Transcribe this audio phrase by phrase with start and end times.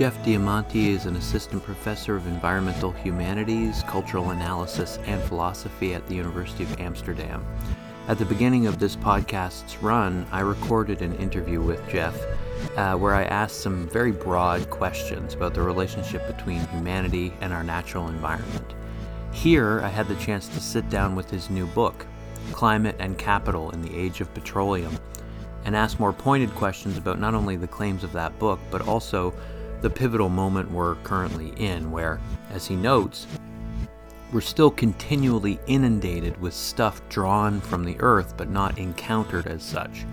[0.00, 6.14] Jeff Diamanti is an assistant professor of environmental humanities, cultural analysis, and philosophy at the
[6.14, 7.44] University of Amsterdam.
[8.08, 12.18] At the beginning of this podcast's run, I recorded an interview with Jeff
[12.78, 17.62] uh, where I asked some very broad questions about the relationship between humanity and our
[17.62, 18.72] natural environment.
[19.32, 22.06] Here, I had the chance to sit down with his new book,
[22.52, 24.98] Climate and Capital in the Age of Petroleum,
[25.66, 29.34] and ask more pointed questions about not only the claims of that book, but also
[29.82, 32.20] the pivotal moment we're currently in, where,
[32.50, 33.26] as he notes,
[34.32, 40.04] we're still continually inundated with stuff drawn from the earth but not encountered as such.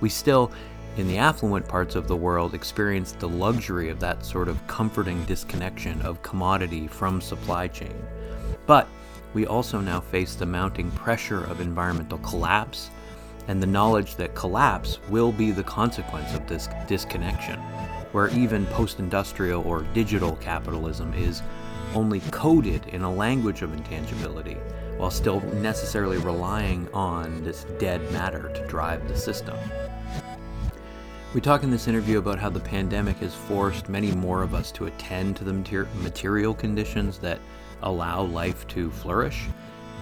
[0.00, 0.52] We still,
[0.96, 5.24] in the affluent parts of the world, experience the luxury of that sort of comforting
[5.24, 7.96] disconnection of commodity from supply chain.
[8.66, 8.86] But
[9.32, 12.90] we also now face the mounting pressure of environmental collapse
[13.48, 17.60] and the knowledge that collapse will be the consequence of this disconnection,
[18.14, 21.42] where even post industrial or digital capitalism is
[21.96, 24.56] only coded in a language of intangibility,
[24.98, 29.56] while still necessarily relying on this dead matter to drive the system.
[31.34, 34.70] We talk in this interview about how the pandemic has forced many more of us
[34.72, 37.40] to attend to the mater- material conditions that
[37.82, 39.46] allow life to flourish.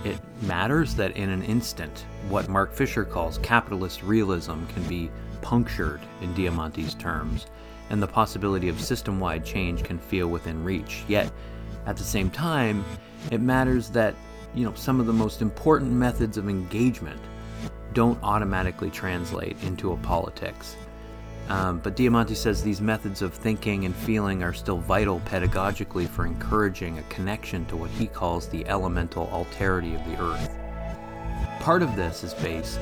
[0.04, 6.02] It matters that in an instant, what Mark Fisher calls capitalist realism can be punctured
[6.20, 7.46] in Diamanti's terms,
[7.90, 11.04] and the possibility of system wide change can feel within reach.
[11.08, 11.30] Yet,
[11.86, 12.84] at the same time,
[13.30, 14.14] it matters that,
[14.54, 17.20] you know, some of the most important methods of engagement
[17.92, 20.76] don't automatically translate into a politics.
[21.48, 26.24] Um, but Diamanti says these methods of thinking and feeling are still vital pedagogically for
[26.24, 30.50] encouraging a connection to what he calls the elemental alterity of the earth.
[31.60, 32.78] Part of this is based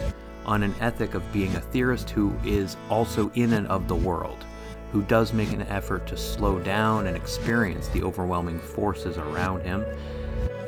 [0.46, 4.44] on an ethic of being a theorist who is also in and of the world,
[4.92, 9.84] who does make an effort to slow down and experience the overwhelming forces around him,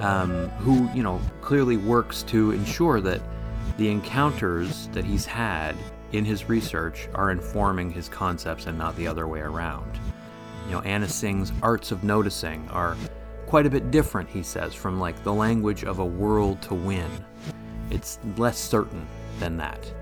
[0.00, 3.20] um, who, you know, clearly works to ensure that
[3.78, 5.74] the encounters that he's had
[6.12, 9.98] in his research are informing his concepts and not the other way around.
[10.66, 12.96] You know, Anna Tsing's arts of noticing are
[13.46, 17.10] quite a bit different, he says, from like the language of a world to win.
[17.90, 19.06] It's less certain
[19.38, 19.92] than that,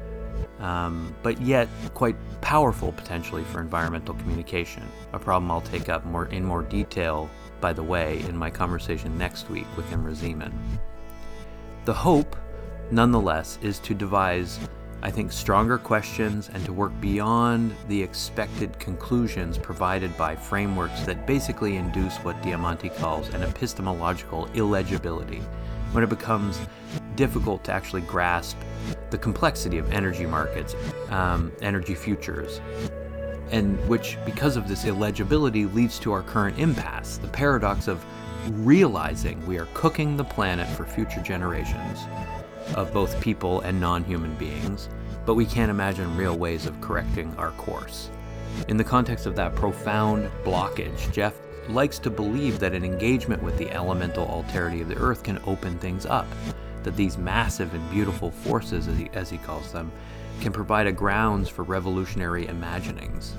[0.60, 4.82] um, but yet quite powerful potentially for environmental communication.
[5.12, 7.28] A problem I'll take up more in more detail,
[7.60, 10.52] by the way, in my conversation next week with Imre Szeman.
[11.84, 12.36] The hope,
[12.90, 14.60] nonetheless, is to devise
[15.02, 21.26] I think, stronger questions and to work beyond the expected conclusions provided by frameworks that
[21.26, 25.40] basically induce what Diamanti calls an epistemological illegibility,
[25.92, 26.60] when it becomes
[27.16, 28.56] difficult to actually grasp
[29.10, 30.74] the complexity of energy markets,
[31.10, 32.60] um, energy futures,
[33.50, 38.04] and which, because of this illegibility, leads to our current impasse the paradox of
[38.48, 41.98] realizing we are cooking the planet for future generations
[42.74, 44.88] of both people and non human beings,
[45.26, 48.10] but we can't imagine real ways of correcting our course.
[48.68, 51.34] In the context of that profound blockage, Jeff
[51.68, 55.78] likes to believe that an engagement with the elemental alterity of the earth can open
[55.78, 56.26] things up,
[56.82, 59.92] that these massive and beautiful forces, as he, as he calls them,
[60.40, 63.36] can provide a grounds for revolutionary imaginings.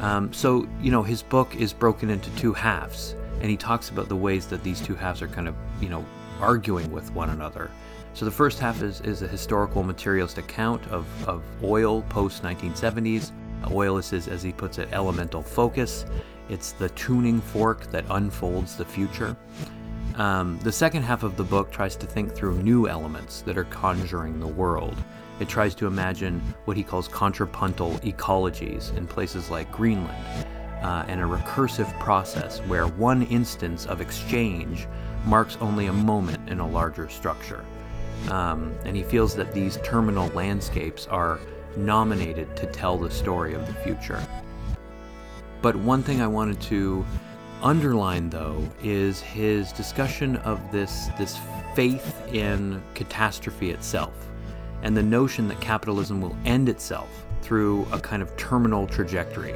[0.00, 4.08] Um, so, you know, his book is broken into two halves, and he talks about
[4.08, 6.04] the ways that these two halves are kind of, you know,
[6.40, 7.70] arguing with one another.
[8.12, 13.30] So the first half is, is a historical materialist account of, of oil post 1970s.
[13.70, 16.06] Oil is, his, as he puts it, elemental focus.
[16.48, 19.36] It's the tuning fork that unfolds the future.
[20.16, 23.64] Um, the second half of the book tries to think through new elements that are
[23.64, 24.96] conjuring the world.
[25.40, 30.46] It tries to imagine what he calls contrapuntal ecologies in places like Greenland,
[30.82, 34.86] uh, and a recursive process where one instance of exchange
[35.26, 37.64] marks only a moment in a larger structure.
[38.30, 41.38] Um, and he feels that these terminal landscapes are
[41.76, 44.22] nominated to tell the story of the future.
[45.62, 47.04] But one thing I wanted to
[47.62, 51.38] underline, though, is his discussion of this, this
[51.74, 54.12] faith in catastrophe itself
[54.82, 59.54] and the notion that capitalism will end itself through a kind of terminal trajectory.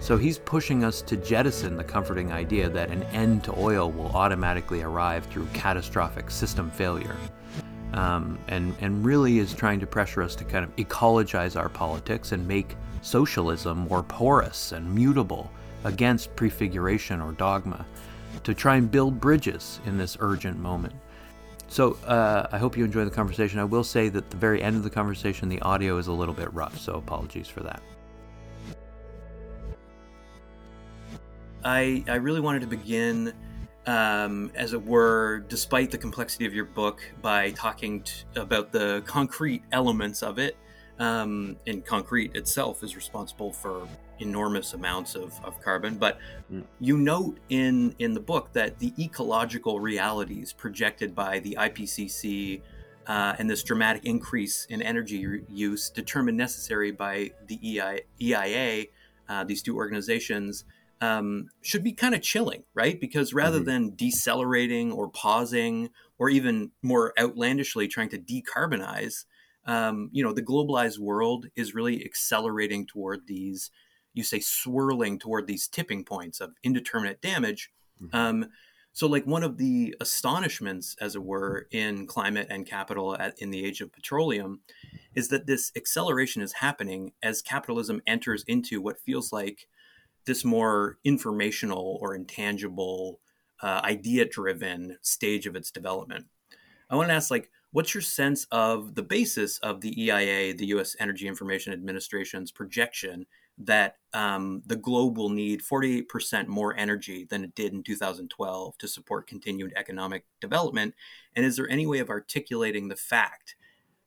[0.00, 4.08] So he's pushing us to jettison the comforting idea that an end to oil will
[4.08, 7.16] automatically arrive through catastrophic system failure
[7.92, 12.32] um, and, and really is trying to pressure us to kind of ecologize our politics
[12.32, 12.76] and make
[13.08, 15.50] socialism more porous and mutable
[15.84, 17.86] against prefiguration or dogma,
[18.44, 20.94] to try and build bridges in this urgent moment.
[21.68, 23.58] So uh, I hope you enjoy the conversation.
[23.58, 26.34] I will say that the very end of the conversation, the audio is a little
[26.34, 27.82] bit rough, so apologies for that.
[31.64, 33.34] I, I really wanted to begin,
[33.86, 39.02] um, as it were, despite the complexity of your book, by talking t- about the
[39.06, 40.56] concrete elements of it.
[40.98, 43.86] Um, and concrete itself is responsible for
[44.18, 45.96] enormous amounts of, of carbon.
[45.96, 46.18] But
[46.52, 46.64] mm.
[46.80, 52.62] you note in, in the book that the ecological realities projected by the IPCC
[53.06, 58.86] uh, and this dramatic increase in energy use determined necessary by the EI, EIA,
[59.28, 60.64] uh, these two organizations,
[61.00, 63.00] um, should be kind of chilling, right?
[63.00, 63.66] Because rather mm-hmm.
[63.66, 69.24] than decelerating or pausing or even more outlandishly trying to decarbonize,
[69.68, 73.70] um, you know, the globalized world is really accelerating toward these,
[74.14, 77.70] you say, swirling toward these tipping points of indeterminate damage.
[78.02, 78.16] Mm-hmm.
[78.16, 78.46] Um,
[78.94, 83.50] so, like one of the astonishments, as it were, in climate and capital at, in
[83.50, 84.60] the age of petroleum,
[85.14, 89.68] is that this acceleration is happening as capitalism enters into what feels like
[90.24, 93.20] this more informational or intangible,
[93.62, 96.26] uh, idea-driven stage of its development.
[96.90, 100.66] I want to ask, like, what's your sense of the basis of the EIA, the
[100.66, 100.96] U.S.
[100.98, 103.26] Energy Information Administration's projection
[103.58, 108.88] that um, the globe will need 48% more energy than it did in 2012 to
[108.88, 110.94] support continued economic development?
[111.34, 113.56] And is there any way of articulating the fact,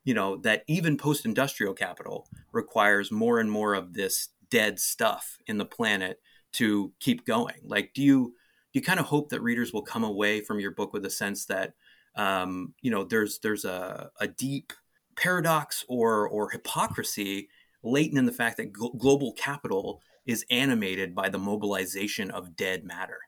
[0.05, 5.57] you know, that even post-industrial capital requires more and more of this dead stuff in
[5.57, 6.19] the planet
[6.51, 8.35] to keep going like do you
[8.73, 11.09] do you kind of hope that readers will come away from your book with a
[11.09, 11.73] sense that
[12.15, 14.73] um, you know there's there's a, a deep
[15.15, 17.49] paradox or or hypocrisy
[17.83, 22.83] latent in the fact that gl- global capital is animated by the mobilization of dead
[22.83, 23.19] matter.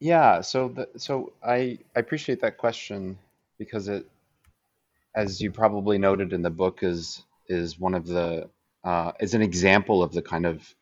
[0.00, 3.16] Yeah so the, so i i appreciate that question
[3.56, 4.04] because it
[5.14, 8.48] as you probably noted in the book is is one of the
[8.84, 10.74] uh, is an example of the kind of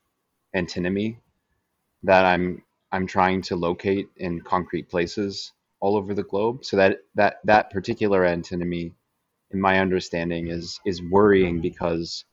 [0.54, 1.18] antinomy
[2.02, 6.64] that I'm I'm trying to locate in concrete places all over the globe.
[6.64, 8.94] So that that that particular antinomy,
[9.50, 12.24] in my understanding, is is worrying because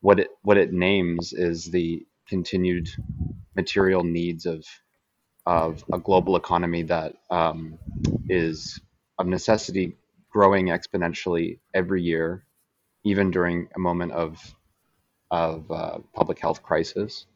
[0.00, 2.88] what it what it names is the continued
[3.54, 4.64] material needs of
[5.46, 7.78] of a global economy that um,
[8.28, 8.80] is
[9.18, 9.96] of necessity
[10.30, 12.44] growing exponentially every year,
[13.04, 14.54] even during a moment of
[15.30, 17.26] of uh, public health crisis,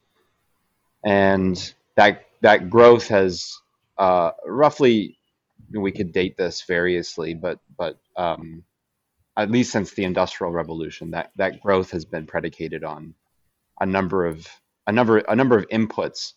[1.05, 3.59] and that that growth has
[3.99, 5.19] uh, roughly
[5.73, 8.65] we could date this variously, but but um,
[9.37, 13.15] at least since the Industrial Revolution, that that growth has been predicated on
[13.81, 14.47] a number of
[14.87, 16.33] a number a number of inputs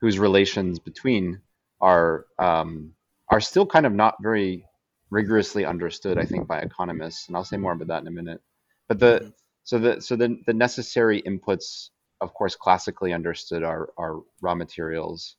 [0.00, 1.40] whose relations between
[1.80, 2.94] are um,
[3.28, 4.64] are still kind of not very
[5.10, 8.40] rigorously understood, I think, by economists, and I'll say more about that in a minute.
[8.88, 9.28] But the mm-hmm.
[9.68, 11.90] So the so the, the necessary inputs,
[12.22, 15.36] of course, classically understood are, are raw materials,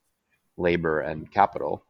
[0.55, 1.83] labor, and capital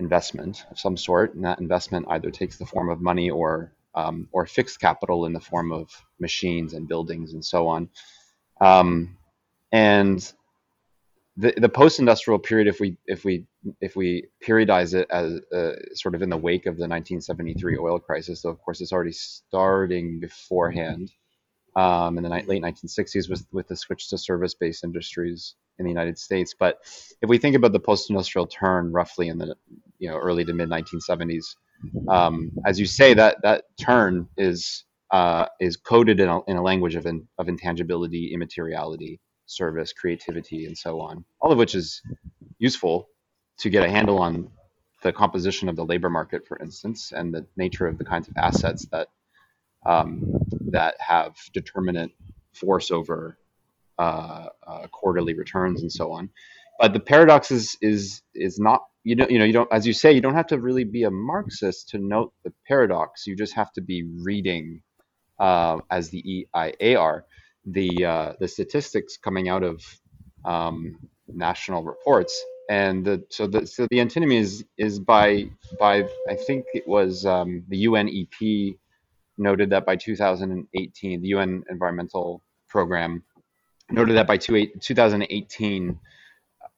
[0.00, 1.34] investment of some sort.
[1.34, 5.32] And that investment either takes the form of money or um, or fixed capital in
[5.32, 7.88] the form of machines and buildings and so on.
[8.60, 9.16] Um,
[9.72, 10.32] and
[11.36, 13.46] the, the post-industrial period, if we if we
[13.80, 17.98] if we periodize it as uh, sort of in the wake of the 1973 oil
[17.98, 21.12] crisis, though of course it's already starting beforehand
[21.76, 26.18] um, in the late 1960s with, with the switch to service-based industries in the United
[26.18, 26.54] States.
[26.56, 26.78] But
[27.20, 29.56] if we think about the post-industrial turn, roughly in the
[29.98, 31.56] you know early to mid 1970s,
[32.08, 36.62] um, as you say, that that turn is uh, is coded in a, in a
[36.62, 41.24] language of in, of intangibility, immateriality, service, creativity, and so on.
[41.40, 42.00] All of which is
[42.58, 43.08] useful
[43.58, 44.50] to get a handle on
[45.02, 48.34] the composition of the labor market, for instance, and the nature of the kinds of
[48.36, 49.08] assets that
[49.86, 50.22] um,
[50.70, 52.10] that have determinate
[52.52, 53.38] force over
[54.00, 56.30] uh, uh, quarterly returns and so on.
[56.78, 59.92] But the paradox is is is not you don't you know you don't as you
[59.92, 63.26] say you don't have to really be a Marxist to note the paradox.
[63.26, 64.82] You just have to be reading
[65.38, 67.22] uh, as the EIAR
[67.66, 69.82] the uh, the statistics coming out of
[70.44, 70.96] um,
[71.28, 76.66] national reports and the, so the so the antinomy is is by by I think
[76.72, 78.78] it was um, the UNEP
[79.36, 83.24] noted that by 2018, the UN Environmental Program
[83.92, 85.98] noted that by 2018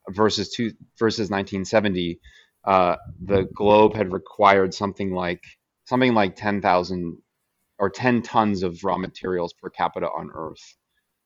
[0.09, 2.19] versus two, versus 1970,
[2.65, 5.43] uh, the globe had required something like
[5.85, 7.17] something like 10,000
[7.79, 10.77] or 10 tons of raw materials per capita on Earth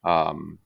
[0.04, 0.58] um,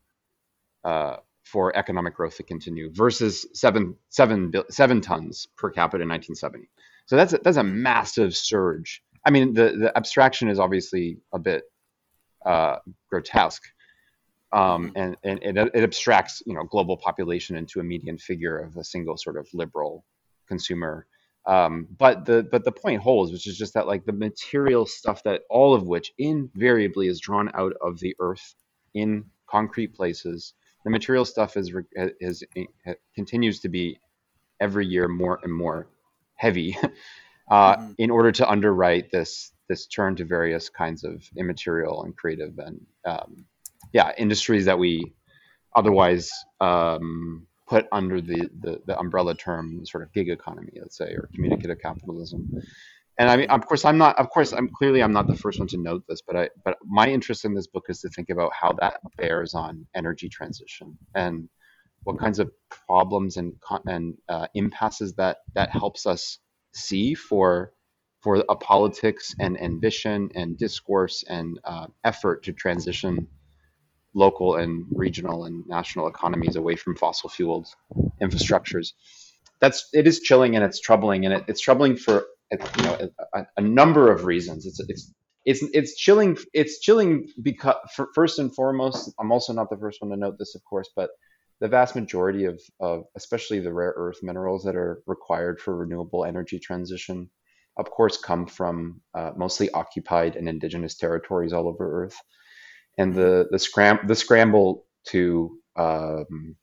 [0.83, 6.69] uh, for economic growth to continue versus seven, seven, seven tons per capita in 1970.
[7.05, 11.39] So that's a, that's a massive surge I mean, the the abstraction is obviously a
[11.39, 11.63] bit
[12.45, 12.77] uh,
[13.09, 13.63] grotesque,
[14.53, 18.77] um, and, and it, it abstracts you know global population into a median figure of
[18.77, 20.05] a single sort of liberal
[20.47, 21.07] consumer.
[21.47, 25.23] Um, but the but the point holds, which is just that like the material stuff
[25.23, 28.55] that all of which invariably is drawn out of the earth
[28.93, 30.53] in concrete places.
[30.83, 32.65] The material stuff is is, is
[33.15, 33.99] continues to be
[34.59, 35.87] every year more and more
[36.35, 36.77] heavy
[37.51, 37.91] uh, mm-hmm.
[37.97, 42.81] in order to underwrite this this turn to various kinds of immaterial and creative and
[43.05, 43.45] um,
[43.93, 45.13] yeah industries that we
[45.75, 51.11] otherwise um, put under the, the, the umbrella term sort of gig economy let's say
[51.13, 52.49] or communicative capitalism
[53.17, 54.17] and I mean, of course, I'm not.
[54.17, 56.49] Of course, I'm clearly I'm not the first one to note this, but I.
[56.65, 60.27] But my interest in this book is to think about how that bears on energy
[60.27, 61.47] transition and
[62.03, 62.51] what kinds of
[62.87, 63.53] problems and
[63.85, 66.39] and uh, impasses that that helps us
[66.73, 67.73] see for
[68.21, 73.27] for a politics and ambition and discourse and uh, effort to transition
[74.13, 77.67] local and regional and national economies away from fossil fueled
[78.21, 78.93] infrastructures.
[79.59, 83.45] That's it is chilling and it's troubling and it, it's troubling for you know a,
[83.57, 84.65] a, number of reasons.
[84.65, 85.13] It's it's
[85.45, 86.37] it's it's chilling.
[86.53, 87.75] It's chilling because
[88.13, 91.11] first and foremost, I'm also not the first one to note this, of course, but
[91.61, 96.25] the vast majority of, of especially the rare earth minerals that are required for renewable
[96.25, 97.29] energy transition,
[97.77, 102.17] of course, come from uh, mostly occupied and indigenous territories all over Earth,
[102.97, 106.55] and the the scram the scramble to um,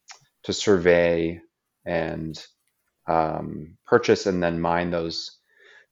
[0.44, 1.40] to survey
[1.86, 2.42] and
[3.08, 5.38] um, purchase and then mine those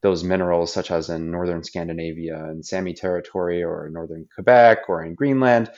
[0.03, 5.15] those minerals, such as in northern Scandinavia and Sami territory, or northern Quebec, or in
[5.15, 5.71] Greenland,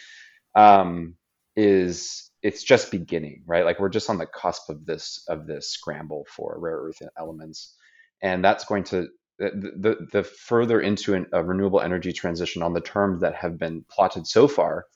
[0.55, 1.15] um,
[1.57, 3.65] is it's just beginning, right?
[3.65, 7.75] Like we're just on the cusp of this of this scramble for rare earth elements,
[8.23, 12.75] and that's going to the the, the further into an, a renewable energy transition on
[12.75, 14.87] the terms that have been plotted so far,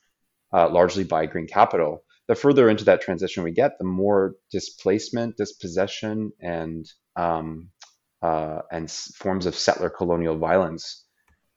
[0.52, 2.04] uh, largely by green capital.
[2.28, 7.70] The further into that transition we get, the more displacement, dispossession, and um,
[8.22, 11.04] uh, and forms of settler colonial violence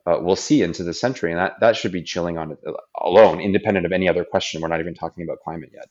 [0.05, 2.73] uh, we'll see into the century, and that that should be chilling on it uh,
[3.01, 4.61] alone, independent of any other question.
[4.61, 5.87] We're not even talking about climate yet.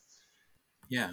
[0.88, 1.10] Yeah,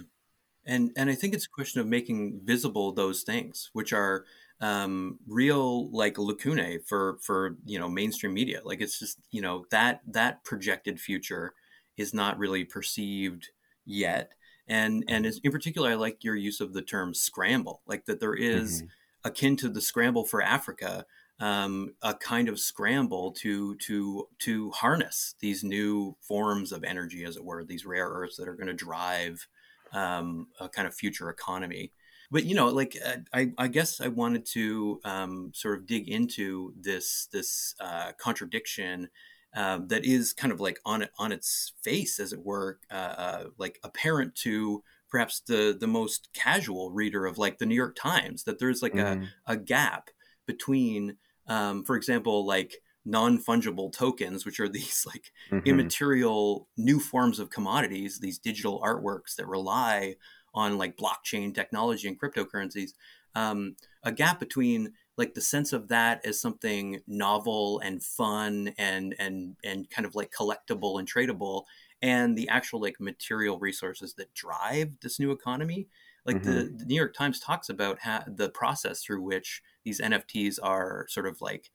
[0.64, 4.24] and and I think it's a question of making visible those things, which are
[4.62, 8.62] um, real like lacunae for for you know mainstream media.
[8.64, 11.52] Like it's just you know that that projected future
[11.98, 13.48] is not really perceived
[13.84, 14.32] yet.
[14.66, 18.34] And and in particular, I like your use of the term scramble, like that there
[18.34, 19.28] is, mm-hmm.
[19.28, 21.04] akin to the scramble for Africa
[21.42, 27.36] um, a kind of scramble to to to harness these new forms of energy, as
[27.36, 29.48] it were, these rare earths that are going to drive
[29.92, 31.90] um, a kind of future economy.
[32.32, 36.08] But you know, like uh, I, I guess I wanted to um, sort of dig
[36.08, 39.10] into this this uh, contradiction
[39.54, 42.94] uh, that is kind of like on it on its face, as it were, uh,
[42.94, 47.96] uh, like apparent to perhaps the the most casual reader of like the New York
[48.00, 48.44] Times.
[48.44, 49.24] That there's like mm-hmm.
[49.46, 50.08] a, a gap
[50.46, 55.68] between um, for example, like non fungible tokens, which are these like mm-hmm.
[55.68, 60.14] immaterial new forms of commodities, these digital artworks that rely
[60.54, 62.90] on like blockchain technology and cryptocurrencies.
[63.34, 69.14] Um, a gap between like the sense of that as something novel and fun and
[69.18, 71.64] and and kind of like collectible and tradable
[72.00, 75.86] and the actual like material resources that drive this new economy
[76.24, 76.50] like mm-hmm.
[76.50, 81.06] the, the, new york times talks about how, the process through which these nfts are
[81.08, 81.70] sort of like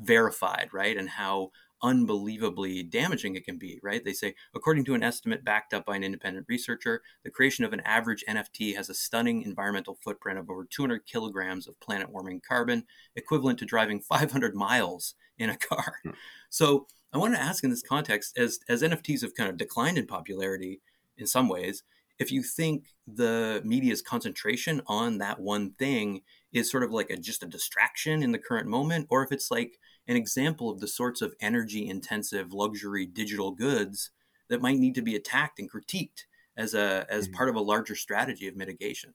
[0.00, 1.50] verified right and how
[1.82, 5.94] unbelievably damaging it can be right they say according to an estimate backed up by
[5.96, 10.50] an independent researcher the creation of an average nft has a stunning environmental footprint of
[10.50, 15.96] over 200 kilograms of planet warming carbon equivalent to driving 500 miles in a car
[16.04, 16.16] mm-hmm.
[16.48, 19.98] so i want to ask in this context as as nfts have kind of declined
[19.98, 20.80] in popularity
[21.18, 21.82] in some ways
[22.18, 27.16] if you think the media's concentration on that one thing is sort of like a,
[27.16, 30.88] just a distraction in the current moment, or if it's like an example of the
[30.88, 34.10] sorts of energy intensive luxury digital goods
[34.48, 36.24] that might need to be attacked and critiqued
[36.56, 37.36] as a as mm-hmm.
[37.36, 39.14] part of a larger strategy of mitigation.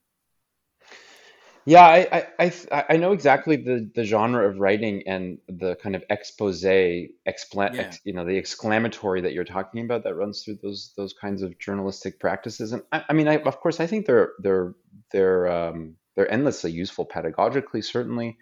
[1.66, 5.96] Yeah, I I I, I know exactly the the genre of writing and the kind
[5.96, 7.82] of expose, explan, Yeah.
[7.82, 11.44] ex, you know, the exclamatory that you're talking about that runs through those those kinds
[11.44, 12.74] of journalistic practices.
[12.74, 14.74] And I, I mean, I, of course, I think they're they're
[15.12, 17.84] they're um, they're endlessly useful pedagogically.
[17.84, 18.38] Certainly,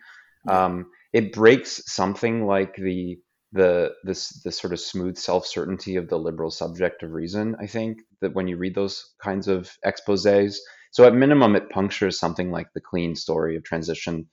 [0.47, 3.17] um, it breaks something like the
[3.51, 7.55] the this the sort of smooth self certainty of the liberal subject of reason.
[7.59, 10.57] I think that when you read those kinds of exposés.
[10.91, 14.27] So at minimum, it punctures something like the clean story of transition.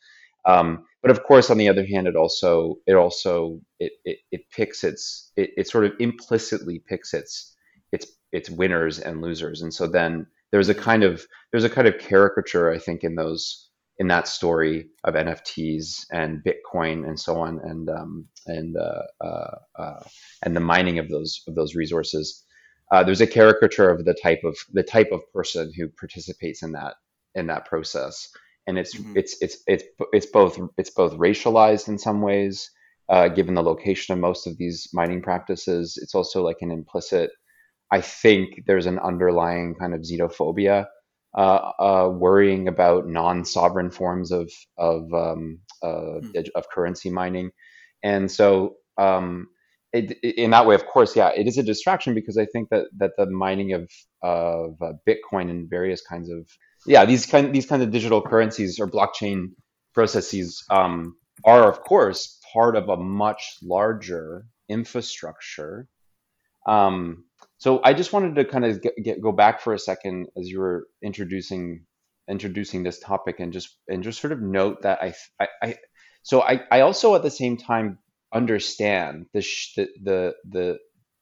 [0.46, 4.40] Um, but of course, on the other hand, it also it also it it, it
[4.50, 7.54] picks its it, it sort of implicitly picks its
[7.92, 9.62] its it's winners and losers.
[9.62, 13.14] And so then there's a kind of there's a kind of caricature I think in
[13.14, 19.02] those in that story of NFTs and Bitcoin and so on and um, and uh,
[19.24, 20.00] uh, uh,
[20.44, 22.44] and the mining of those of those resources.
[22.92, 26.72] Uh, there's a caricature of the type of the type of person who participates in
[26.72, 26.94] that
[27.34, 28.28] in that process,
[28.66, 29.16] and it's mm-hmm.
[29.16, 32.70] it's it's it's it's both it's both racialized in some ways,
[33.08, 35.98] uh, given the location of most of these mining practices.
[36.00, 37.30] It's also like an implicit.
[37.90, 40.86] I think there's an underlying kind of xenophobia
[41.36, 46.48] uh, uh, worrying about non-sovereign forms of of um, uh, mm.
[46.54, 47.50] of currency mining,
[48.02, 49.48] and so um,
[49.92, 52.86] it, in that way, of course, yeah, it is a distraction because I think that
[52.98, 53.90] that the mining of
[54.22, 56.48] of uh, Bitcoin and various kinds of
[56.86, 59.48] yeah these kind these kinds of digital currencies or blockchain
[59.94, 65.86] processes um, are of course part of a much larger infrastructure.
[66.66, 67.24] Um,
[67.58, 70.48] so I just wanted to kind of get, get, go back for a second as
[70.48, 71.84] you were introducing
[72.28, 75.76] introducing this topic and just and just sort of note that I I, I
[76.22, 77.98] so I, I also at the same time
[78.32, 80.78] understand the sh- the, the the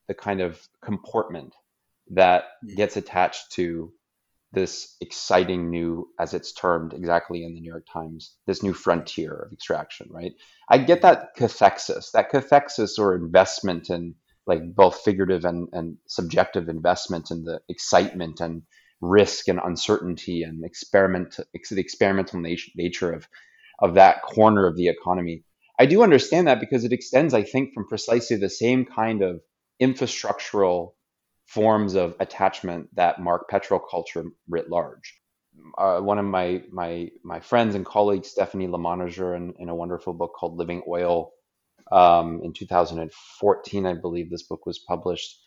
[0.08, 1.54] the kind of comportment
[2.10, 2.76] that mm.
[2.76, 3.92] gets attached to
[4.52, 9.34] this exciting new, as it's termed exactly in the New York Times, this new frontier
[9.34, 10.32] of extraction, right?
[10.68, 14.14] I get that cathexis, that cathexis or investment in
[14.46, 18.62] like both figurative and, and subjective investment and the excitement and
[19.00, 23.28] risk and uncertainty and experiment the experimental nature of
[23.80, 25.44] of that corner of the economy.
[25.78, 29.40] I do understand that because it extends, I think, from precisely the same kind of
[29.82, 30.92] infrastructural
[31.46, 35.20] forms of attachment that mark petroculture writ large.
[35.76, 38.78] Uh, one of my my my friends and colleagues, Stephanie Le
[39.34, 41.32] in, in a wonderful book called Living Oil,
[41.92, 45.38] um, in 2014, I believe this book was published,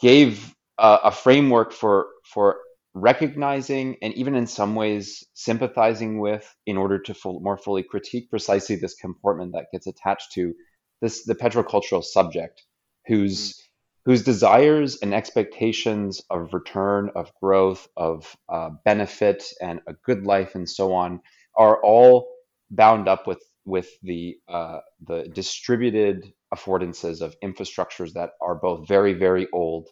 [0.00, 2.58] gave uh, a framework for for
[2.94, 8.30] recognizing and even in some ways sympathizing with in order to full, more fully critique
[8.30, 10.54] precisely this comportment that gets attached to
[11.00, 12.62] this the petrocultural subject
[13.06, 14.10] whose mm-hmm.
[14.10, 20.54] whose desires and expectations of return of growth of uh, benefit and a good life
[20.54, 21.20] and so on
[21.56, 22.28] are all
[22.70, 29.12] bound up with with the uh, the distributed affordances of infrastructures that are both very
[29.12, 29.88] very old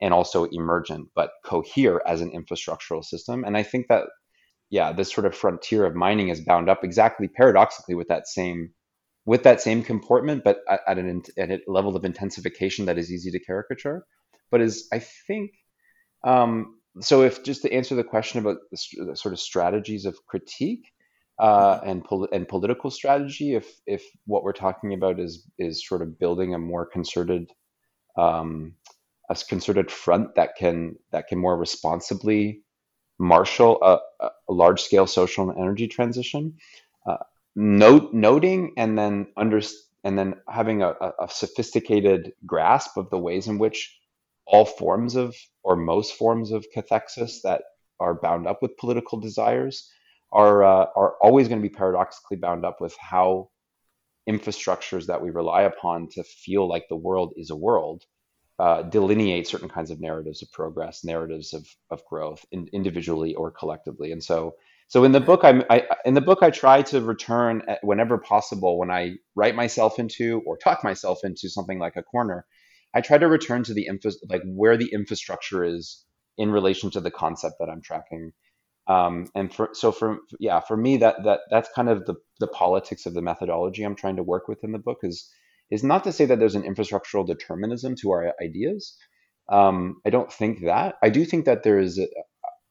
[0.00, 3.44] and also emergent, but cohere as an infrastructural system.
[3.44, 4.04] And I think that
[4.70, 8.70] yeah, this sort of frontier of mining is bound up exactly paradoxically with that same
[9.24, 13.30] with that same comportment, but at, an at a level of intensification that is easy
[13.30, 14.06] to caricature.
[14.50, 15.50] But is I think
[16.24, 17.22] um, so.
[17.22, 20.86] If just to answer the question about the, the sort of strategies of critique,
[21.38, 23.54] uh, and pol- and political strategy.
[23.54, 27.52] If if what we're talking about is is sort of building a more concerted
[28.16, 28.74] um,
[29.30, 32.62] a concerted front that can that can more responsibly
[33.18, 36.54] marshal a, a large scale social and energy transition.
[37.06, 37.18] Uh,
[37.54, 39.60] note noting and then under
[40.04, 43.96] and then having a, a sophisticated grasp of the ways in which
[44.46, 47.62] all forms of or most forms of cathexis that
[48.00, 49.90] are bound up with political desires
[50.32, 53.50] are uh, are always going to be paradoxically bound up with how
[54.28, 58.04] infrastructures that we rely upon to feel like the world is a world
[58.58, 63.50] uh, delineate certain kinds of narratives of progress, narratives of of growth, in, individually or
[63.50, 64.12] collectively.
[64.12, 64.56] And so,
[64.88, 68.78] so in the book, I'm, I in the book I try to return whenever possible
[68.78, 72.46] when I write myself into or talk myself into something like a corner.
[72.94, 76.04] I try to return to the info, like where the infrastructure is
[76.36, 78.32] in relation to the concept that I'm tracking
[78.88, 82.46] um, and for so for yeah for me that that that's kind of the the
[82.48, 85.30] politics of the methodology I'm trying to work with in the book is
[85.70, 88.96] is not to say that there's an infrastructural determinism to our ideas.
[89.50, 90.96] Um, I don't think that.
[91.02, 91.98] I do think that there is.
[91.98, 92.06] A,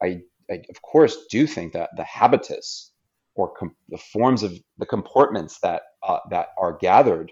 [0.01, 2.91] I, I of course do think that the habitus
[3.35, 7.31] or com- the forms of the comportments that uh, that are gathered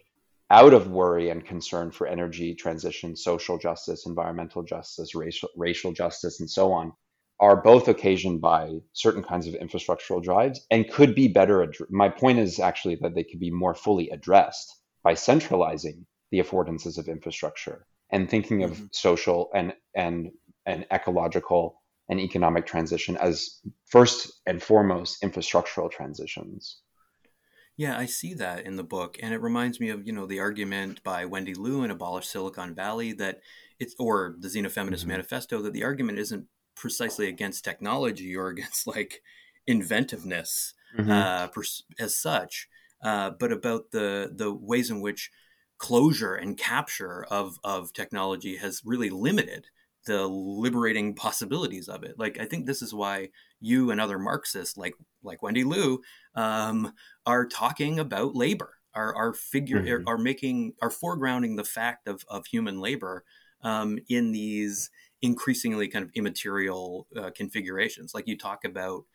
[0.51, 6.39] out of worry and concern for energy transition, social justice, environmental justice, racial racial justice,
[6.39, 6.93] and so on
[7.39, 11.63] are both occasioned by certain kinds of infrastructural drives and could be better.
[11.63, 16.39] Ad- My point is actually that they could be more fully addressed by centralizing the
[16.39, 18.85] affordances of infrastructure and thinking of mm-hmm.
[18.91, 20.31] social and and
[20.65, 26.81] and ecological and economic transition as first and foremost infrastructural transitions.
[27.77, 30.39] Yeah, I see that in the book, and it reminds me of you know the
[30.39, 33.41] argument by Wendy Liu in Abolish Silicon Valley that
[33.79, 35.09] it's or the Xenofeminist mm-hmm.
[35.09, 39.21] Manifesto that the argument isn't precisely against technology or against like
[39.67, 41.11] inventiveness mm-hmm.
[41.11, 41.47] uh,
[41.99, 42.67] as such,
[43.03, 45.31] uh, but about the the ways in which
[45.77, 49.67] closure and capture of of technology has really limited
[50.05, 52.17] the liberating possibilities of it.
[52.17, 56.01] Like I think this is why you and other Marxists, like like Wendy Liu,
[56.35, 56.93] um,
[57.25, 60.07] are talking about labor, are are figure mm-hmm.
[60.07, 63.23] are making are foregrounding the fact of of human labor
[63.61, 64.89] um, in these
[65.21, 68.13] increasingly kind of immaterial uh, configurations.
[68.13, 69.05] Like you talk about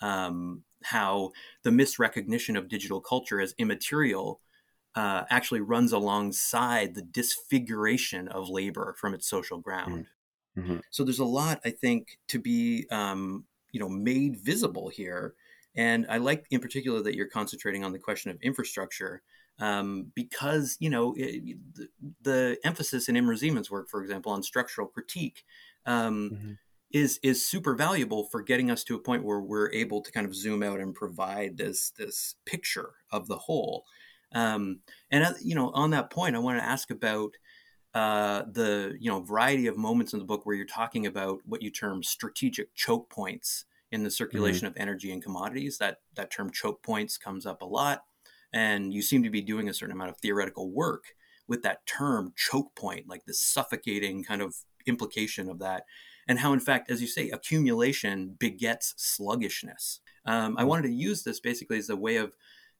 [0.00, 1.30] um, how
[1.62, 4.40] the misrecognition of digital culture as immaterial
[4.94, 10.06] uh, actually runs alongside the disfiguration of labor from its social ground.
[10.58, 10.78] Mm-hmm.
[10.90, 15.34] So there's a lot, I think, to be um, you know made visible here.
[15.76, 19.22] And I like, in particular, that you're concentrating on the question of infrastructure
[19.60, 21.88] um, because you know it, the,
[22.22, 25.44] the, emphasis in Imre Szeman's work, for example, on structural critique.
[25.86, 26.52] Um, mm-hmm.
[26.92, 30.26] Is, is super valuable for getting us to a point where we're able to kind
[30.26, 33.84] of zoom out and provide this this picture of the whole.
[34.32, 37.36] Um, and uh, you know, on that point, I want to ask about
[37.94, 41.62] uh, the you know variety of moments in the book where you're talking about what
[41.62, 44.14] you term strategic choke points in the mm-hmm.
[44.14, 44.76] circulation mm-hmm.
[44.76, 45.78] of energy and commodities.
[45.78, 48.02] That that term choke points comes up a lot,
[48.52, 51.04] and you seem to be doing a certain amount of theoretical work
[51.48, 54.54] with that term choke point, like the suffocating kind of
[54.86, 55.84] implication of that,
[56.28, 60.00] and how in fact, as you say, accumulation begets sluggishness.
[60.24, 60.68] Um, I mm-hmm.
[60.68, 62.32] wanted to use this basically as a way of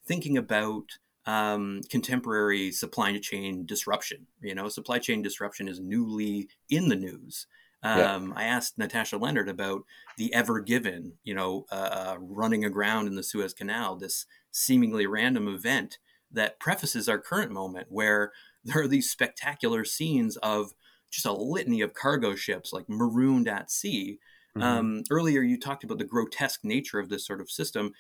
[0.07, 0.85] thinking about
[1.27, 4.27] um, contemporary supply chain disruption.
[4.41, 7.47] You know, supply chain disruption is newly in the news.
[7.83, 8.35] Um, yeah.
[8.37, 9.83] I asked Natasha Lennard about
[10.19, 15.07] the Ever Given, you know, uh, uh, running aground in the Suez Canal, this seemingly
[15.07, 15.99] random event
[16.31, 18.33] that prefaces our current moment, where
[18.65, 20.75] there are these spectacular scenes of
[21.11, 24.19] just a litany of cargo ships like marooned at sea.
[24.57, 24.63] Mm-hmm.
[24.63, 27.93] Um, earlier, you talked about the grotesque nature of this sort of system.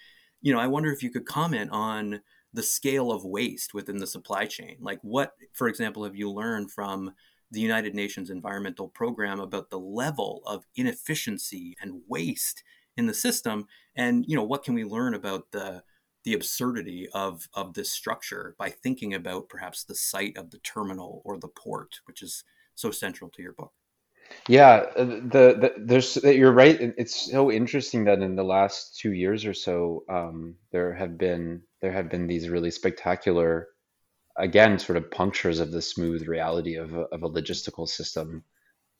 [0.42, 2.20] You know, I wonder if you could comment on
[2.52, 4.76] the scale of waste within the supply chain.
[4.80, 7.12] Like, what, for example, have you learned from
[7.50, 12.62] the United Nations Environmental Program about the level of inefficiency and waste
[12.96, 13.66] in the system?
[13.96, 15.82] And you know, what can we learn about the
[16.24, 21.22] the absurdity of of this structure by thinking about perhaps the site of the terminal
[21.24, 23.72] or the port, which is so central to your book?
[24.48, 26.78] Yeah, uh, the, the there's you're right.
[26.80, 31.62] It's so interesting that in the last two years or so, um, there have been
[31.80, 33.68] there have been these really spectacular,
[34.36, 38.44] again, sort of punctures of the smooth reality of a, of a logistical system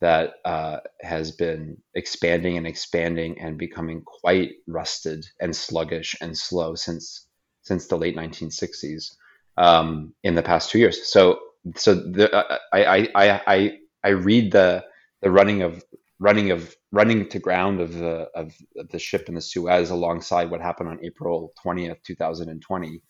[0.01, 6.75] that uh, has been expanding and expanding and becoming quite rusted and sluggish and slow
[6.75, 7.27] since
[7.63, 9.15] since the late 1960s
[9.59, 11.07] um, in the past two years.
[11.13, 11.39] So
[11.77, 14.85] so the, I, I I I I read the
[15.21, 15.85] the running of
[16.19, 18.55] running of running to ground of the of
[18.91, 23.03] the ship in the Suez alongside what happened on April 20th, 2020,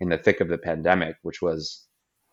[0.00, 1.86] in the thick of the pandemic, which was,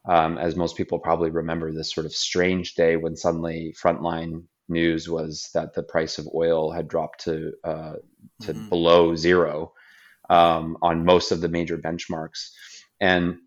[0.08, 5.10] um, as most people probably remember, this sort of strange day when suddenly frontline news
[5.10, 7.94] was that the price of oil had dropped to uh,
[8.42, 8.70] to mm-hmm.
[8.70, 9.74] below zero
[10.30, 12.52] um, on most of the major benchmarks,
[13.00, 13.38] and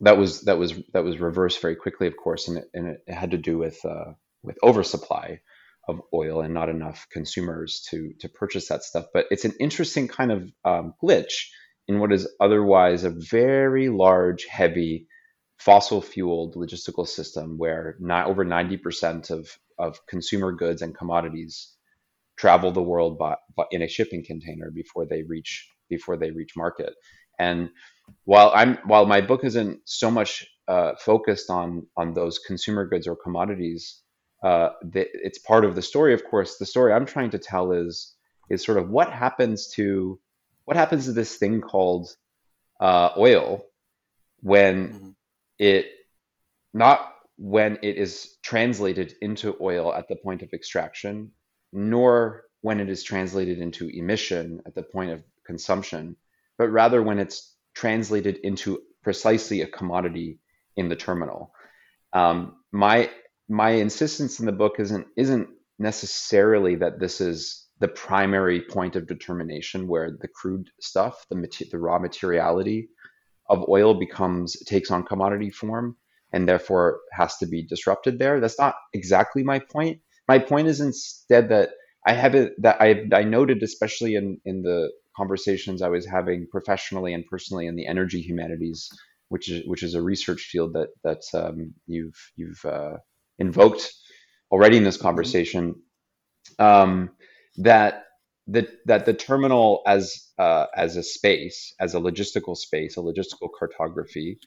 [0.00, 3.12] that was that was that was reversed very quickly, of course, and it, and it
[3.12, 4.12] had to do with uh,
[4.42, 5.40] with oversupply
[5.86, 9.06] of oil and not enough consumers to to purchase that stuff.
[9.12, 11.48] But it's an interesting kind of um, glitch
[11.88, 15.06] in what is otherwise a very large, heavy,
[15.58, 21.74] fossil fueled logistical system where not over 90% of, of consumer goods and commodities
[22.36, 26.52] travel the world by, by, in a shipping container before they reach before they reach
[26.56, 26.94] market.
[27.38, 27.70] And
[28.24, 33.06] while I'm while my book isn't so much uh, focused on on those consumer goods
[33.06, 34.02] or commodities
[34.42, 36.12] uh, the, it's part of the story.
[36.12, 38.14] Of course, the story I'm trying to tell is
[38.50, 40.20] is sort of what happens to
[40.64, 42.08] what happens to this thing called
[42.80, 43.64] uh, oil
[44.40, 45.08] when mm-hmm.
[45.58, 45.86] it
[46.72, 51.32] not when it is translated into oil at the point of extraction,
[51.72, 56.16] nor when it is translated into emission at the point of consumption,
[56.56, 60.38] but rather when it's translated into precisely a commodity
[60.76, 61.52] in the terminal.
[62.12, 63.10] Um, my
[63.48, 65.48] my insistence in the book isn't isn't
[65.78, 71.78] necessarily that this is the primary point of determination where the crude stuff, the the
[71.78, 72.88] raw materiality
[73.48, 75.96] of oil becomes takes on commodity form
[76.32, 78.40] and therefore has to be disrupted there.
[78.40, 80.00] That's not exactly my point.
[80.28, 81.70] My point is instead that
[82.06, 86.46] I have it that I I noted especially in in the conversations I was having
[86.50, 88.88] professionally and personally in the energy humanities,
[89.28, 92.96] which is which is a research field that that um, you've you've uh,
[93.38, 93.92] invoked
[94.50, 95.06] already in this mm-hmm.
[95.06, 95.74] conversation
[96.58, 97.10] um,
[97.58, 98.04] that
[98.46, 103.48] the, that the terminal as uh, as a space, as a logistical space, a logistical
[103.58, 104.38] cartography,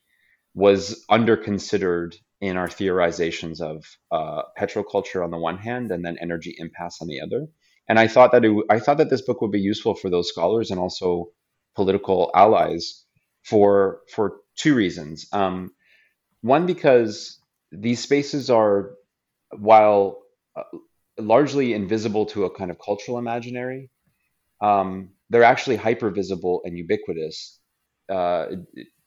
[0.53, 6.17] was under considered in our theorizations of uh, petroculture on the one hand and then
[6.21, 7.47] energy impasse on the other.
[7.89, 10.29] And I thought that it, I thought that this book would be useful for those
[10.29, 11.29] scholars and also
[11.75, 13.05] political allies
[13.43, 15.27] for for two reasons.
[15.31, 15.71] Um,
[16.41, 17.39] one because
[17.71, 18.91] these spaces are,
[19.57, 20.19] while
[20.55, 20.63] uh,
[21.17, 23.89] largely invisible to a kind of cultural imaginary,
[24.61, 27.59] um, they're actually hyper visible and ubiquitous.
[28.09, 28.47] Uh,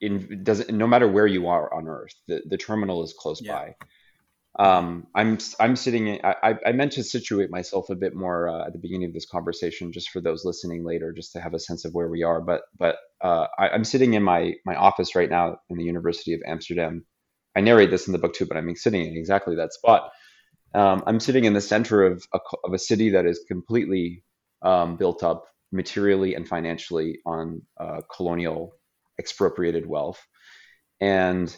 [0.00, 3.52] in doesn't no matter where you are on Earth, the, the terminal is close yeah.
[3.52, 3.74] by.
[4.58, 6.08] Um, I'm I'm sitting.
[6.08, 9.14] In, I I meant to situate myself a bit more uh, at the beginning of
[9.14, 12.24] this conversation, just for those listening later, just to have a sense of where we
[12.24, 12.40] are.
[12.40, 16.34] But but uh, I, am sitting in my my office right now in the University
[16.34, 17.04] of Amsterdam.
[17.56, 20.10] I narrate this in the book too, but I'm sitting in exactly that spot.
[20.74, 24.22] Um, I'm sitting in the center of a, of a city that is completely
[24.62, 28.72] um, built up materially and financially on uh, colonial
[29.18, 30.20] expropriated wealth.
[31.00, 31.54] And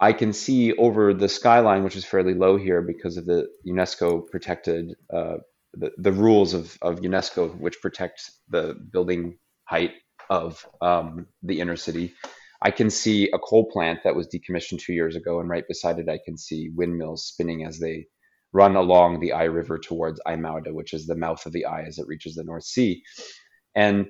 [0.00, 4.28] I can see over the skyline, which is fairly low here because of the UNESCO
[4.28, 5.36] protected, uh,
[5.72, 9.92] the, the rules of, of UNESCO, which protect the building height
[10.30, 12.12] of um, the inner city.
[12.60, 15.98] I can see a coal plant that was decommissioned two years ago, and right beside
[15.98, 18.06] it, I can see windmills spinning as they
[18.54, 21.98] run along the IJ River towards IJmuiden, which is the mouth of the IJ as
[21.98, 23.02] it reaches the North Sea.
[23.74, 24.06] And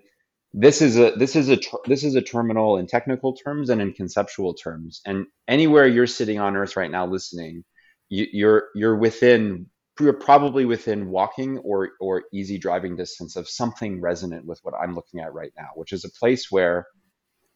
[0.53, 3.93] this is a this is a this is a terminal in technical terms and in
[3.93, 5.01] conceptual terms.
[5.05, 7.65] And anywhere you're sitting on Earth right now listening,
[8.11, 9.67] you, you're you're within
[9.99, 14.95] you're probably within walking or or easy driving distance of something resonant with what I'm
[14.95, 16.87] looking at right now, which is a place where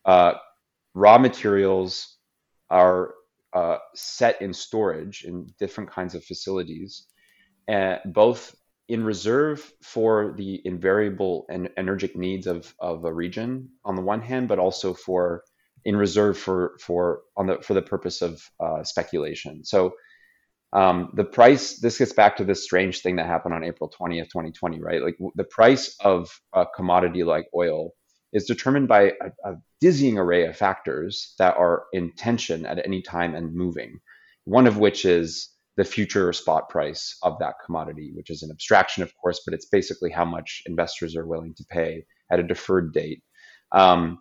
[0.07, 0.33] uh,
[0.95, 2.17] raw materials
[2.71, 3.13] are
[3.53, 7.07] uh, set in storage in different kinds of facilities,
[7.67, 8.55] and both
[8.89, 14.23] in reserve for the invariable and energetic needs of, of a region on the one
[14.23, 15.43] hand, but also for
[15.85, 19.65] in reserve for for on the for the purpose of uh, speculation.
[19.65, 19.93] So
[20.73, 21.79] um, the price.
[21.81, 24.81] This gets back to this strange thing that happened on April twentieth, twenty twenty.
[24.81, 27.93] Right, like the price of a commodity like oil
[28.33, 33.03] is determined by a, a dizzying array of factors that are in tension at any
[33.03, 34.01] time and moving.
[34.45, 39.03] One of which is the future spot price of that commodity, which is an abstraction,
[39.03, 42.93] of course, but it's basically how much investors are willing to pay at a deferred
[42.93, 43.23] date.
[43.73, 44.19] Um,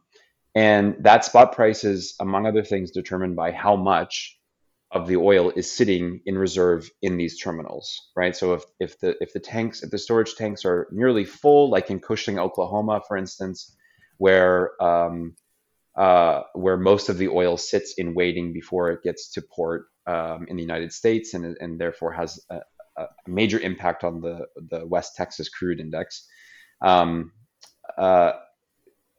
[0.54, 4.38] and that spot price is, among other things, determined by how much
[4.92, 8.36] of the oil is sitting in reserve in these terminals, right?
[8.36, 11.92] So if, if the if the tanks, if the storage tanks are nearly full, like
[11.92, 13.76] in Cushing, Oklahoma, for instance,
[14.18, 15.36] where um,
[15.98, 20.46] uh, where most of the oil sits in waiting before it gets to port um,
[20.48, 22.60] in the United States and, and therefore has a,
[22.98, 26.28] a, major impact on the, the West Texas crude index.
[26.82, 27.32] Um,
[27.98, 28.34] uh,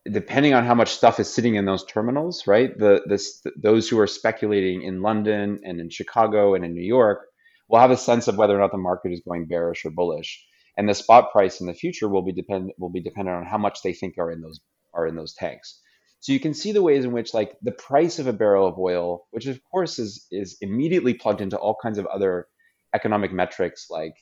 [0.08, 2.78] depending on how much stuff is sitting in those terminals, right?
[2.78, 7.26] The, this, those who are speculating in London and in Chicago and in New York
[7.68, 10.46] will have a sense of whether or not the market is going bearish or bullish.
[10.76, 13.58] And the spot price in the future will be depend will be dependent on how
[13.58, 14.60] much they think are in those
[14.98, 15.80] are in those tanks.
[16.20, 18.78] So you can see the ways in which like the price of a barrel of
[18.78, 22.46] oil, which of course is is immediately plugged into all kinds of other
[22.94, 24.14] economic metrics like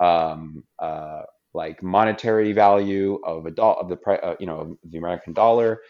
[0.00, 4.98] um, uh, like monetary value of a dollar of the price, uh, you know, the
[4.98, 5.80] American dollar,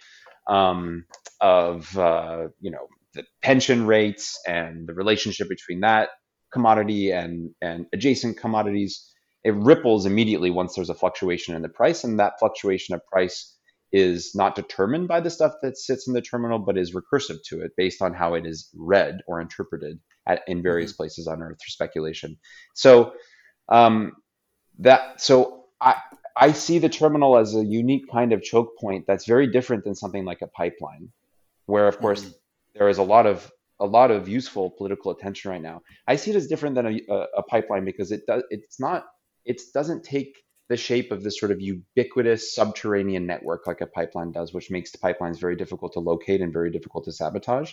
[0.48, 1.04] um,
[1.40, 6.08] of uh, you know the pension rates and the relationship between that
[6.52, 9.06] commodity and and adjacent commodities.
[9.44, 13.56] It ripples immediately once there's a fluctuation in the price, and that fluctuation of price
[13.92, 17.60] is not determined by the stuff that sits in the terminal, but is recursive to
[17.60, 20.98] it based on how it is read or interpreted at, in various mm-hmm.
[20.98, 22.38] places on Earth through speculation.
[22.74, 23.12] So
[23.68, 24.12] um,
[24.78, 25.96] that so I
[26.36, 29.94] I see the terminal as a unique kind of choke point that's very different than
[29.94, 31.10] something like a pipeline,
[31.66, 32.32] where of course mm-hmm.
[32.74, 33.50] there is a lot of
[33.80, 35.80] a lot of useful political attention right now.
[36.06, 39.06] I see it as different than a, a, a pipeline because it does it's not
[39.44, 40.36] it doesn't take
[40.70, 44.92] the shape of this sort of ubiquitous subterranean network like a pipeline does, which makes
[44.92, 47.72] the pipelines very difficult to locate and very difficult to sabotage.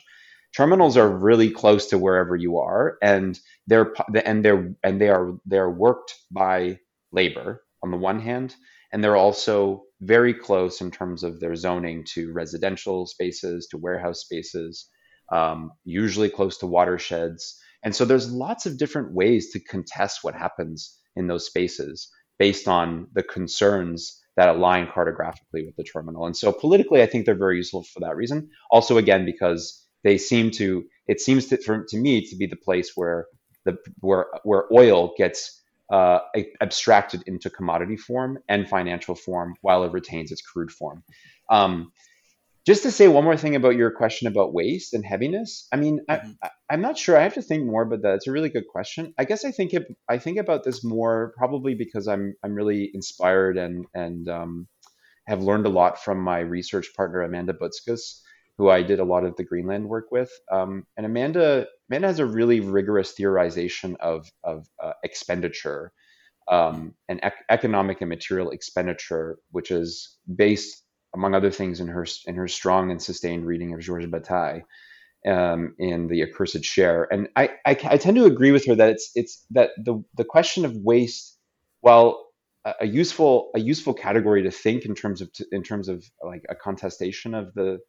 [0.55, 3.93] Terminals are really close to wherever you are, and they're
[4.25, 6.79] and they're and they are they're worked by
[7.11, 8.55] labor on the one hand,
[8.91, 14.21] and they're also very close in terms of their zoning to residential spaces, to warehouse
[14.21, 14.89] spaces,
[15.31, 17.59] um, usually close to watersheds.
[17.83, 22.67] And so there's lots of different ways to contest what happens in those spaces based
[22.67, 26.25] on the concerns that align cartographically with the terminal.
[26.25, 28.49] And so politically, I think they're very useful for that reason.
[28.69, 32.55] Also, again, because they seem to, it seems to, for, to me to be the
[32.55, 33.25] place where
[33.65, 36.19] the where where oil gets uh,
[36.61, 41.03] abstracted into commodity form and financial form while it retains its crude form.
[41.49, 41.91] Um,
[42.67, 45.67] just to say one more thing about your question about waste and heaviness.
[45.71, 47.17] I mean, I, hmm I, I'm not sure.
[47.17, 48.15] I have to think more about that.
[48.15, 49.13] It's a really good question.
[49.17, 52.91] I guess I think it, I think about this more probably because I'm I'm really
[52.93, 54.67] inspired and and um,
[55.27, 58.21] have learned a lot from my research partner Amanda Boetzkes,
[58.57, 60.31] who I did a lot of the Greenland work with.
[60.51, 65.93] Um, and Amanda Amanda has a really rigorous theorization of of uh, expenditure
[66.49, 70.83] um, and ec- economic and material expenditure, which is based,
[71.17, 74.61] among other things, in her in her strong and sustained reading of Georges Bataille
[75.27, 77.07] um, in the accursed share.
[77.11, 80.23] And I, I I tend to agree with her that it's it's that the the
[80.23, 81.37] question of waste,
[81.81, 82.27] while
[82.65, 86.43] a, a useful a useful category to think in terms of in terms of like
[86.49, 87.79] a contestation of the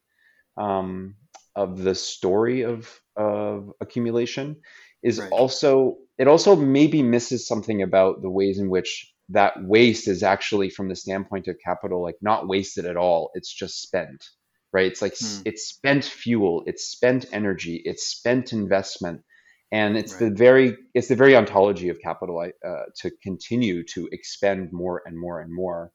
[0.57, 1.17] um,
[1.55, 4.57] of the story of of accumulation
[5.03, 5.31] is Right.
[5.31, 10.71] also it also maybe misses something about the ways in which that waste is actually
[10.71, 13.31] from the standpoint of capital like not wasted at all.
[13.35, 14.25] It's just spent
[14.73, 14.87] right?
[14.87, 15.43] It's like Hmm.
[15.45, 19.23] it's spent fuel it's spent energy it's spent investment.
[19.71, 24.71] And it's the very it's the very ontology of capital uh, to continue to expend
[24.73, 25.93] more and more and more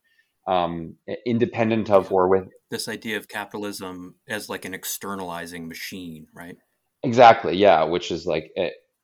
[0.47, 6.57] um, independent of or with This idea of capitalism as like an externalizing machine, right?
[7.01, 8.51] Exactly, yeah, which is like,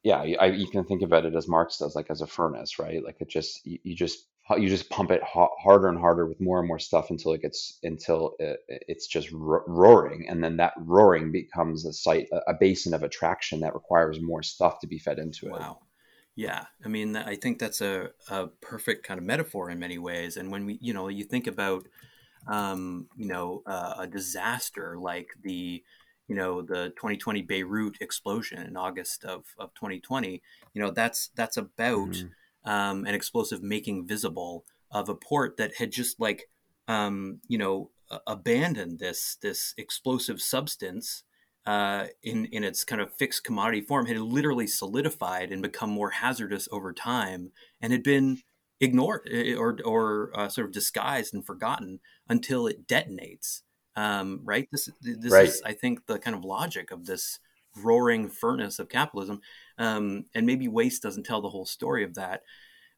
[0.04, 2.80] yeah, you- I, you can think about it as Marx does, like as a furnace,
[2.80, 3.04] right?
[3.04, 4.26] Like it just, you, you just,
[4.58, 7.78] you just pump it harder and harder with more and more stuff until it gets,
[7.84, 12.54] until it, it's just ro roaring, and then that roaring becomes a site, a, a
[12.60, 15.52] basin of attraction that requires more stuff to be fed into it.
[15.52, 15.80] Wow.
[16.36, 16.66] Yeah.
[16.84, 20.38] I mean, I think that's a, a perfect kind of metaphor in many ways.
[20.38, 21.88] And when we, you know, you think about,
[22.48, 25.84] um, you know, uh, a disaster like the,
[26.30, 30.42] you know, the 2020 Beirut explosion in August of, of 2020,
[30.74, 32.28] you know, that's, that's about hmm
[32.66, 36.50] um, an explosive making visible of a port that had just like,
[36.88, 37.92] um, you know,
[38.28, 41.24] abandoned this, this explosive substance
[41.66, 46.10] uh, in in its kind of fixed commodity form had literally solidified and become more
[46.12, 48.42] hazardous over time, and had been
[48.80, 53.62] ignored eh, or or uh, sort of disguised and forgotten until it detonates.
[54.00, 54.68] Um, right?
[54.72, 55.50] This this Right.
[55.50, 57.40] is, I think, the kind of logic of this
[57.78, 59.42] roaring furnace of capitalism.
[59.78, 62.44] Um, and maybe waste doesn't tell the whole story of that.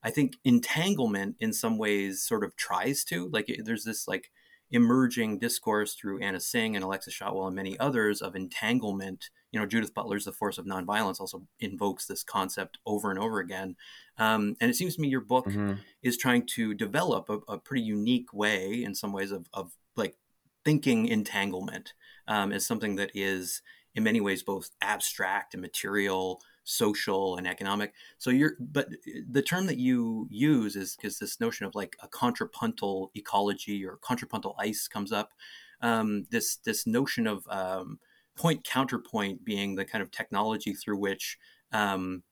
[0.03, 4.31] I think entanglement in some ways sort of tries to like there's this like
[4.71, 9.29] emerging discourse through Anna Tsing and Alexis Shotwell and many others of entanglement.
[9.51, 13.39] You know, Judith Butler's The Force of Nonviolence also invokes this concept over and over
[13.39, 13.75] again.
[14.17, 17.57] Um, and it seems to me your book hmm is trying to develop a, a
[17.59, 20.15] pretty unique way in some ways of, of like
[20.63, 21.93] thinking entanglement
[22.28, 23.62] um, as something that is
[23.95, 27.93] in many ways both abstract and material social and economic.
[28.17, 28.89] So you're but
[29.30, 33.97] the term that you use is is this notion of like a contrapuntal ecology or
[33.97, 35.34] contrapuntal ice comes up.
[35.82, 38.00] Um, this this notion of um,
[38.36, 41.38] point counterpoint being the kind of technology through which
[41.71, 42.24] um,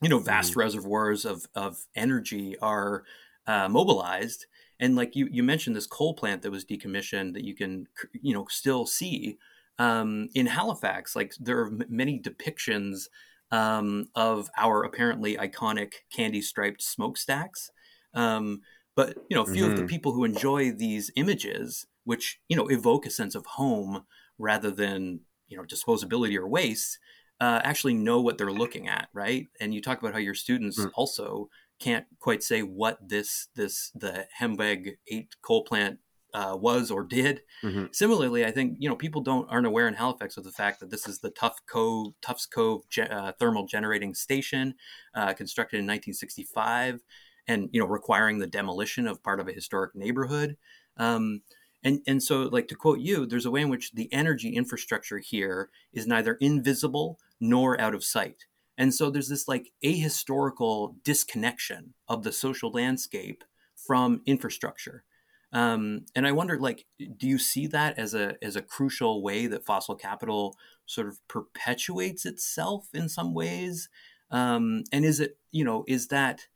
[0.00, 3.04] you know vast hmm reservoirs of of energy are
[3.46, 4.46] uh, mobilized
[4.80, 8.34] and like you you mentioned this coal plant that was decommissioned that you can you
[8.34, 9.38] know still see
[9.78, 11.16] um, in Halifax.
[11.16, 13.08] Like there are m- many depictions
[13.50, 17.70] um, of our apparently iconic candy striped smokestacks.
[18.14, 18.60] Um,
[18.96, 22.68] but you know few of the hmm people who enjoy these images which you know
[22.68, 24.04] evoke a sense of home
[24.38, 26.98] rather than you know disposability or waste
[27.40, 29.48] uh, actually know what they're looking at, right?
[29.60, 31.48] And you talk about how your students also
[31.80, 35.98] can't quite say what this this the Hembeg eight coal plant
[36.34, 37.42] uh, was or did.
[37.62, 40.80] hmm Similarly, I think you know people don't aren't aware in Halifax of the fact
[40.80, 44.74] that this is the Tough Cove Tufts Cove ge- uh, thermal generating station,
[45.14, 47.00] uh, constructed in 1965,
[47.46, 50.56] and you know requiring the demolition of part of a historic neighborhood.
[50.96, 51.42] Um,
[51.84, 55.18] and and so, like to quote you, there's a way in which the energy infrastructure
[55.18, 58.46] here is neither invisible nor out of sight.
[58.76, 63.44] And so there's this like ahistorical disconnection of the social landscape
[63.76, 65.04] from infrastructure.
[65.52, 69.46] Um, and I wonder, like, do you see that as a as a crucial way
[69.46, 73.88] that fossil capital sort of perpetuates itself in some ways?
[74.32, 76.48] Um, and is it, you know, is that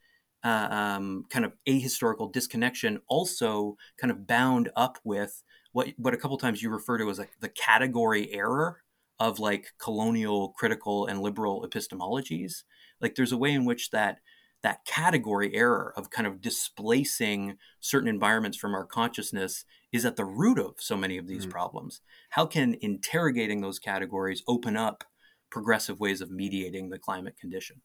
[0.42, 6.16] uh, um, kind of ahistorical disconnection also kind of bound up with what what a
[6.16, 8.78] couple times you refer to as like the category error
[9.20, 12.64] of like colonial critical and liberal epistemologies
[13.00, 14.18] like there's a way in which that
[14.62, 20.24] that category error of kind of displacing certain environments from our consciousness is at the
[20.24, 22.00] root of so many of these hmm problems
[22.30, 25.04] how can interrogating those categories open up
[25.50, 27.80] progressive ways of mediating the climate condition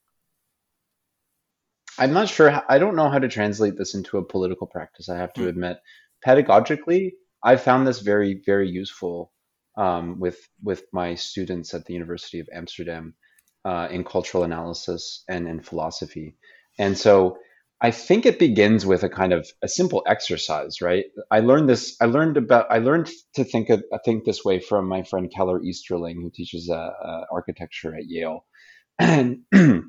[1.98, 2.50] I'm not sure.
[2.50, 5.46] How, I don't know how to translate this into a political practice, I have to
[5.46, 5.48] Hmm.
[5.48, 5.78] admit.
[6.26, 7.14] Pedagogically,
[7.44, 9.32] I found this very, very useful
[9.78, 13.16] um, with with my students at the University of Amsterdam
[13.66, 16.38] uh, in cultural analysis and in philosophy.
[16.78, 17.38] And so
[17.82, 21.06] I think it begins with a kind of a simple exercise, right?
[21.30, 21.98] I learned this.
[22.00, 22.68] I learned about.
[22.70, 26.70] I learned to think of, think this way from my friend Keller Easterling, who teaches
[26.70, 28.46] uh, uh, architecture at Yale,
[29.00, 29.40] and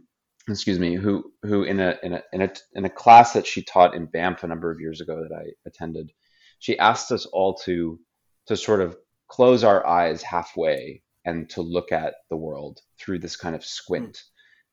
[0.49, 3.63] excuse me, who who in a in a in a in a class that she
[3.63, 6.11] taught in Banff a number of years ago that I attended,
[6.59, 8.01] she asked us all to
[8.49, 8.97] to sort of
[9.35, 14.23] close our eyes halfway and to look at the world through this kind of squint,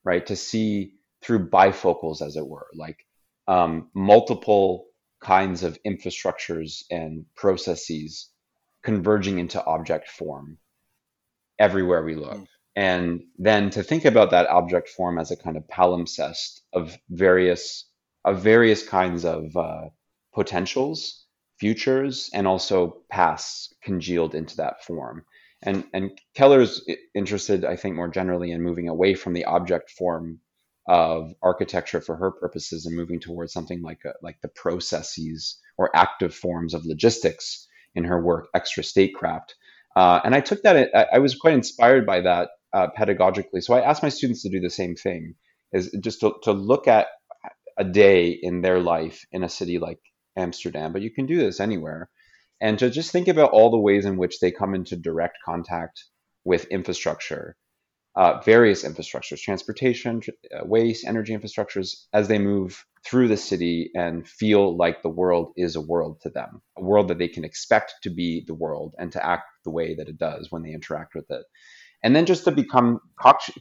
[0.04, 0.24] right?
[0.28, 0.94] To see
[1.24, 3.00] through bifocals, as it were, like
[3.48, 4.86] um, multiple
[5.20, 8.30] kinds of infrastructures and processes
[8.84, 10.60] converging into object form
[11.58, 12.38] everywhere we look.
[12.38, 12.48] Mm.
[12.76, 17.88] And then to think about that object form as a kind of palimpsest of various
[18.24, 19.90] of various kinds of uh,
[20.36, 21.21] potentials,
[21.62, 25.24] futures, and also pasts congealed into that form.
[25.62, 26.84] And and Keller's
[27.14, 30.40] interested, I think, more generally in moving away from the object form
[30.88, 35.96] of architecture for her purposes and moving towards something like a, like the processes or
[35.96, 39.52] active forms of logistics in her work, Extrastatecraft.
[39.96, 43.62] Uh, and I took that, I, I, was quite inspired by that uh, pedagogically.
[43.62, 45.36] So I asked my students to do the same thing,
[45.72, 47.08] is just to, to look at
[47.78, 50.00] a day in their life in a city like
[50.38, 52.10] Amsterdam, but you can do this anywhere,
[52.60, 56.06] and to just think about all the ways in which they come into direct contact
[56.44, 57.56] with infrastructure
[58.16, 60.22] uh, various infrastructures, transportation,
[60.54, 65.54] uh, waste, energy infrastructures, as they move through the city and feel like the world
[65.56, 68.94] is a world to them, a world that they can expect to be the world
[69.00, 71.44] and to act the way that it does when they interact with it.
[72.04, 73.00] And then just to become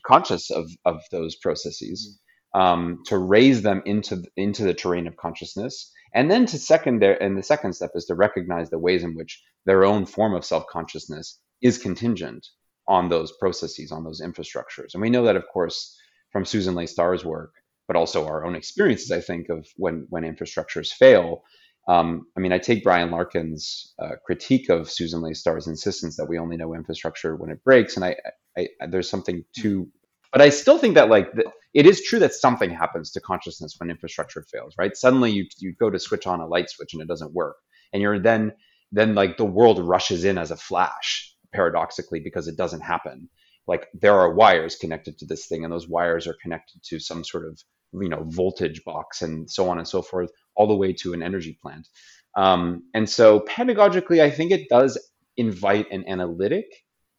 [0.05, 2.19] conscious of, of those processes,
[2.55, 5.93] um, to raise them into, into the terrain of consciousness.
[6.15, 9.15] And then to second there, and the second step is to recognize the ways in
[9.15, 12.49] which their own form of self consciousness is contingent
[12.89, 14.95] on those processes, on those infrastructures.
[14.95, 15.97] And we know that, of course,
[16.33, 17.53] from Susan Leigh Star's work,
[17.87, 21.43] but also our own experiences, I think, of when, when infrastructures fail.
[21.89, 26.29] Um, I mean, I take Brian Larkin's uh, critique of Susan Leigh Star's insistence that
[26.29, 27.97] we only know infrastructure when it breaks.
[27.97, 28.17] And I,
[28.57, 29.89] I, I there's something to,
[30.33, 33.75] but I still think that like the, it is true that something happens to consciousness
[33.79, 34.97] when infrastructure fails, right?
[34.97, 37.57] Suddenly you, you go to switch on a light switch and it doesn't work.
[37.93, 38.53] And you're then,
[38.93, 43.29] then like the world rushes in as a flash paradoxically because it doesn't happen
[43.71, 47.25] like there are wires connected to this thing and those wires are connected to some
[47.25, 47.59] sort of
[47.93, 51.23] you know voltage box and so on and so forth all the way to an
[51.23, 51.89] energy plant
[52.37, 54.99] um, and so pedagogically i think it does
[55.37, 56.67] invite an analytic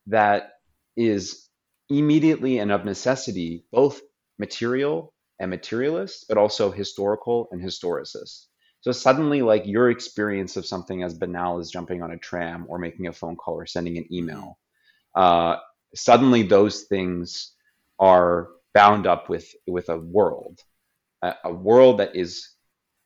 [0.07, 0.49] that
[0.97, 1.47] is
[1.97, 4.01] immediately and of necessity both
[4.39, 8.45] material and materialist but also historical and historicist.
[8.81, 12.79] So suddenly, like your experience of something as banal as jumping on a tram or
[12.79, 14.57] making a phone call or sending an email,
[15.15, 15.57] uh,
[15.93, 17.53] suddenly those things
[17.99, 20.59] are bound up with with a world,
[21.21, 22.49] a, a world that is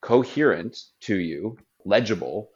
[0.01, 2.51] coherent to you, legible,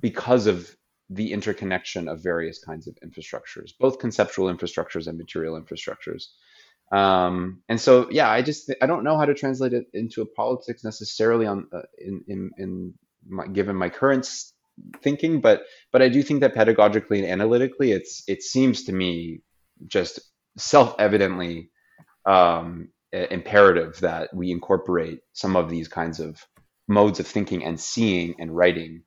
[0.00, 0.74] because of
[1.10, 6.24] the interconnection of various kinds of infrastructures, both conceptual infrastructures and material infrastructures.
[6.92, 10.26] Um, and so, yeah, I just I don't know how to translate it into a
[10.26, 12.94] politics necessarily on uh, in in, in
[13.28, 14.28] my, given my current
[15.02, 19.40] thinking, but but I do think that pedagogically and analytically, it's it seems to me
[19.86, 20.20] just
[20.56, 21.70] self evidently
[22.26, 26.44] um, imperative that we incorporate some of these kinds of
[26.88, 29.02] modes of thinking and seeing and writing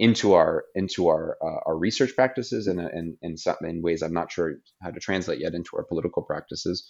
[0.00, 4.14] into our into our uh, our research practices and in, in, in, in ways I'm
[4.14, 6.88] not sure how to translate yet into our political practices.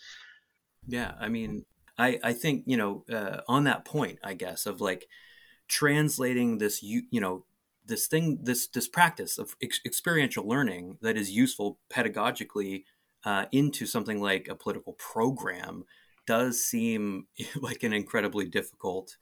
[0.87, 1.67] Yeah, I mean,
[1.99, 5.09] I I think you know uh, on that point, I guess of like
[5.67, 7.45] translating this you you know
[7.85, 12.85] this thing this this practice of ex- experiential learning that is useful pedagogically
[13.25, 15.85] uh, into something like a political program
[16.29, 17.27] does seem
[17.61, 19.17] like an incredibly difficult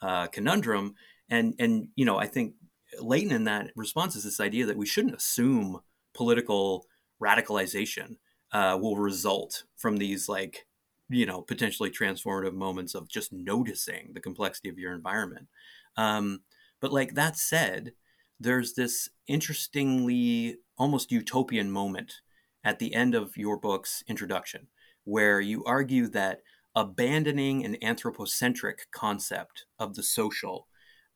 [0.00, 0.94] uh, conundrum
[1.28, 2.54] and and you know i think
[3.00, 5.80] latent in that response is this idea that we shouldn't assume
[6.14, 6.86] political
[7.22, 8.16] radicalization
[8.52, 10.66] uh, will result from these like
[11.08, 15.48] you know potentially transformative moments of just noticing the complexity of your environment.
[15.96, 16.40] Um,
[16.80, 17.92] but like that said
[18.40, 22.20] there's this interestingly almost utopian moment
[22.64, 24.68] at the end of your book's introduction
[25.04, 26.40] where you argue that
[26.74, 30.66] abandoning an anthropocentric concept of the social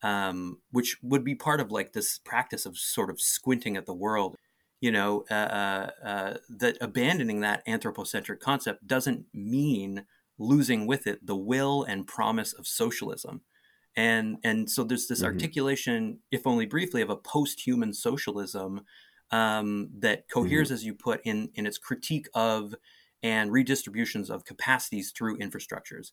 [0.01, 3.93] um, which would be part of like this practice of sort of squinting at the
[3.93, 4.35] world
[4.81, 10.05] you know, uh, uh, uh, that abandoning that anthropocentric concept doesn't mean
[10.37, 13.41] losing with it the will and promise of socialism.
[13.95, 15.33] And, and so there's this mm-hmm.
[15.33, 18.81] articulation, if only briefly, of a post human socialism
[19.31, 20.75] um, that coheres, mm-hmm.
[20.75, 22.73] as you put in in its critique of
[23.21, 26.11] and redistributions of capacities through infrastructures.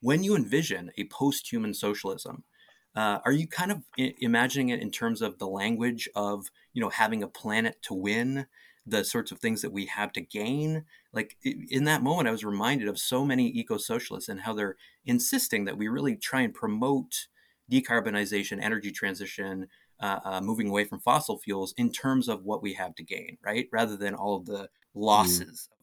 [0.00, 2.42] When you envision a post-human socialism,
[2.96, 6.80] uh, are you kind of I- imagining it in terms of the language of you
[6.80, 8.46] know having a planet to win,
[8.86, 10.84] the sorts of things that we have to gain?
[11.12, 15.64] Like in that moment, I was reminded of so many eco-socialists and how they're insisting
[15.64, 17.28] that we really try and promote
[17.70, 19.68] decarbonization, energy transition,
[20.00, 23.36] uh, uh, moving away from fossil fuels in terms of what we have to gain,
[23.44, 23.68] right?
[23.72, 25.00] Rather than all of the mm-hmm.
[25.00, 25.76] losses, mm.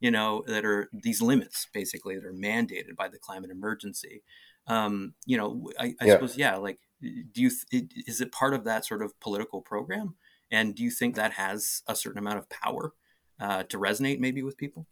[0.00, 4.22] you know, that are these limits basically that are mandated by the climate emergency.
[4.66, 6.12] Um, you know, I, I yeah.
[6.14, 10.14] suppose, yeah, like, do you, th- is it part of that sort of political program?
[10.50, 12.92] And do you think that has a certain amount of power
[13.40, 14.86] uh, to resonate maybe with people?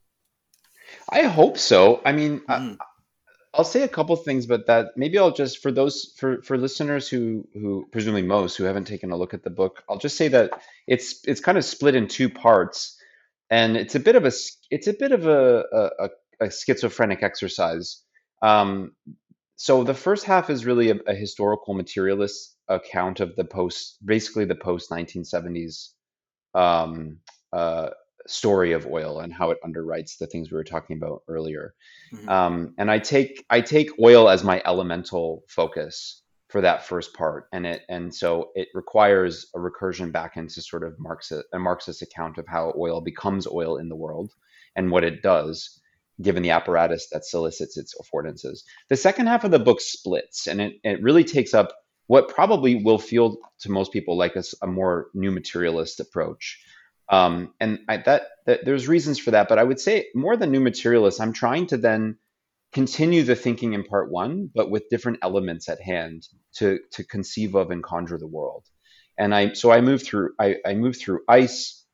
[1.09, 2.01] I hope so.
[2.05, 2.77] I mean, mm.
[3.53, 7.09] I'll say a couple things, but that maybe I'll just for those for for listeners
[7.09, 10.29] who who presumably most who haven't taken a look at the book, I'll just say
[10.29, 10.51] that
[10.87, 12.97] it's it's kind of split in two parts,
[13.51, 14.33] and it's a bit of a
[14.71, 15.64] it's a bit of a
[15.99, 16.11] a,
[16.41, 18.03] a schizophrenic exercise.
[18.41, 18.93] Um,
[19.63, 24.47] so the first half is really a, a historical materialist account of the post, basically
[24.47, 25.91] the post 1970s
[26.55, 27.19] um,
[27.53, 27.91] uh,
[28.27, 31.75] story of oil and how it underwrites the things we were talking about earlier.
[32.11, 32.27] Mm-hmm.
[32.31, 37.45] Um, and I take I take oil as my elemental focus for that first part,
[37.53, 42.01] and it and so it requires a recursion back into sort of Marxist a Marxist
[42.01, 44.33] account of how oil becomes oil in the world
[44.75, 45.80] and what it does
[46.23, 48.62] given the apparatus that solicits its affordances.
[48.89, 51.73] The second half of the book splits, and it, it really takes up
[52.07, 56.61] what probably will feel to most people like a, a more new materialist approach.
[57.09, 60.51] Um, and I, that, that there's reasons for that, but I would say more than
[60.51, 62.16] new materialist, I'm trying to then
[62.73, 67.55] continue the thinking in part one, but with different elements at hand to to conceive
[67.55, 68.64] of and conjure the world.
[69.18, 71.85] And I so I moved through I, I moved through ice.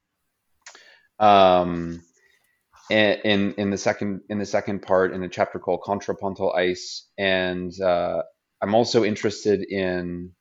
[1.19, 2.03] Um,
[2.91, 7.73] in in the second in the second part in a chapter called Contrapuntal Ice, and
[7.81, 8.23] uh,
[8.63, 10.33] I'm also interested in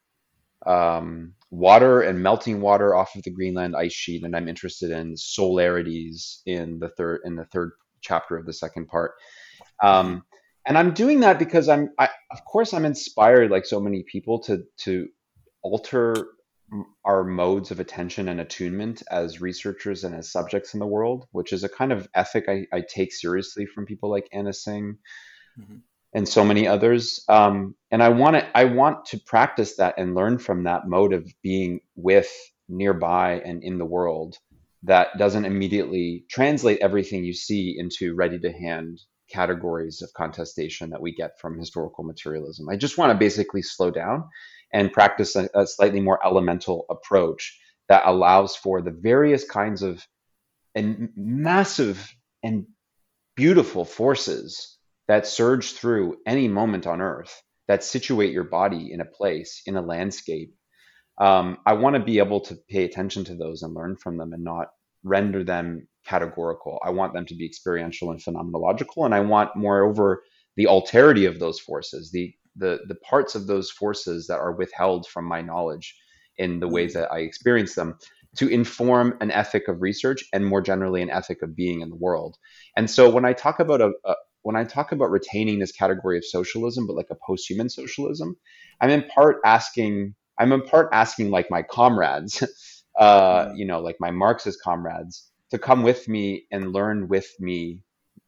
[0.66, 5.16] um, water and melting water off of the Greenland ice sheet, and I'm interested in
[5.16, 7.72] solarities in the third in the third
[8.02, 9.14] chapter of the second part.
[9.82, 10.24] Um,
[10.68, 14.40] and I'm doing that because I'm, I, of course, I'm inspired, like so many people,
[14.44, 15.08] to to
[15.62, 16.28] alter
[17.04, 21.54] our modes of attention and attunement as researchers and as subjects in the world, which
[21.54, 24.98] is a kind of ethic I, I take seriously from people like Anna Tsing
[25.58, 25.78] Mm-hmm
[26.16, 27.24] and so many others.
[27.28, 31.14] Um, and I want to I want to practice that and learn from that mode
[31.14, 32.32] of being with,
[32.70, 34.38] nearby, and in the world.
[34.84, 41.02] That doesn't immediately translate everything you see into ready to hand categories of contestation that
[41.02, 42.70] we get from historical materialism.
[42.70, 44.30] I just want to basically slow down
[44.74, 47.60] and practice a, a slightly more elemental approach
[47.90, 50.06] that allows for the various kinds of
[50.74, 52.14] and massive
[52.44, 52.66] and
[53.36, 59.06] beautiful forces that surge through any moment on earth that situate your body in a
[59.06, 60.54] place in a landscape.
[61.18, 64.34] Um, i want to be able to pay attention to those and learn from them
[64.34, 64.68] and not
[65.04, 66.80] render them categorical.
[66.84, 70.24] I want them to be experiential and phenomenological and i want moreover
[70.58, 75.08] the alterity of those forces the the the parts of those forces that are withheld
[75.08, 75.96] from my knowledge
[76.38, 77.98] in the ways that i experience them
[78.36, 81.96] to inform an ethic of research and more generally an ethic of being in the
[81.96, 82.38] world
[82.78, 86.20] and so when i talk about a, a, when I talk about retaining this category
[86.20, 88.38] of socialism, but like a post-human socialism,
[88.80, 92.44] I'm in part asking, I'm in part asking like my comrades,
[93.00, 93.58] uh, mm.
[93.58, 97.82] you know, like my Marxist comrades, to come with me and learn with me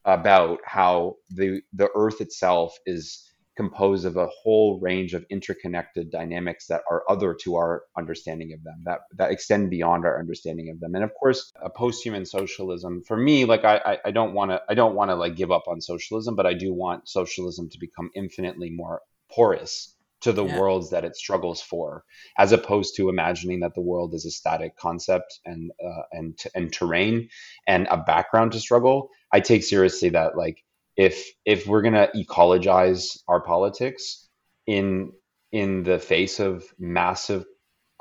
[0.05, 3.26] about how the the Earth itself is
[3.57, 8.63] composed of a whole range of interconnected dynamics that are other to our understanding of
[8.63, 13.01] them that that extend beyond our understanding of them and of course a post-human socialism
[13.03, 15.67] for me like i i don't want to i don't want to like give up
[15.67, 19.01] on socialism but i do want socialism to become infinitely more
[19.31, 20.59] porous to the yeah.
[20.59, 22.03] worlds that it struggles for
[22.37, 26.71] as opposed to imagining that the world is a static concept and uh, and and
[26.71, 27.29] terrain
[27.67, 30.63] and a background to struggle i take seriously that like
[30.97, 34.27] if if we're gonna ecologize our politics
[34.65, 35.11] in
[35.51, 37.45] in the face of massive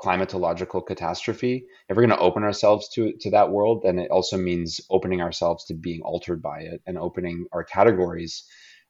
[0.01, 4.37] climatological catastrophe, if we're going to open ourselves to to that world, then it also
[4.37, 8.43] means opening ourselves to being altered by it and opening our categories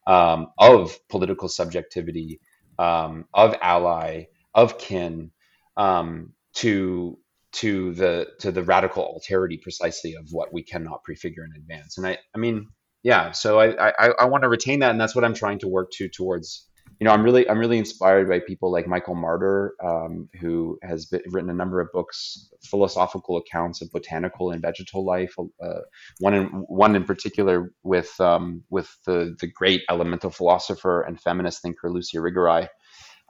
[0.05, 2.39] um, of political subjectivity,
[2.79, 5.31] um, of ally, of kin,
[5.77, 7.17] um, to
[7.53, 11.97] to the to the radical alterity precisely of what we cannot prefigure in advance.
[11.97, 12.67] And I I mean
[13.07, 15.67] yeah so i i, I want to retain that and that's what i'm trying to
[15.67, 16.67] work to towards
[16.99, 21.05] you know, I'm really I'm really inspired by people like Michael Marder, um, who has
[21.05, 25.35] been, written a number of books, philosophical accounts of botanical and vegetal life.
[25.63, 25.81] Uh,
[26.19, 31.61] one in one in particular with um, with the the great elemental philosopher and feminist
[31.61, 32.67] thinker Luce Irigaray.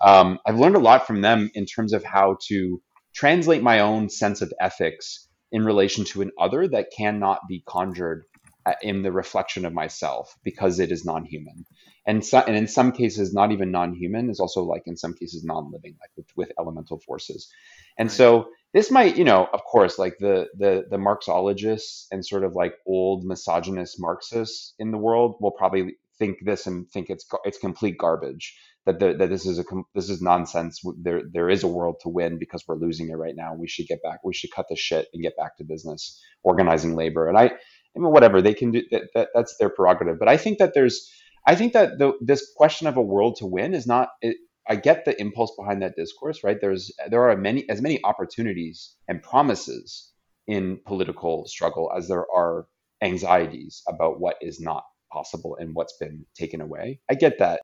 [0.01, 2.82] Um, I've learned a lot from them in terms of how to
[3.13, 8.25] translate my own sense of ethics in relation to an other that cannot be conjured
[8.68, 11.65] uh, in the reflection of myself because it is non-human.
[12.05, 15.45] And so, and in some cases not even non-human is also like in some cases
[15.45, 17.49] non-living like with, with elemental forces.
[17.97, 18.15] And right.
[18.15, 22.53] so this might you know of course like the the the marxologists and sort of
[22.55, 27.57] like old misogynist marxists in the world will probably think this and think it's it's
[27.57, 28.53] complete garbage
[28.88, 29.63] that the, that this is a
[29.93, 30.82] this is nonsense.
[30.97, 33.53] There there is a world to win because we're losing it right now.
[33.53, 36.95] We should get back we should cut the shit and get back to business organizing
[36.95, 37.28] labor.
[37.28, 37.51] And i
[37.97, 40.19] I mean, whatever they can do, that, that, that's their prerogative.
[40.19, 41.11] But I think that there's,
[41.47, 44.09] I think that the, this question of a world to win is not.
[44.21, 44.37] It,
[44.69, 46.57] I get the impulse behind that discourse, right?
[46.59, 50.11] There's there are many as many opportunities and promises
[50.45, 52.67] in political struggle as there are
[53.01, 56.99] anxieties about what is not possible and what's been taken away.
[57.09, 57.61] I get that,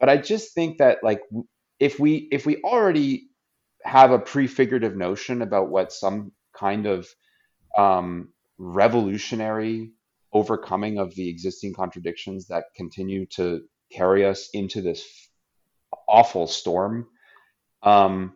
[0.00, 1.20] but I just think that like
[1.78, 3.28] if we if we already
[3.84, 7.06] have a prefigurative notion about what some kind of
[7.76, 9.92] um, revolutionary
[10.32, 15.04] overcoming of the existing contradictions that continue to carry us into this
[16.08, 17.06] awful storm.
[17.82, 18.34] Um,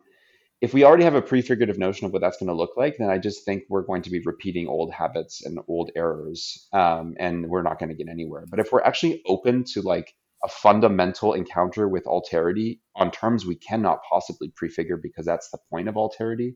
[0.61, 3.09] if we already have a prefigurative notion of what that's going to look like, then
[3.09, 7.47] I just think we're going to be repeating old habits and old errors, um, and
[7.49, 8.45] we're not going to get anywhere.
[8.47, 10.13] But if we're actually open to like
[10.43, 15.87] a fundamental encounter with alterity on terms we cannot possibly prefigure because that's the point
[15.87, 16.55] of alterity,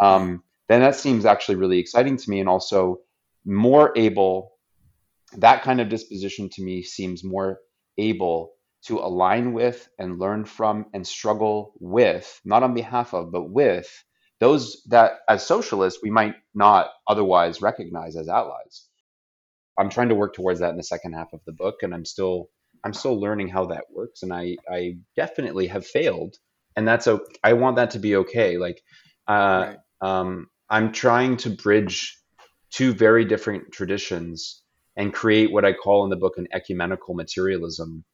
[0.00, 2.98] um, then that seems actually really exciting to me and also
[3.44, 4.52] more able
[5.36, 7.58] that kind of disposition to me seems more
[7.98, 8.52] able
[8.84, 14.04] to align with and learn from and struggle with not on behalf of but with
[14.40, 18.86] those that as socialists we might not otherwise recognize as allies
[19.78, 22.04] i'm trying to work towards that in the second half of the book and i'm
[22.04, 22.48] still
[22.84, 26.36] i'm still learning how that works and i i definitely have failed
[26.76, 28.80] and that's okay i want that to be okay like
[29.26, 29.76] uh, right.
[30.00, 32.18] um, I'm trying to bridge
[32.70, 34.62] two very different traditions
[34.96, 38.04] and create what I call in the book an ecumenical materialism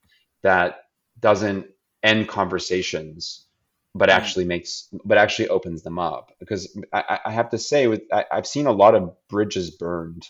[0.43, 0.83] that
[1.21, 1.67] doesn't
[2.03, 3.47] end conversations
[3.95, 4.13] but mm.
[4.13, 6.33] actually makes but actually opens them up.
[6.41, 10.29] Because I, I have to say with I, have seen a lot of bridges burned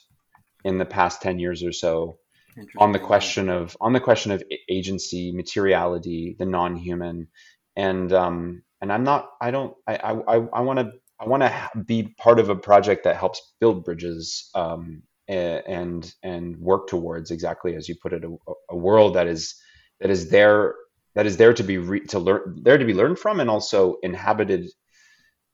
[0.65, 2.19] in the past 10 years or so
[2.79, 7.29] on the question of on the question of agency materiality the non-human.
[7.77, 10.93] And um and i'm not i don't i i i want to
[11.25, 16.57] I want to be part of a project that helps build bridges um, and and
[16.59, 18.37] work towards exactly as you put it a,
[18.71, 19.55] a, world that is
[20.01, 20.75] that is there
[21.15, 23.97] that is there to be re, to learn there to be learned from and also
[24.03, 24.69] inhabited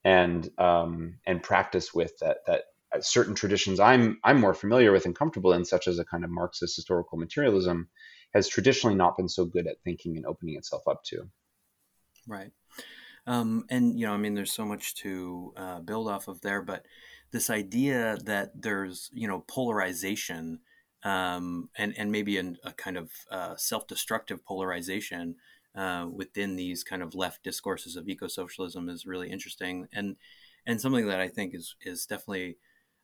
[0.05, 2.64] and um, and practice with that that
[3.01, 6.31] certain traditions I'm I'm more familiar with and comfortable in, such as a kind of
[6.31, 7.89] Marxist historical materialism,
[8.35, 11.31] has traditionally not been so good at thinking and opening itself up to.
[12.27, 12.51] Right.
[13.27, 16.62] Um, and you know, I mean, there's so much to uh, build off of there,
[16.62, 16.87] but
[17.33, 20.61] this idea that there's you know polarization
[21.03, 25.37] um, and and maybe an, a kind of uh, self-destructive polarization
[25.75, 30.16] uh, within these kind of left discourses of eco-socialism is really interesting and
[30.66, 32.57] and something that I think is is definitely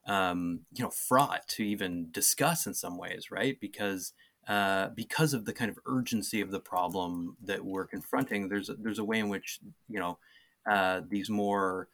[0.06, 3.58] um, you know fraught to even discuss in some ways, right?
[3.60, 4.12] Because
[4.46, 8.74] uh, because of the kind of urgency of the problem that we're confronting, there's a,
[8.74, 10.18] there's a way in which you know
[10.70, 11.88] uh, these more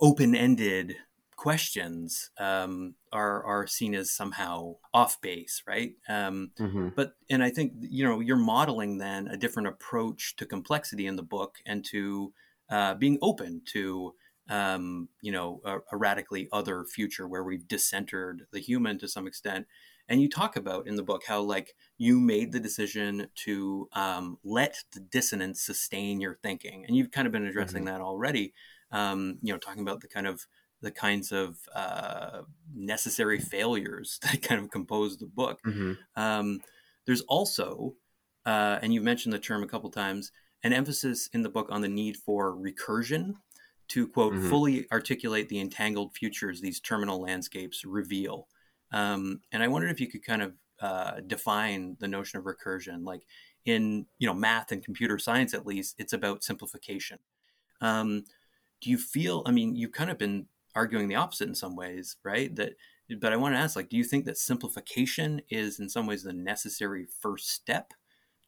[0.00, 0.96] open-ended
[1.38, 5.92] questions um, are are seen as somehow off base, right?
[6.08, 6.88] Um, mm-hmm.
[6.96, 11.16] But and I think you know you're modeling then a different approach to complexity in
[11.16, 12.32] the book and to
[12.70, 14.14] uh, being open to
[14.50, 19.26] um, you know a, a radically other future where we've discentered the human to some
[19.26, 19.66] extent
[20.08, 24.38] and you talk about in the book how like you made the decision to um,
[24.42, 27.94] let the dissonance sustain your thinking and you've kind of been addressing mm-hmm.
[27.94, 28.52] that already
[28.90, 30.46] um, you know talking about the kind of
[30.80, 32.42] the kinds of uh,
[32.74, 35.92] necessary failures that kind of compose the book mm-hmm.
[36.16, 36.60] um,
[37.06, 37.94] there's also
[38.46, 40.32] uh, and you've mentioned the term a couple times
[40.64, 43.34] an emphasis in the book on the need for recursion
[43.88, 44.48] to quote mm-hmm.
[44.48, 48.48] fully articulate the entangled futures these terminal landscapes reveal
[48.92, 53.04] um, and I wondered if you could kind of uh, define the notion of recursion.
[53.04, 53.22] Like
[53.64, 57.18] in you know math and computer science, at least, it's about simplification.
[57.80, 58.24] Um,
[58.80, 59.42] do you feel?
[59.46, 62.54] I mean, you've kind of been arguing the opposite in some ways, right?
[62.54, 62.74] That,
[63.20, 66.22] but I want to ask, like, do you think that simplification is in some ways
[66.22, 67.92] the necessary first step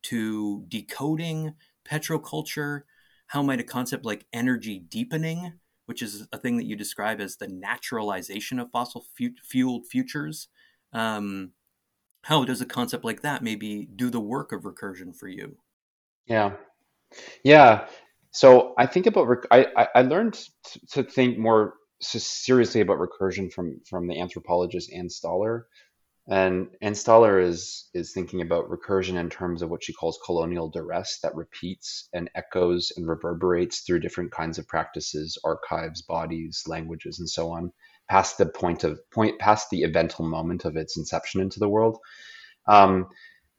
[0.03, 2.83] to decoding petroculture?
[3.27, 5.55] How might a concept like energy deepening,
[5.91, 10.47] which is a thing that you describe as the naturalization of fossil fu- fueled futures,
[10.93, 11.51] um,
[12.23, 15.57] how does a concept like that maybe do the work of recursion for you?
[16.27, 16.53] Yeah,
[17.43, 17.89] yeah.
[18.31, 20.39] So I think about rec- I, I learned
[20.93, 25.63] to think more seriously about recursion from from the anthropologist Ann Stoler,
[26.31, 30.71] and Ann Stoler is is thinking about recursion in terms of what she calls colonial
[30.71, 37.19] duress that repeats and echoes and reverberates through different kinds of practices, archives, bodies, languages,
[37.19, 37.73] and so on,
[38.09, 41.99] past the point of point past the evental moment of its inception into the world.
[42.69, 43.09] Um,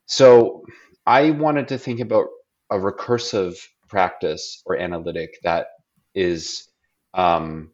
[0.05, 0.63] so
[1.05, 2.27] I wanted to think about
[2.71, 3.57] a recursive
[3.89, 5.67] practice or analytic that
[6.15, 6.69] is
[7.13, 7.71] um,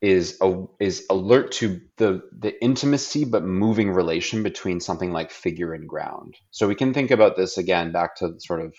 [0.00, 5.72] is a, is alert to the the intimacy but moving relation between something like figure
[5.72, 6.36] and ground.
[6.50, 8.74] So we can think about this again back to sort of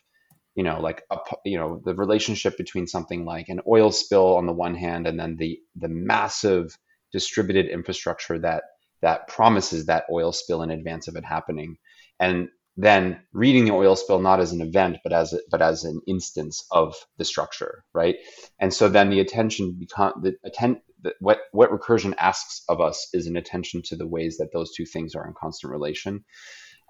[0.55, 4.45] you know like a, you know the relationship between something like an oil spill on
[4.45, 6.77] the one hand and then the the massive
[7.11, 8.63] distributed infrastructure that
[9.01, 11.77] that promises that oil spill in advance of it happening
[12.19, 15.83] and then reading the oil spill not as an event but as a, but as
[15.83, 18.15] an instance of the structure right
[18.59, 20.81] and so then the attention become the atten-
[21.19, 24.85] what what recursion asks of us is an attention to the ways that those two
[24.85, 26.23] things are in constant relation.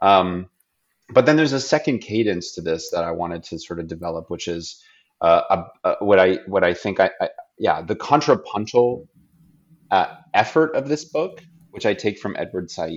[0.01, 0.49] Um,
[1.11, 4.29] but then there's a second cadence to this that i wanted to sort of develop
[4.29, 4.81] which is
[5.21, 5.63] uh,
[5.99, 9.07] what i what i think I, I yeah the contrapuntal
[9.91, 12.91] uh, effort of this book which i take from edward said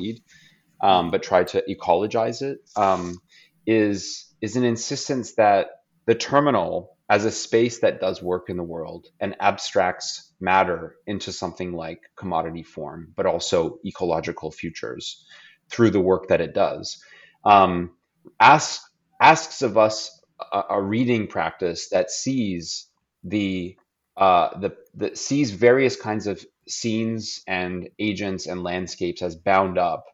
[0.82, 3.18] um, but try to ecologize it, um,
[3.66, 5.68] is is an insistence that
[6.06, 11.32] the terminal as a space that does work in the world and abstracts matter into
[11.32, 15.24] something like commodity form, but also ecological futures
[15.70, 17.02] through the work that it does.
[17.44, 17.92] Um,
[18.38, 18.84] asks
[19.20, 20.20] asks of us
[20.52, 22.86] a, a, reading practice that sees
[23.24, 23.76] the
[24.16, 30.04] uh, the, the sees various kinds of scenes and agents and landscapes as bound up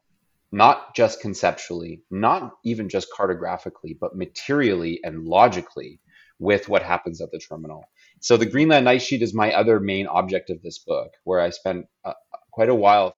[0.51, 6.01] not just conceptually, not even just cartographically, but materially and logically
[6.39, 7.85] with what happens at the terminal.
[8.21, 11.51] So the Greenland ice sheet is my other main object of this book, where I
[11.51, 12.15] spent uh,
[12.53, 13.15] quite a while,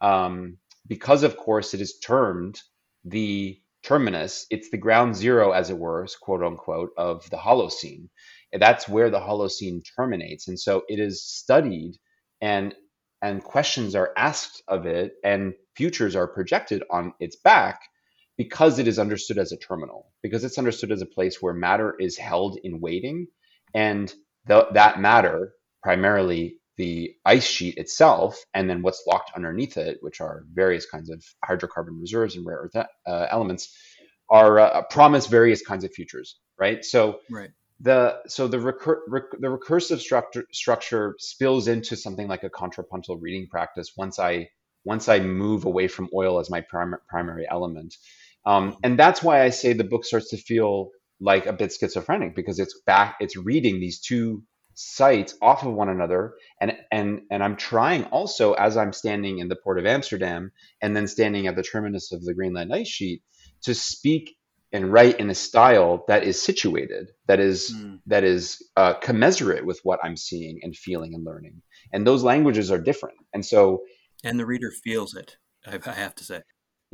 [0.00, 2.60] um, because of course it is termed
[3.04, 4.46] the terminus.
[4.50, 8.08] It's the ground zero, as it were, quote unquote, of the Holocene.
[8.52, 11.96] That's where the Holocene terminates, and so it is studied
[12.40, 12.74] and
[13.22, 17.80] and questions are asked of it and futures are projected on its back
[18.36, 21.94] because it is understood as a terminal, because it's understood as a place where matter
[21.98, 23.26] is held in waiting.
[23.72, 24.12] And
[24.46, 30.20] the, that matter, primarily the ice sheet itself, and then what's locked underneath it, which
[30.20, 33.76] are various kinds of hydrocarbon reserves and rare earth uh, elements,
[34.30, 36.84] are uh, promise various kinds of futures, right?
[36.84, 42.44] So right the so the recur, rec, the recursive structure structure spills into something like
[42.44, 44.48] a contrapuntal reading practice once I
[44.84, 47.94] once I move away from oil as my prim, primary element,
[48.46, 50.90] um, and that's why I say the book starts to feel
[51.20, 54.42] like a bit schizophrenic because it's back it's reading these two
[54.74, 59.48] sites off of one another and and and I'm trying also as I'm standing in
[59.48, 60.50] the port of Amsterdam
[60.82, 63.22] and then standing at the terminus of the Greenland ice sheet
[63.62, 64.36] to speak
[64.74, 68.00] and write in a style that is situated, that is mm.
[68.06, 71.62] that is uh, commensurate with what I'm seeing and feeling and learning.
[71.92, 73.16] And those languages are different.
[73.32, 73.84] And so,
[74.24, 75.36] and the reader feels it.
[75.64, 76.42] I have to say.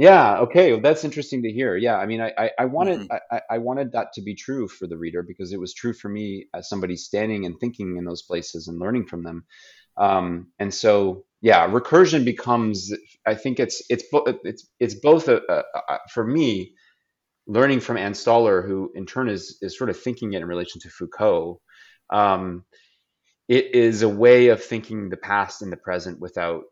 [0.00, 0.38] Yeah.
[0.38, 0.72] Okay.
[0.72, 1.76] Well, that's interesting to hear.
[1.76, 1.98] Yeah.
[1.98, 3.34] I mean, I I, I wanted mm-hmm.
[3.36, 6.08] I, I wanted that to be true for the reader because it was true for
[6.08, 9.44] me as somebody standing and thinking in those places and learning from them.
[9.98, 12.90] Um, and so yeah, recursion becomes.
[13.26, 14.04] I think it's it's
[14.42, 16.72] it's it's both a, a, a for me
[17.46, 20.80] learning from Ann Stoler, who in turn is is sort of thinking it in relation
[20.80, 21.60] to Foucault,
[22.08, 22.64] um,
[23.48, 26.62] it is a way of thinking the past and the present without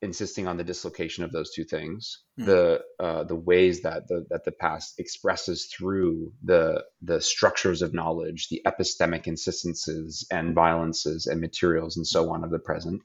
[0.00, 2.22] insisting on the dislocation of those two things.
[2.38, 2.46] Mm.
[2.46, 7.94] The uh, the ways that the that the past expresses through the the structures of
[7.94, 13.02] knowledge, the epistemic insistences and violences and materials and so on of the present.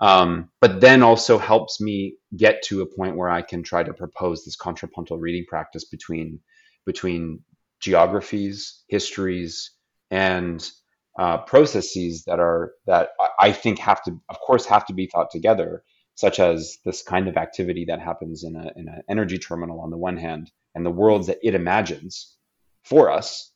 [0.00, 3.94] Um, but then also helps me get to a point where I can try to
[3.94, 6.40] propose this contrapuntal reading practice between
[6.84, 7.40] between
[7.80, 9.70] geographies, histories,
[10.10, 10.68] and
[11.18, 15.30] uh, processes that are that I think have to, of course, have to be thought
[15.30, 15.84] together,
[16.14, 19.90] such as this kind of activity that happens in a in an energy terminal on
[19.90, 22.36] the one hand, and the worlds that it imagines
[22.82, 23.52] for us,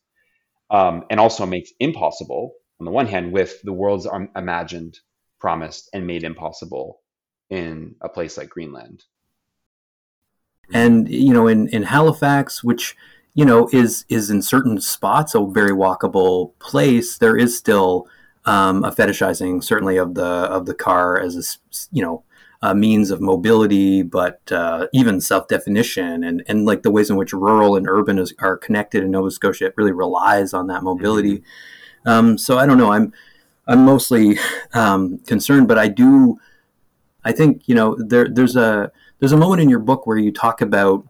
[0.69, 4.99] um, and also makes impossible on the one hand, with the worlds imagined,
[5.39, 7.01] promised, and made impossible
[7.49, 9.03] in a place like Greenland.
[10.71, 12.95] And you know, in in Halifax, which
[13.33, 17.17] you know, is is in certain spots a very walkable place.
[17.17, 18.07] There is still
[18.45, 21.43] um, a fetishizing, certainly of the of the car as a
[21.91, 22.23] you know
[22.61, 27.15] a means of mobility, but uh, even self definition and and like the ways in
[27.15, 29.67] which rural and urban is, are connected in Nova Scotia.
[29.67, 31.37] It really relies on that mobility.
[31.37, 32.09] Mm-hmm.
[32.09, 32.91] Um, so I don't know.
[32.91, 33.13] I'm
[33.67, 34.39] I'm mostly
[34.73, 36.39] um, concerned, but I do.
[37.23, 40.31] I think you know there there's a there's a moment in your book where you
[40.31, 41.07] talk about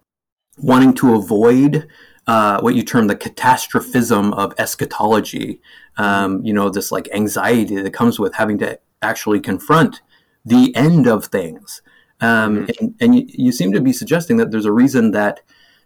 [0.58, 1.88] wanting to avoid
[2.28, 5.62] uh, what you term the catastrophism of eschatology.
[5.98, 10.02] Um, you know, this like anxiety that comes with having to actually confront
[10.46, 11.82] the end of things.
[12.22, 12.72] Um, mm-hmm.
[12.80, 15.42] And, and you, you, seem to be suggesting that there's a reason that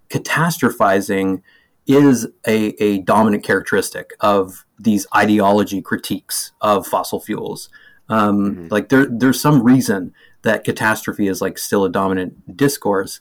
[0.09, 1.41] catastrophizing
[1.85, 7.69] is a, a dominant characteristic of these ideology critiques of fossil fuels.
[8.09, 8.67] Um, mm-hmm.
[8.69, 13.19] Like there, there's some reason that catastrophe is like still a dominant discourse,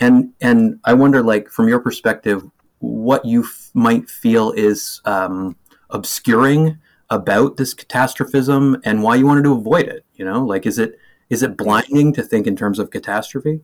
[0.00, 2.44] and and I wonder, like from your perspective,
[2.78, 5.56] what you f- might feel is um,
[5.90, 6.78] obscuring
[7.12, 10.04] about this catastrophism and why you wanted to avoid it.
[10.14, 10.98] You know, like is it
[11.28, 13.60] is it blinding to think in terms of catastrophe?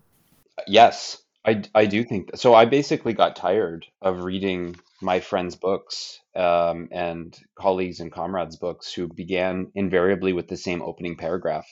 [0.66, 2.38] Yes, I, I do think that.
[2.38, 8.56] So I basically got tired of reading my friends' books um, and colleagues and comrades'
[8.56, 11.66] books who began invariably with the same opening paragraph,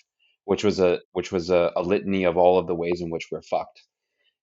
[0.44, 3.28] which was a which was a, a litany of all of the ways in which
[3.30, 3.82] we're fucked,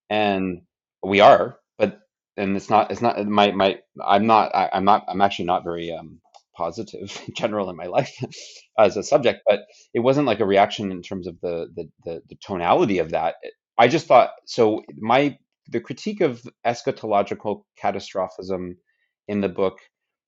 [0.09, 0.61] and
[1.01, 1.57] we are.
[1.79, 1.99] But
[2.37, 5.63] and it's not it's not my my I'm not I, am not I'm actually not
[5.63, 6.19] very um
[6.55, 8.13] positive in general in my life
[8.79, 9.61] as a subject but
[9.93, 13.35] it wasn't like a reaction in terms of the the the, the tonality of that
[13.77, 15.37] I just thought so my
[15.69, 18.77] the critique of eschatological catastrophism
[19.27, 19.79] in the book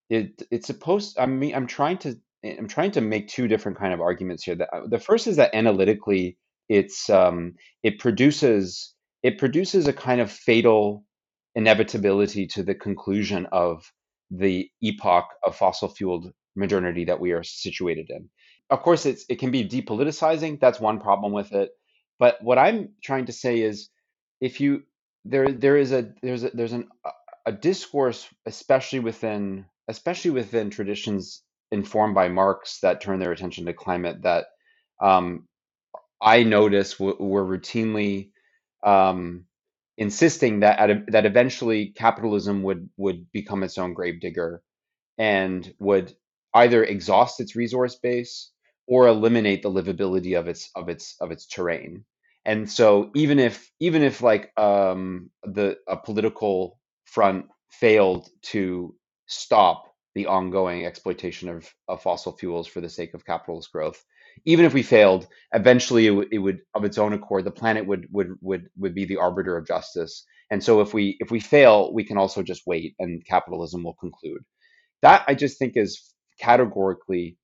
[0.10, 2.16] it it's supposed I mean I'm trying to
[2.46, 4.56] I'm trying to make two different kind of arguments here.
[4.56, 6.38] The, the first is that analytically
[6.70, 7.54] it's um,
[7.84, 11.04] it produces it produces a kind of fatal
[11.56, 13.92] inevitability to the conclusion of
[14.32, 18.30] the epoch of fossil fueled modernity that we are situated in.
[18.70, 20.60] Of course, it's it can be depoliticizing.
[20.60, 21.70] That's one problem with it.
[22.18, 23.90] But what I'm trying to say is,
[24.42, 24.84] if you
[25.26, 26.88] there there is a there's a there's an
[27.46, 33.74] a discourse, especially within especially within traditions informed by Marx that turn their attention to
[33.74, 34.46] climate that
[35.02, 35.48] um,
[36.22, 38.32] I notice w- were routinely
[38.84, 39.46] um,
[39.98, 44.62] insisting that a, that eventually capitalism would would become its own gravedigger
[45.18, 46.14] and would
[46.54, 48.52] either exhaust its resource base
[48.88, 52.06] or eliminate the livability of its of its of its terrain.
[52.46, 58.96] And so even if even if like um, the a political front failed to
[59.28, 64.02] stop the ongoing exploitation of, of fossil fuels for the sake of capitalist growth,
[64.44, 67.86] even if we failed, eventually it, w- it would, of its own accord, the planet
[67.86, 70.26] would would would would be the arbiter of justice.
[70.52, 73.96] And so if we if we fail, we can also just wait, and capitalism will
[73.96, 74.44] conclude.
[75.02, 77.38] That I just think is categorically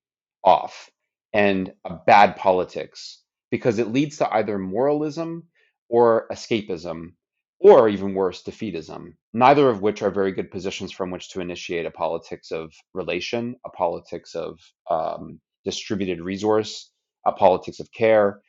[0.44, 0.90] off
[1.34, 5.48] and a bad politics because it leads to either moralism
[5.90, 7.14] or escapism
[7.60, 11.86] or even worse, defeatism, neither of which are very good positions from which to initiate
[11.86, 16.92] a politics of relation, a politics of um, distributed resource,
[17.26, 18.42] a politics of care.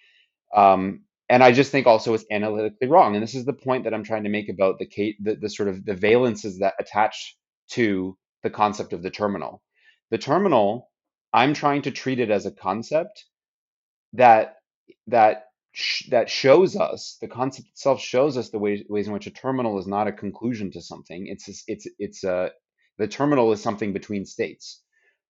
[0.55, 3.15] Um, and I just think also it's analytically wrong.
[3.15, 5.69] And this is the point that I'm trying to make about the, the, the sort
[5.69, 7.37] of the valences that attach
[7.71, 9.63] to the concept of the terminal.
[10.11, 10.91] The terminal,
[11.33, 13.25] I'm trying to treat it as a concept
[14.13, 14.57] that
[15.07, 19.27] that sh- that shows us the concept itself shows us the ways, ways in which
[19.27, 21.27] a terminal is not a conclusion to something.
[21.29, 22.51] It's it's it's a
[22.99, 24.83] the terminal is something between states,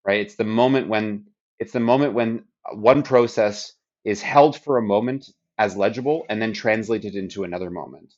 [0.04, 0.20] right?
[0.20, 1.26] It's the moment when
[1.58, 3.72] it's the moment when one process
[4.04, 8.14] is held for a moment as legible and then translated into another moment.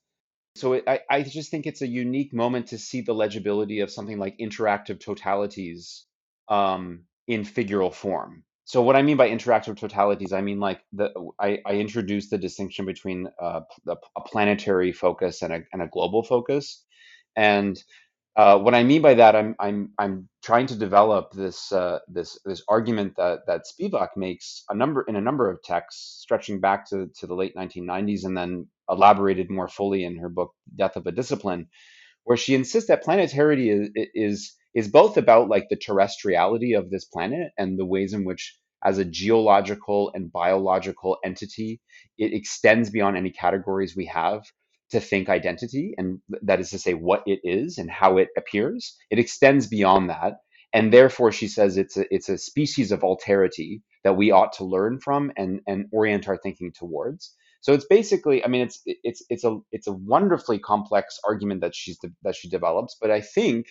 [0.56, 3.90] So it, I, I just think it's a unique moment to see the legibility of
[3.90, 6.02] something like interactive totalities
[6.48, 8.44] um, in figural form.
[8.66, 12.38] So what I mean by interactive totalities, I mean like the I, I introduced the
[12.38, 16.82] distinction between uh, a planetary focus and a, and a global focus,
[17.36, 17.82] and
[18.36, 22.38] uh, what I mean by that, I'm I'm I'm trying to develop this uh, this
[22.44, 26.88] this argument that that Spivak makes a number in a number of texts stretching back
[26.90, 31.06] to, to the late 1990s and then elaborated more fully in her book Death of
[31.06, 31.68] a Discipline,
[32.24, 37.04] where she insists that planetarity is is is both about like the terrestriality of this
[37.04, 41.80] planet and the ways in which as a geological and biological entity
[42.18, 44.42] it extends beyond any categories we have
[44.94, 48.96] to think identity, and that is to say what it is and how it appears.
[49.10, 50.34] It extends beyond that,
[50.72, 54.64] and therefore she says it's a it's a species of alterity that we ought to
[54.64, 57.34] learn from and and orient our thinking towards.
[57.60, 61.74] So it's basically, I mean, it's it's it's a it's a wonderfully complex argument that
[61.74, 62.96] she's that she develops.
[63.00, 63.66] But I think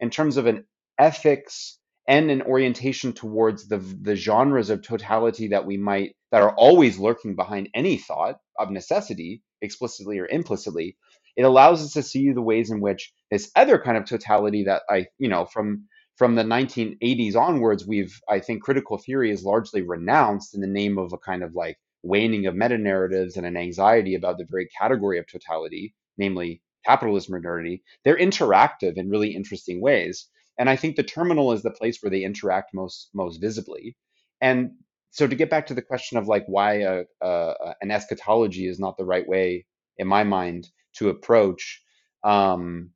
[0.00, 0.64] in terms of an
[0.98, 6.54] ethics and an orientation towards the the genres of totality that we might that are
[6.56, 10.96] always lurking behind any thought of necessity, explicitly or implicitly,
[11.36, 14.82] it allows us to see the ways in which this other kind of totality that
[14.90, 19.82] I, you know, from from the 1980s onwards, we've I think critical theory is largely
[19.82, 23.56] renounced in the name of a kind of like waning of meta narratives and an
[23.56, 27.82] anxiety about the very category of totality, namely capitalism modernity.
[28.04, 30.28] They're interactive in really interesting ways
[30.58, 33.96] and I think the terminal is the place where they interact most most visibly.
[34.40, 34.72] And
[35.10, 38.78] so to get back to the question of like why a, a, an eschatology is
[38.78, 41.82] not the right way in my mind to approach
[42.24, 42.90] um,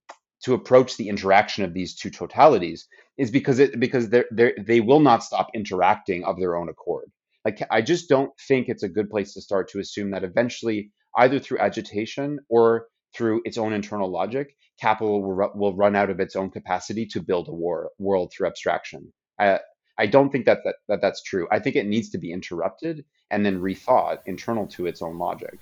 [0.44, 2.82] to approach the interaction of these two totalities
[3.16, 7.10] is because it because they they will not stop interacting of their own accord.
[7.44, 10.90] Like I just don't think it's a good place to start to assume that eventually
[11.18, 16.20] either through agitation or through its own internal logic, capital will, will run out of
[16.20, 19.12] its own capacity to build a war, world through abstraction.
[19.38, 19.60] I,
[19.98, 21.46] I don't think that, that, that that's true.
[21.50, 25.58] I think it needs to be interrupted and then rethought internal to its own logic.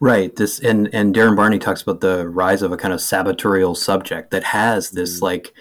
[0.00, 0.34] Right.
[0.34, 4.30] This and and Darren Barney talks about the rise of a kind of sabotorial subject
[4.30, 5.26] that has this mm-hmm.
[5.26, 5.52] like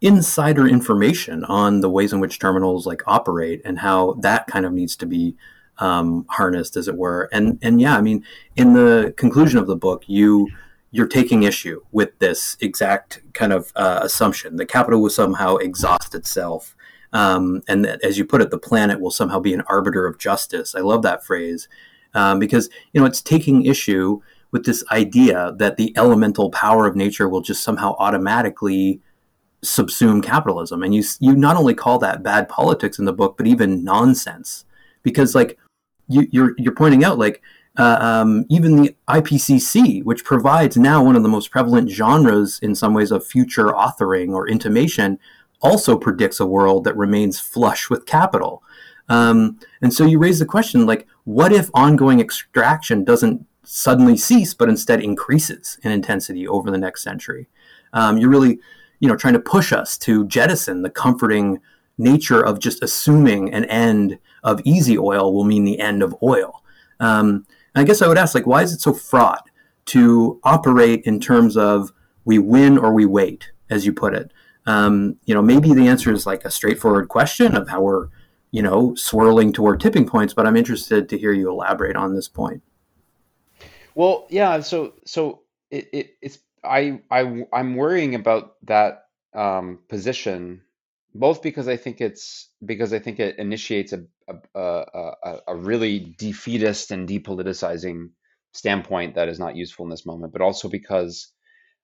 [0.00, 4.72] insider information on the ways in which terminals like operate and how that kind of
[4.72, 5.36] needs to be
[5.78, 7.28] um, harnessed, as it were.
[7.32, 8.24] And and yeah, I mean,
[8.56, 10.48] in the conclusion of the book, you
[10.90, 16.14] you're taking issue with this exact kind of uh, assumption that capital will somehow exhaust
[16.14, 16.74] itself.
[17.16, 20.18] Um, and that, as you put it, the planet will somehow be an arbiter of
[20.18, 20.74] justice.
[20.74, 21.66] I love that phrase
[22.12, 26.94] um, because you know it's taking issue with this idea that the elemental power of
[26.94, 29.00] nature will just somehow automatically
[29.64, 30.82] subsume capitalism.
[30.82, 34.66] And you you not only call that bad politics in the book, but even nonsense
[35.02, 35.58] because like
[36.08, 37.40] you, are you're, you're pointing out like
[37.78, 42.74] uh, um, even the IPCC, which provides now one of the most prevalent genres in
[42.74, 45.18] some ways of future authoring or intimation,
[45.60, 48.62] also predicts a world that remains flush with capital.
[49.08, 54.54] Um, and so you raise the question like, what if ongoing extraction doesn't suddenly cease,
[54.54, 57.48] but instead increases in intensity over the next century?
[57.92, 58.58] Um, you're really,
[59.00, 61.60] you know, trying to push us to jettison the comforting
[61.98, 66.62] nature of just assuming an end of easy oil will mean the end of oil.
[67.00, 69.48] Um, I guess I would ask, like, why is it so fraught
[69.86, 71.92] to operate in terms of
[72.24, 74.32] we win or we wait, as you put it?
[74.66, 78.08] Um, you know, maybe the answer is like a straightforward question of how we're,
[78.50, 80.34] you know, swirling toward tipping points.
[80.34, 82.62] But I'm interested to hear you elaborate on this point.
[83.94, 84.60] Well, yeah.
[84.60, 89.04] So, so it, it it's I I I'm worrying about that
[89.34, 90.62] um, position
[91.14, 94.04] both because I think it's because I think it initiates a
[94.54, 98.10] a, a, a really defeatist and depoliticizing
[98.52, 101.32] standpoint that is not useful in this moment, but also because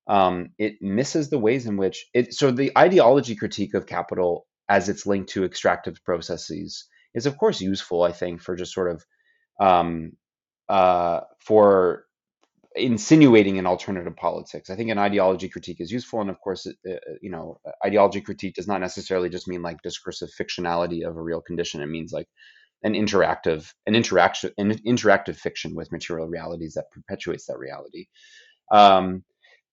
[0.07, 2.35] um, it misses the ways in which it.
[2.35, 7.61] So the ideology critique of capital as it's linked to extractive processes is, of course,
[7.61, 8.03] useful.
[8.03, 9.05] I think for just sort of
[9.61, 10.13] um,
[10.69, 12.05] uh, for
[12.75, 14.71] insinuating an alternative politics.
[14.71, 18.21] I think an ideology critique is useful, and of course, it, uh, you know, ideology
[18.21, 21.83] critique does not necessarily just mean like discursive fictionality of a real condition.
[21.83, 22.29] It means like
[22.83, 28.07] an interactive, an interaction, an interactive fiction with material realities that perpetuates that reality.
[28.71, 29.23] Um,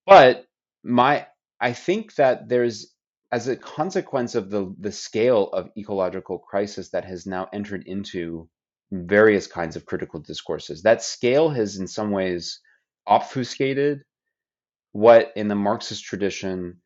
[0.10, 0.46] but
[0.84, 1.28] my,
[1.62, 2.94] I think that there's
[3.32, 8.50] as a consequence of the the scale of ecological crisis that has now entered into
[8.92, 10.82] various kinds of critical discourses.
[10.82, 12.60] That scale has, in some ways,
[13.06, 14.02] obfuscated
[14.94, 16.82] what in the Marxist tradition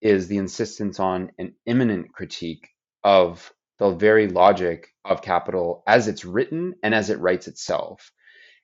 [0.00, 2.68] is the insistence on an imminent critique
[3.02, 8.12] of the very logic of capital as it's written and as it writes itself.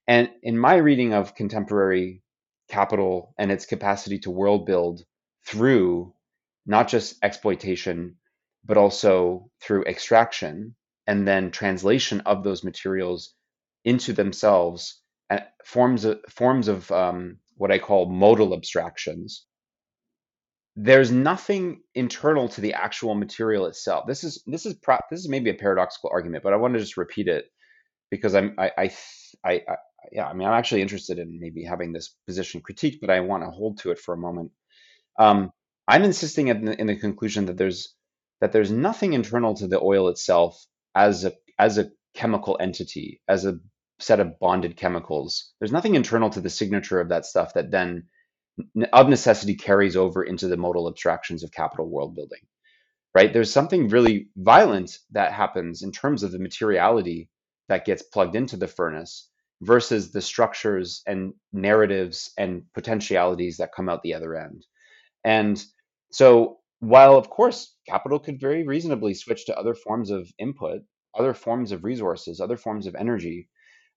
[0.07, 2.23] And in my reading of contemporary
[2.75, 5.03] capital and its capacity to world build
[5.47, 6.15] through
[6.67, 8.17] not just exploitation,
[8.65, 10.75] but also through extraction
[11.07, 13.35] and then translation of those materials
[13.85, 15.03] into themselves
[15.65, 19.47] forms of, forms of um, what I call modal abstractions.
[20.77, 24.07] There's nothing internal to the actual material itself.
[24.09, 26.81] This is this is pro- this is maybe a paradoxical argument, but I want to
[26.81, 27.47] just repeat it
[28.11, 28.91] because I'm I, I,
[29.45, 29.63] I
[30.13, 33.43] yeah I mean I'm actually interested in maybe having this position critiqued, but I want
[33.43, 34.53] to hold to it for a moment.
[35.19, 35.53] Um,
[35.87, 37.95] I'm insisting in the, in the conclusion that there's
[38.41, 43.45] that there's nothing internal to the oil itself as a as a chemical entity, as
[43.45, 43.59] a
[44.01, 45.53] set of bonded chemicals.
[45.59, 48.05] There's nothing internal to the signature of that stuff that then
[48.93, 52.41] of necessity carries over into the modal abstractions of capital world building.
[53.15, 53.33] Right?
[53.33, 57.31] There's something really violent that happens in terms of the materiality
[57.69, 59.29] that gets plugged into the furnace
[59.65, 64.65] versus the structures and narratives and potentialities that come out the other end.
[65.25, 65.63] And
[66.13, 70.83] so, while of course capital could very reasonably switch to other forms of input,
[71.19, 73.49] other forms of resources, other forms of energy,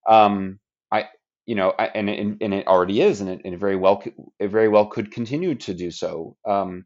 [0.07, 0.59] um,
[0.91, 1.09] I,
[1.45, 4.03] you know, I, and, and and it already is, and it, and it very well,
[4.39, 6.37] it very well could continue to do so.
[6.47, 6.85] Um,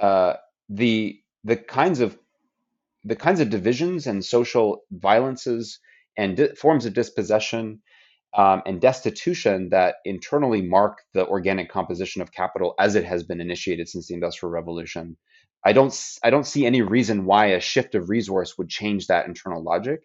[0.00, 0.34] uh,
[0.68, 2.18] the the kinds of
[3.04, 5.78] the kinds of divisions and social violences
[6.16, 7.82] and di- forms of dispossession
[8.36, 13.40] um, and destitution that internally mark the organic composition of capital as it has been
[13.40, 15.16] initiated since the Industrial Revolution.
[15.64, 19.26] I don't I don't see any reason why a shift of resource would change that
[19.26, 20.00] internal logic,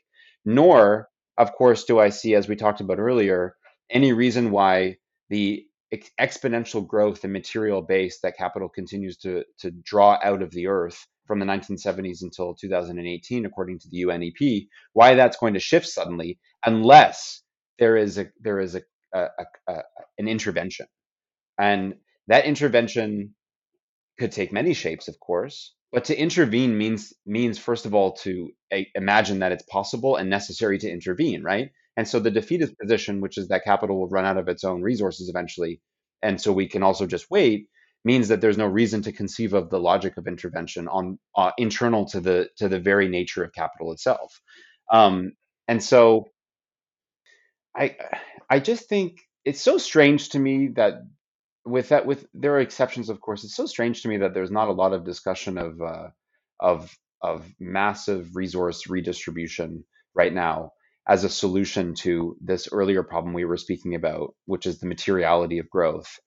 [0.45, 3.55] nor, of course, do I see, as we talked about earlier,
[3.89, 4.97] any reason why
[5.29, 10.51] the ex- exponential growth in material base that capital continues to to draw out of
[10.51, 15.59] the earth from the 1970s until 2018, according to the UNEP, why that's going to
[15.59, 17.43] shift suddenly, unless
[17.79, 18.81] there is a there is a,
[19.13, 19.83] a, a, a
[20.17, 20.87] an intervention,
[21.57, 21.95] and
[22.27, 23.35] that intervention
[24.19, 25.73] could take many shapes, of course.
[25.91, 28.51] But to intervene means means first of all to
[28.95, 31.71] imagine that it's possible and necessary to intervene, right?
[31.97, 34.81] And so the defeatist position, which is that capital will run out of its own
[34.83, 35.81] resources eventually,
[36.21, 37.67] and so we can also just wait,
[38.05, 42.05] means that there's no reason to conceive of the logic of intervention on uh, internal
[42.05, 44.39] to the to the very nature of capital itself.
[44.91, 45.33] Um,
[45.67, 46.27] and so
[47.79, 47.95] I
[48.49, 50.95] I just think it's so strange to me that
[51.65, 53.43] with that with there are exceptions of course.
[53.43, 56.09] It's so strange to me that there's not a lot of discussion of uh,
[56.59, 60.71] of of massive resource redistribution right now
[61.07, 65.59] as a solution to this earlier problem we were speaking about which is the materiality
[65.59, 66.19] of growth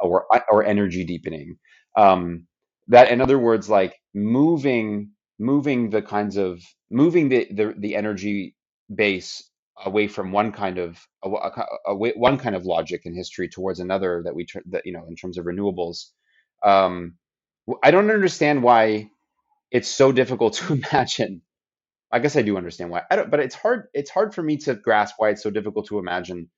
[0.00, 1.58] or or energy deepening.
[1.96, 2.46] Um,
[2.88, 8.54] that in other words like moving moving the kinds of moving the the, the energy
[8.94, 9.42] base
[9.84, 13.80] away from one kind of a, a, a, one kind of logic in history towards
[13.80, 16.06] another that we that you know in terms of renewables.
[16.64, 17.14] Um,
[17.82, 19.08] i don't understand why
[19.70, 21.42] it's so difficult to imagine.
[22.12, 23.02] I guess i do understand why.
[23.10, 25.86] I don't but it's hard it's hard for me to grasp why it's so difficult
[25.88, 26.48] to imagine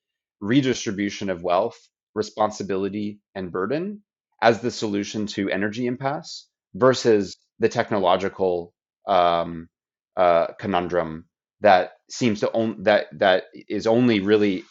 [0.41, 1.79] redistribution of wealth
[2.15, 4.03] responsibility and burden
[4.43, 8.75] as the solution to energy impasse versus the technological
[9.07, 9.69] um,
[10.17, 11.27] uh, conundrum
[11.61, 14.65] that seems to own that that is only really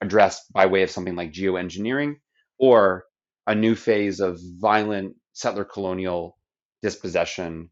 [0.00, 2.14] addressed by way of something like geoengineering
[2.58, 3.04] or
[3.46, 6.38] a new phase of violent settler colonial
[6.82, 7.70] dispossession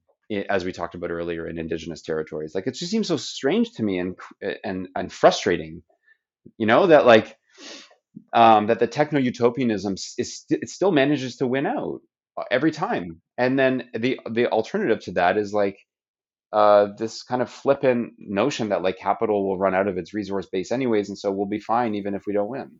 [0.50, 2.52] as we talked about earlier in indigenous territories.
[2.54, 4.16] Like it just seems so strange to me and
[4.64, 5.82] and and frustrating
[6.58, 7.36] you know that like
[8.32, 12.00] um, that the techno utopianism is it still manages to win out
[12.50, 13.20] every time.
[13.38, 15.78] And then the the alternative to that is like
[16.52, 20.46] uh, this kind of flippant notion that like capital will run out of its resource
[20.46, 22.70] base anyways, and so we'll be fine even if we don't win.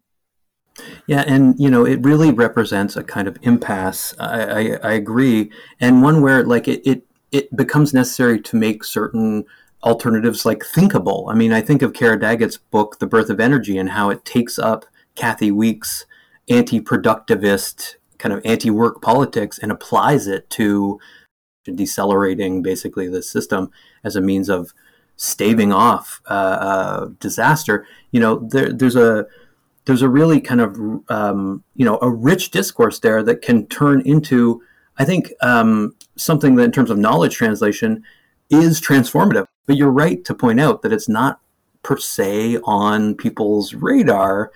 [1.06, 4.14] Yeah, and you know, it really represents a kind of impasse.
[4.18, 5.50] I, I, I agree,
[5.80, 7.02] and one where like it, it
[7.32, 9.44] it becomes necessary to make certain
[9.82, 11.28] alternatives like thinkable.
[11.30, 14.24] I mean, I think of Cara Daggett's book, The Birth of Energy, and how it
[14.24, 14.84] takes up
[15.16, 16.06] Kathi Weeks'
[16.48, 20.98] anti-productivist kind of anti-work politics and applies it to
[21.74, 23.70] decelerating basically the system
[24.04, 24.72] as a means of
[25.16, 27.86] staving off uh, uh, disaster.
[28.10, 29.26] You know, there, there's a
[29.86, 30.76] there's a really kind of
[31.08, 34.62] um, you know a rich discourse there that can turn into
[34.98, 38.02] I think um, something that in terms of knowledge translation
[38.50, 39.46] is transformative.
[39.66, 41.41] But you're right to point out that it's not
[41.82, 44.53] per se on people's radar.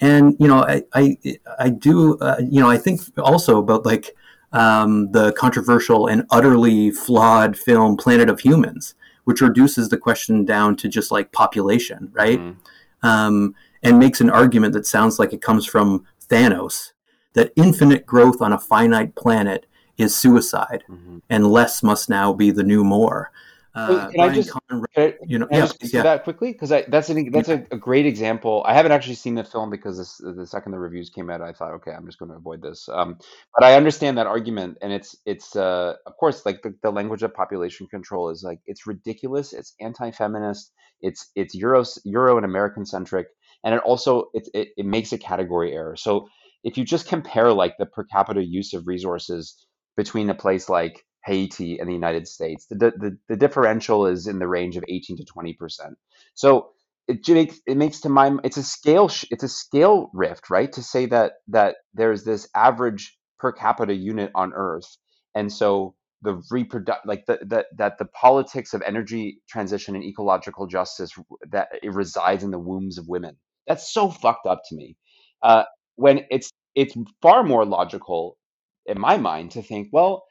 [0.00, 1.16] And you know, I I,
[1.58, 4.14] I do uh, you know I think also about like
[4.52, 10.76] um, the controversial and utterly flawed film Planet of Humans, which reduces the question down
[10.76, 12.38] to just like population, right?
[12.38, 13.06] Mm-hmm.
[13.06, 16.92] Um, and makes an argument that sounds like it comes from Thanos
[17.34, 19.66] that infinite growth on a finite planet
[19.96, 21.18] is suicide, mm-hmm.
[21.30, 23.30] and less must now be the new more.
[23.74, 26.02] Uh, can I just, Conrad, can I, you know, yeah, yeah.
[26.02, 27.62] that quickly because that's an, that's yeah.
[27.70, 28.62] a, a, great example.
[28.66, 31.52] I haven't actually seen the film because this, the second the reviews came out, I
[31.52, 32.86] thought, okay, I'm just going to avoid this.
[32.92, 33.16] Um,
[33.56, 37.22] but I understand that argument, and it's it's uh, of course like the, the language
[37.22, 40.70] of population control is like it's ridiculous, it's anti-feminist,
[41.00, 43.28] it's it's Euro Euro and American centric,
[43.64, 45.96] and it also it, it it makes a category error.
[45.96, 46.28] So
[46.62, 49.56] if you just compare like the per capita use of resources
[49.96, 52.66] between a place like Haiti and the United States.
[52.70, 55.94] The, the, the differential is in the range of 18 to 20 percent.
[56.34, 56.70] So
[57.08, 60.72] it makes it makes to my it's a scale it's a scale rift, right?
[60.72, 64.96] To say that that there's this average per capita unit on Earth,
[65.34, 70.66] and so the reproduct like the, the, that the politics of energy transition and ecological
[70.66, 71.12] justice
[71.50, 73.36] that it resides in the wombs of women
[73.68, 74.96] That's so fucked up to me.
[75.42, 75.64] Uh,
[75.96, 78.38] when it's it's far more logical
[78.86, 80.24] in my mind to think, well,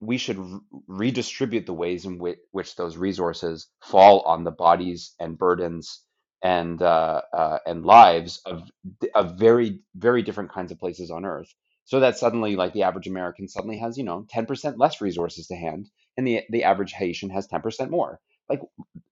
[0.00, 5.14] we should r- redistribute the ways in which, which those resources fall on the bodies
[5.20, 6.02] and burdens
[6.42, 8.70] and uh, uh, and lives of
[9.14, 11.52] of very very different kinds of places on Earth,
[11.84, 15.46] so that suddenly, like the average American suddenly has you know ten percent less resources
[15.48, 18.20] to hand, and the the average Haitian has ten percent more.
[18.48, 18.60] Like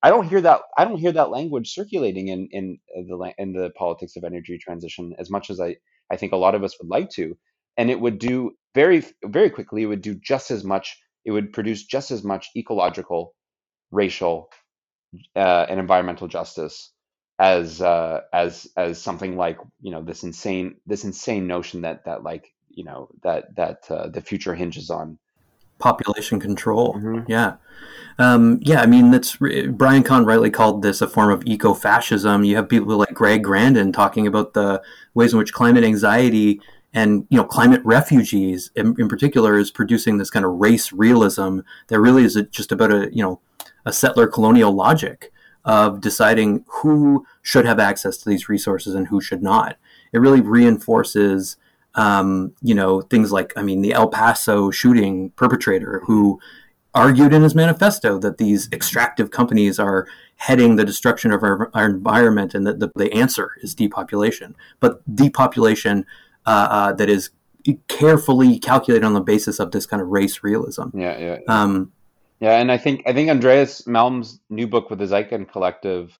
[0.02, 3.70] I don't hear that I don't hear that language circulating in in the in the
[3.70, 5.76] politics of energy transition as much as I
[6.10, 7.36] I think a lot of us would like to
[7.76, 11.52] and it would do very very quickly it would do just as much it would
[11.52, 13.34] produce just as much ecological
[13.90, 14.48] racial
[15.36, 16.92] uh, and environmental justice
[17.38, 22.22] as uh, as as something like you know this insane this insane notion that that
[22.22, 25.18] like you know that that uh, the future hinges on
[25.78, 26.94] population control.
[26.94, 27.56] hmm Yeah.
[28.18, 32.44] Um, yeah, I mean, that's Brian Kahn rightly called this a form of eco-fascism.
[32.44, 34.80] You have people like Greg Grandin talking about the
[35.14, 36.60] ways in which climate anxiety
[36.94, 41.60] and you know climate refugees, in, in particular, is producing this kind of race realism
[41.88, 43.40] that really is just about a you know
[43.84, 45.32] a settler colonial logic
[45.64, 49.76] of deciding who should have access to these resources and who should not.
[50.12, 51.56] It really reinforces
[51.96, 56.40] um, you know things like I mean the El Paso shooting perpetrator who
[56.94, 60.06] argued in his manifesto that these extractive companies are
[60.36, 64.54] heading the destruction of our, our environment and that the, the, answer is depopulation.
[64.78, 66.06] But depopulation
[66.44, 67.30] that is
[67.88, 70.88] carefully calculated on the basis of this kind of race realism.
[70.92, 71.92] Yeah, yeah, um,
[72.40, 72.58] yeah.
[72.58, 76.18] And I think I think Andreas Malm's new book with the Zetkin Collective,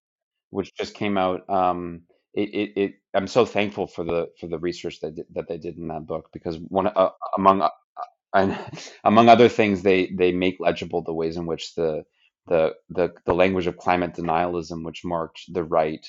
[0.51, 2.03] which just came out, um,
[2.33, 5.77] it, it, it, I'm so thankful for the for the research that that they did
[5.77, 7.69] in that book because one uh, among
[8.35, 8.59] and
[9.05, 12.05] among other things, they they make legible the ways in which the
[12.49, 16.07] the the, the language of climate denialism, which marked the right,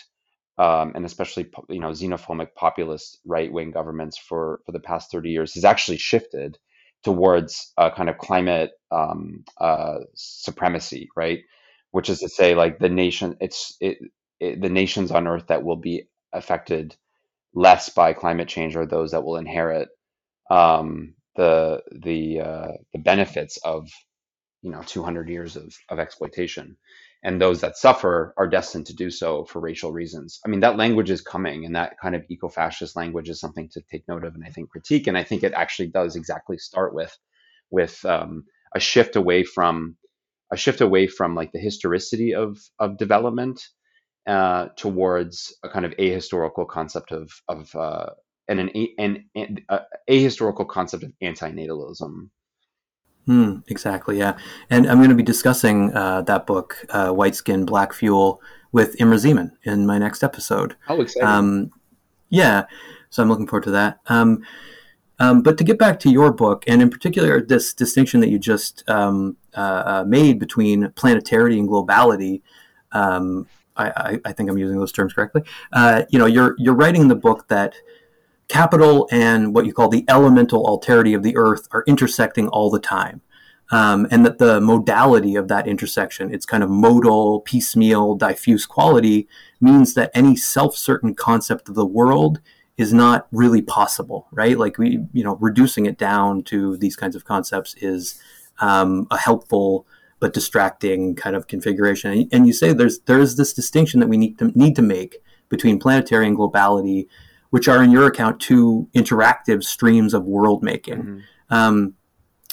[0.60, 5.32] um, and especially you know xenophobic populist right wing governments for for the past thirty
[5.32, 6.58] years, has actually shifted
[7.04, 11.42] towards a kind of climate um, uh, supremacy, right?
[11.92, 14.00] Which is to say, like the nation, it's it,
[14.40, 16.96] it, the nations on Earth that will be affected
[17.56, 19.90] less by climate change are those that will inherit
[20.52, 23.90] um, the the uh, the benefits of
[24.64, 26.78] you know 200 years of, of exploitation
[27.26, 30.78] and those that suffer are destined to do so for racial reasons i mean that
[30.78, 34.36] language is coming and that kind of eco-fascist language is something to take note of
[34.36, 37.18] and i think critique and i think it actually does exactly start with
[37.72, 38.46] with um,
[38.76, 39.98] a shift away from
[40.54, 43.62] a shift away from like the historicity of of development
[44.28, 48.08] uh, towards a kind of ahistorical concept of of uh,
[48.48, 49.80] and an, an, an uh,
[50.10, 52.30] ahistorical concept of antinatalism.
[53.26, 54.38] Hmm, exactly, yeah.
[54.70, 58.42] And I'm going to be discussing uh, that book, uh, White Skin, Black Fuel,
[58.72, 60.76] with Imre Szeman in my next episode.
[60.88, 61.28] Oh, exciting.
[61.28, 61.72] Um,
[62.30, 62.66] yeah,
[63.10, 64.00] so I'm looking forward to that.
[64.08, 64.44] Um,
[65.18, 68.38] um, but to get back to your book, and in particular this distinction that you
[68.38, 72.42] just um, uh, uh, made between planetarity and globality,
[72.92, 73.48] um,
[73.78, 75.44] I, I, think I'm using those terms correctly.
[75.74, 77.76] Uh, you know, you're you're writing the book that
[78.48, 82.80] capital and what you call the elemental alterity of the earth are intersecting all the
[82.80, 83.22] time.
[83.72, 89.28] Um, and that the modality of that intersection, its kind of modal, piecemeal, diffuse quality,
[89.60, 92.42] means that any self certain concept of the world
[92.78, 94.58] is not really possible, right?
[94.58, 98.22] Like we, you know, reducing it down to these kinds of concepts is
[98.60, 99.88] um, a helpful
[100.20, 102.30] but distracting kind of configuration.
[102.32, 105.18] And you say there's there is this distinction that we need to need to make
[105.50, 107.08] between planetary and globality
[107.50, 110.98] which are in your account two interactive streams of world making.
[110.98, 111.54] Mm-hmm.
[111.54, 111.96] Um,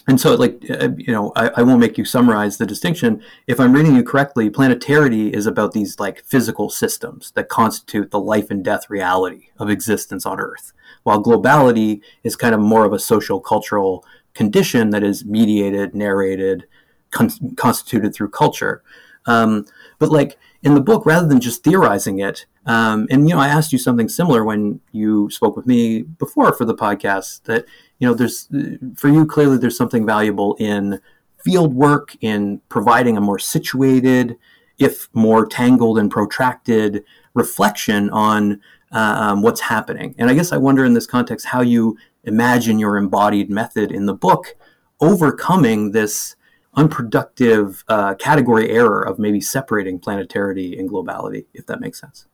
[0.08, 3.22] and so, like, uh, you know, I, I, won't make you summarize the distinction.
[3.46, 8.18] If I'm reading you correctly, planetarity is about these like physical systems that constitute the
[8.18, 10.72] life and death reality of existence on Earth,
[11.04, 14.04] while globality is kind of more of a social cultural
[14.34, 16.66] condition that is mediated, narrated,
[17.12, 18.82] con- constituted through culture.
[19.26, 19.66] Um,
[20.00, 23.48] but like in the book, rather than just theorizing it, um, and you know, I
[23.48, 27.42] asked you something similar when you spoke with me before for the podcast.
[27.44, 27.64] That
[27.98, 28.48] you know, there's
[28.96, 31.00] for you clearly there's something valuable in
[31.44, 34.36] field work in providing a more situated,
[34.78, 38.60] if more tangled and protracted reflection on
[38.92, 40.14] uh, um, what's happening.
[40.18, 44.06] And I guess I wonder in this context how you imagine your embodied method in
[44.06, 44.54] the book
[45.00, 46.36] overcoming this
[46.74, 52.26] unproductive uh, category error of maybe separating planetarity and globality, if that makes sense.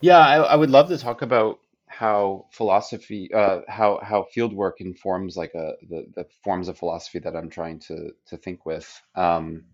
[0.00, 5.36] Yeah, I, I would love to talk about how philosophy, uh, how how fieldwork informs
[5.36, 9.64] like a the, the forms of philosophy that I'm trying to to think with, um,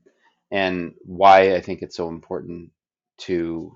[0.51, 2.71] and why I think it's so important
[3.19, 3.73] to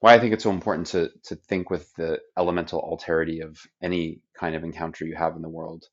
[0.00, 4.22] why I think it's so important to to think with the elemental alterity of any
[4.38, 5.86] kind of encounter you have in the world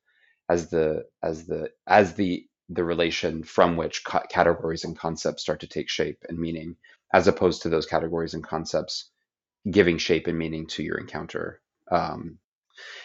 [0.50, 5.60] as the as the as the the relation from which ca- categories and concepts start
[5.62, 6.76] to take shape and meaning,
[7.14, 9.12] as opposed to those categories and concepts
[9.70, 11.62] giving shape and meaning to your encounter.
[11.92, 12.40] Um,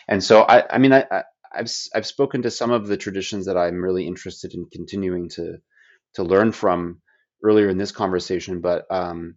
[0.09, 1.23] and so, I, I mean, I, I,
[1.53, 5.59] I've I've spoken to some of the traditions that I'm really interested in continuing to
[6.15, 7.01] to learn from
[7.43, 9.37] earlier in this conversation, but um,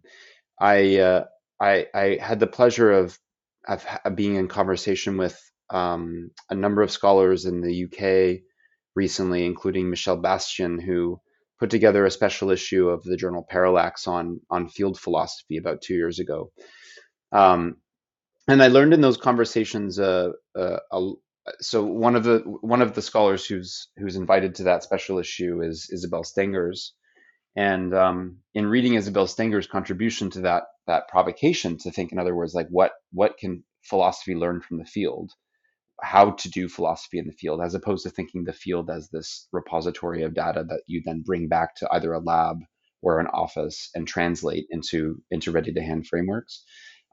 [0.60, 1.24] I, uh,
[1.60, 3.18] I I had the pleasure of
[3.66, 5.40] of being in conversation with
[5.70, 8.42] um, a number of scholars in the UK
[8.94, 11.20] recently, including Michelle Bastian, who
[11.58, 15.94] put together a special issue of the journal Parallax on on field philosophy about two
[15.94, 16.52] years ago.
[17.34, 17.76] Um,
[18.48, 19.98] and I learned in those conversations.
[19.98, 21.10] Uh, uh, a,
[21.60, 25.62] so one of the one of the scholars who's who's invited to that special issue
[25.62, 26.94] is Isabelle Stengers,
[27.56, 32.34] and um, in reading Isabelle Stenger's contribution to that that provocation to think, in other
[32.34, 35.32] words, like what what can philosophy learn from the field?
[36.02, 39.48] How to do philosophy in the field, as opposed to thinking the field as this
[39.52, 42.58] repository of data that you then bring back to either a lab
[43.02, 46.64] or an office and translate into into ready to hand frameworks.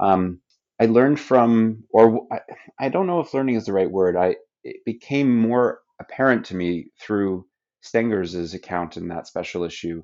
[0.01, 0.41] Um,
[0.81, 2.41] I learned from, or I,
[2.79, 4.17] I don't know if learning is the right word.
[4.17, 7.45] I it became more apparent to me through
[7.81, 10.03] Stengers's account in that special issue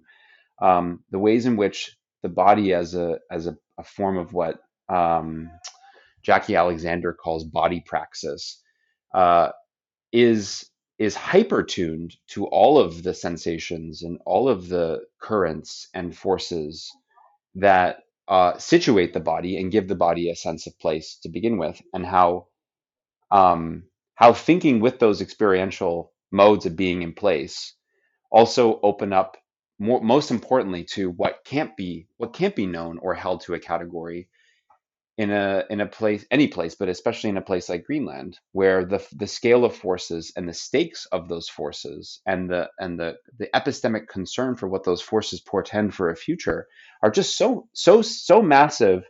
[0.62, 4.60] um, the ways in which the body as a as a, a form of what
[4.90, 5.52] um,
[6.26, 8.62] Jacqui Alexander calls body praxis
[9.14, 9.50] uh,
[10.14, 10.70] is
[11.00, 16.92] is hyper tuned to all of the sensations and all of the currents and forces
[17.56, 21.58] that uh, situate the body and give the body a sense of place to begin
[21.58, 22.48] with, and how
[23.32, 23.84] um,
[24.16, 27.74] how thinking with those experiential modes of being in place
[28.32, 29.38] also open up
[29.80, 33.60] more, most importantly to what can't be what can't be known or held to a
[33.60, 34.30] category
[35.18, 38.86] in a in a place any place but especially in a place like Greenland where
[38.86, 43.16] the the scale of forces and the stakes of those forces and the and the
[43.40, 46.68] the epistemic concern for what those forces portend for a future
[47.04, 49.04] are just so so so massive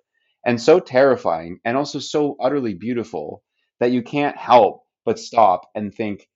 [0.45, 3.43] and so terrifying and also so utterly beautiful
[3.79, 6.27] that you can't help but stop and think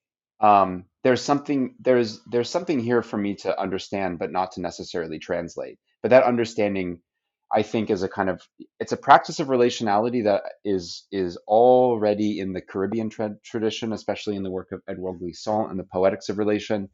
[0.42, 5.20] um, there's something there's there's something here for me to understand but not to necessarily
[5.20, 5.78] translate.
[6.02, 7.00] But that understanding
[7.54, 8.42] i think is a kind of
[8.80, 14.36] it's a practice of relationality that is is already in the caribbean tra- tradition especially
[14.36, 16.90] in the work of edouard glissant and the poetics of relation.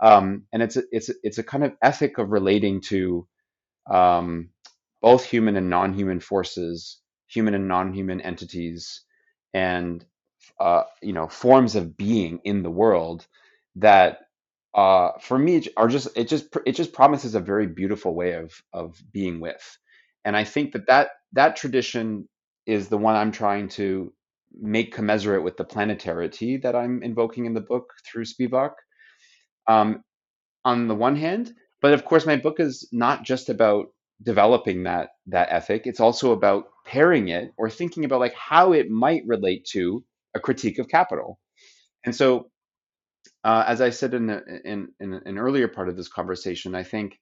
[0.00, 3.26] Um, and it's a, it's a, it's a kind of ethic of relating to
[3.90, 4.50] um,
[5.02, 9.02] both human and non-human forces human and non-human entities
[9.54, 10.04] and
[10.60, 13.26] uh, you know forms of being in the world
[13.76, 14.20] that
[14.74, 18.62] uh, for me are just it just it just promises a very beautiful way of
[18.72, 19.78] of being with
[20.28, 22.28] and i think that that that tradition
[22.66, 24.12] is the one i'm trying to
[24.60, 28.72] make commensurate with the planetarity that i'm invoking in the book through spivak.
[29.66, 30.02] Um,
[30.64, 33.86] on the one hand but of course my book is not just about
[34.22, 35.82] developing that that ethic.
[35.84, 40.40] It's also about pairing it or thinking about like how it might relate to a
[40.40, 41.38] critique of capital.
[42.04, 42.50] And so
[43.44, 44.30] uh, as I said in,
[44.64, 47.18] in, in an earlier part of this conversation, I think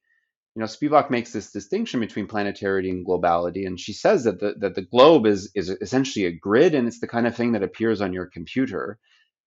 [0.57, 4.55] you know Spivak makes this distinction between planetarity and globality, and she says that the
[4.57, 7.61] that the globe is is essentially a grid, and it's the kind of thing that
[7.61, 8.97] appears on your computer.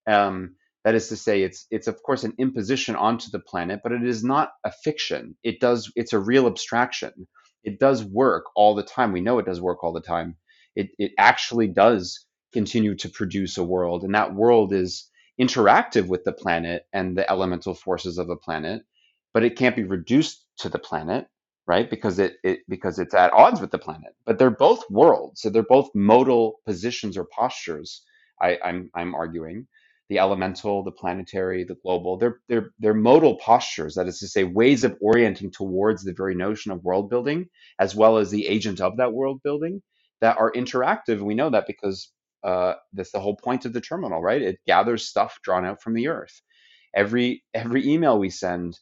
[0.07, 0.55] Um,
[0.85, 4.05] that is to say, it's it's of course an imposition onto the planet, but it
[4.05, 5.35] is not a fiction.
[5.43, 7.27] It does it's a real abstraction.
[7.65, 9.11] It does work all the time.
[9.11, 10.37] We know it does work all the time.
[10.77, 15.11] It it actually does continue to produce a world, and that world is
[15.41, 18.83] interactive with the planet and the elemental forces of the planet,
[19.35, 21.27] but it can't be reduced to the planet,
[21.67, 21.91] right?
[21.91, 24.15] Because it, it because it's at odds with the planet.
[24.27, 28.03] But they're both worlds, so they're both modal positions or postures.
[28.41, 29.67] I, I'm I'm arguing
[30.11, 32.19] the elemental, the planetary, the global.
[32.19, 33.97] They're they're they're modal postures.
[33.97, 37.49] That is to say, ways of orienting towards the very notion of world building,
[37.81, 39.83] as well as the agent of that world building,
[40.23, 41.21] that are interactive.
[41.23, 42.13] We know that because
[42.45, 44.43] uh, that's the whole point of the terminal, right?
[44.43, 46.43] It gathers stuff drawn out from the earth.
[46.95, 48.79] Every every email we send,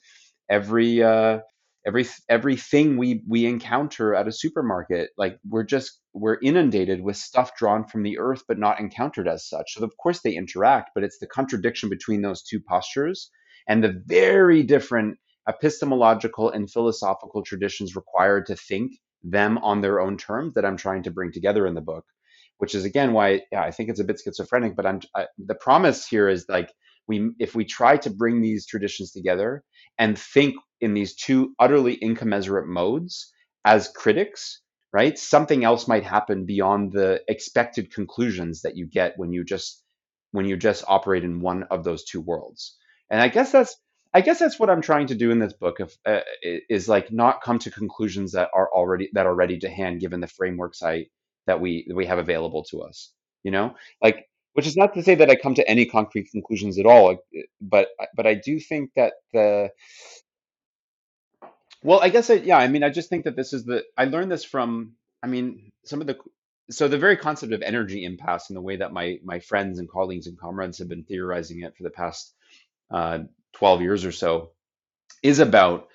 [0.50, 1.40] every uh,
[1.86, 7.56] every everything we we encounter at a supermarket, like we're just we're inundated with stuff
[7.56, 9.74] drawn from the earth, but not encountered as such.
[9.74, 13.30] So of course they interact, but it's the contradiction between those two postures
[13.68, 15.18] and the very different
[15.48, 18.92] epistemological and philosophical traditions required to think
[19.24, 22.04] them on their own terms that I'm trying to bring together in the book
[22.58, 24.76] which is again why yeah, I think it's a bit schizophrenic.
[24.76, 26.72] But I'm I, the promise here is like
[27.08, 29.64] we if we try to bring these traditions together
[29.98, 33.32] and think in these two utterly incommensurate modes
[33.64, 34.60] as critics,
[34.92, 35.18] right?
[35.18, 39.82] Something else might happen beyond the expected conclusions that you get when you just
[40.32, 42.76] when you just operate in one of those two worlds.
[43.10, 43.76] And I guess that's
[44.14, 47.12] I guess that's what I'm trying to do in this book of, uh, is like
[47.12, 50.82] not come to conclusions that are already that are ready to hand given the frameworks
[50.82, 51.06] I
[51.46, 53.12] that we that we have available to us.
[53.42, 54.27] You know, like
[54.58, 57.16] which is not to say that I come to any concrete conclusions at all,
[57.60, 59.70] but but I do think that the
[61.84, 64.06] well, I guess I, yeah, I mean, I just think that this is the I
[64.06, 66.18] learned this from I mean some of the
[66.72, 69.88] so the very concept of energy impasse and the way that my my friends and
[69.88, 72.34] colleagues and comrades have been theorizing it for the past
[72.90, 73.20] uh,
[73.52, 74.50] 12 years or so
[75.22, 75.86] is about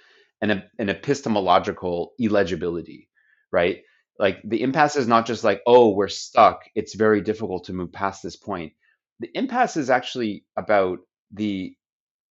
[0.41, 3.09] an, an epistemological illegibility,
[3.51, 3.83] right?
[4.19, 6.61] Like the impasse is not just like, oh, we're stuck.
[6.75, 8.73] It's very difficult to move past this point.
[9.19, 10.99] The impasse is actually about
[11.31, 11.75] the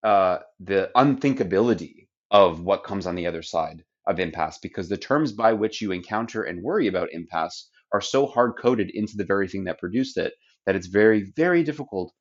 [0.04, 5.32] uh, the unthinkability of what comes on the other side of impasse, because the terms
[5.32, 9.46] by which you encounter and worry about impasse are so hard coded into the very
[9.48, 10.34] thing that produced it
[10.66, 12.12] that it's very, very difficult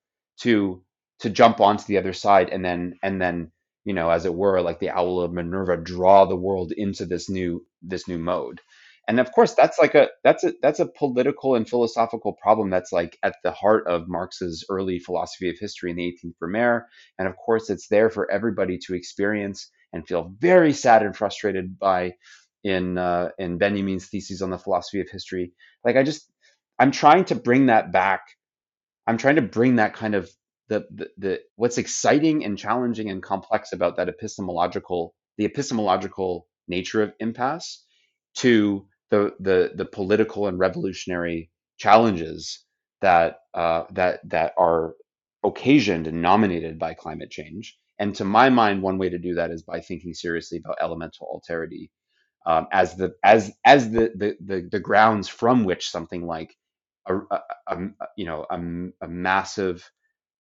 [0.41, 0.83] to
[1.19, 3.51] to jump onto the other side and then and then
[3.85, 7.29] you know as it were like the owl of minerva draw the world into this
[7.29, 8.59] new this new mode
[9.07, 12.91] and of course that's like a that's a that's a political and philosophical problem that's
[12.91, 16.83] like at the heart of marx's early philosophy of history in the 18th brumaire
[17.19, 21.77] and of course it's there for everybody to experience and feel very sad and frustrated
[21.77, 22.13] by
[22.63, 25.53] in uh, in benjamin's theses on the philosophy of history.
[25.83, 26.29] Like i just
[26.79, 28.21] i'm trying to bring that back.
[29.07, 30.29] I'm trying to bring that kind of
[30.69, 37.01] the, the, the what's exciting and challenging and complex about that epistemological the epistemological nature
[37.01, 37.83] of impasse
[38.35, 42.65] to the the the political and revolutionary challenges
[43.01, 44.95] that uh, that that are
[45.45, 47.77] occasioned and nominated by climate change.
[47.99, 51.27] And to my mind, one way to do that is by thinking seriously about elemental
[51.33, 51.89] alterity
[52.45, 56.55] um, as the as as the, the the the grounds from which something like
[57.07, 57.77] a, a, a
[58.17, 58.57] you know a,
[59.05, 59.89] a massive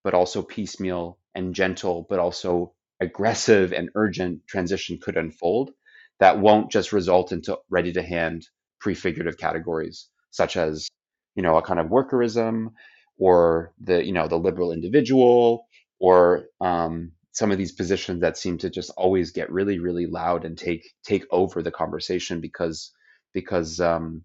[0.03, 5.71] but also piecemeal and gentle, but also aggressive and urgent transition could unfold
[6.19, 8.47] that won't just result into ready to hand
[8.81, 10.89] prefigurative categories such as
[11.35, 12.71] you know a kind of workerism
[13.17, 15.65] or the you know the liberal individual
[15.99, 20.43] or um, some of these positions that seem to just always get really really loud
[20.43, 22.91] and take take over the conversation because
[23.33, 24.23] because um,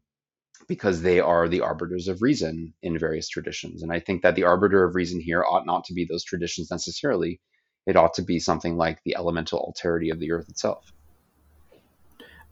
[0.69, 3.83] because they are the arbiters of reason in various traditions.
[3.83, 6.71] And I think that the arbiter of reason here ought not to be those traditions
[6.71, 7.41] necessarily.
[7.87, 10.85] It ought to be something like the elemental alterity of the earth itself.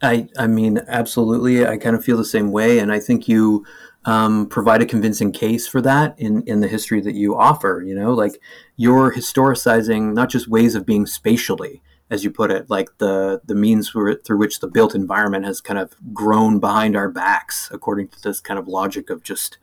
[0.01, 1.65] I, I mean, absolutely.
[1.65, 2.79] I kind of feel the same way.
[2.79, 3.65] And I think you
[4.05, 7.83] um, provide a convincing case for that in, in the history that you offer.
[7.85, 8.39] You know, like
[8.75, 13.55] you're historicizing not just ways of being spatially, as you put it, like the the
[13.55, 18.21] means through, which the built environment has kind of grown behind our backs, according to
[18.21, 19.57] this kind of logic of just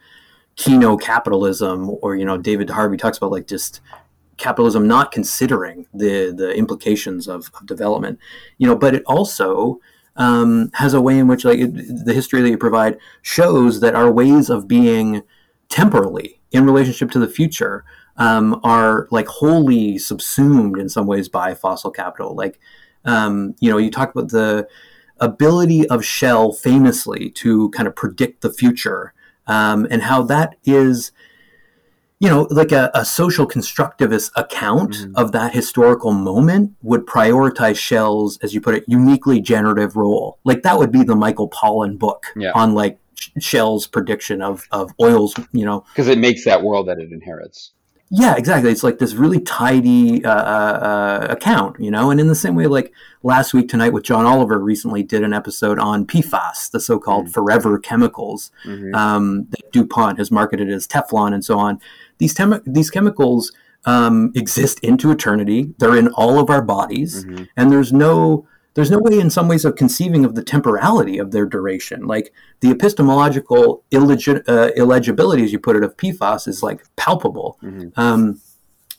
[0.57, 3.81] keno capitalism, or you know, David Harvey talks about like just
[4.39, 8.19] capitalism not considering the the implications of, of development,
[8.59, 9.79] you know, but it also
[10.17, 13.95] um, has a way in which like it, the history that you provide shows that
[13.95, 15.23] our ways of being
[15.69, 17.85] temporally in relationship to the future
[18.17, 22.35] um, are like wholly subsumed in some ways by fossil capital.
[22.35, 22.61] Like,
[23.05, 24.69] um, you know, you talk about the
[25.19, 29.15] ability of Shell famously to kind of predict the future
[29.47, 31.13] um, and how that is,
[32.23, 35.17] you know, like a, a social constructivist account mm-hmm.
[35.17, 40.39] of that historical moment would prioritize Shell's, as you put it, uniquely generative role.
[40.45, 42.53] Like that would be the Michael Pollan book yeah.
[42.55, 43.01] on like
[43.41, 47.73] Shell's prediction of, of oil's, you know, because it makes that world that it inherits.
[48.15, 48.71] Yeah, exactly.
[48.71, 52.11] It's like this really tidy uh, uh, uh, account, you know.
[52.11, 52.93] And in the same way, like
[53.23, 57.33] last week tonight with John Oliver recently did an episode on PFAS, the so-called mm-hmm.
[57.33, 58.95] forever chemicals mm-hmm.
[58.95, 61.81] um, that DuPont has marketed as Teflon and so on.
[62.23, 63.51] These tem- these chemicals
[63.85, 65.75] um, exist into eternity.
[65.79, 67.47] They're in all of our bodies, mm-hmm.
[67.57, 71.33] and there's no there's no way in some ways of conceiving of the temporality of
[71.33, 72.07] their duration.
[72.07, 77.59] Like the epistemological uh, illegibility, as you put it, of PFAS is like palpable.
[77.61, 77.89] Mm-hmm.
[78.01, 78.41] Um,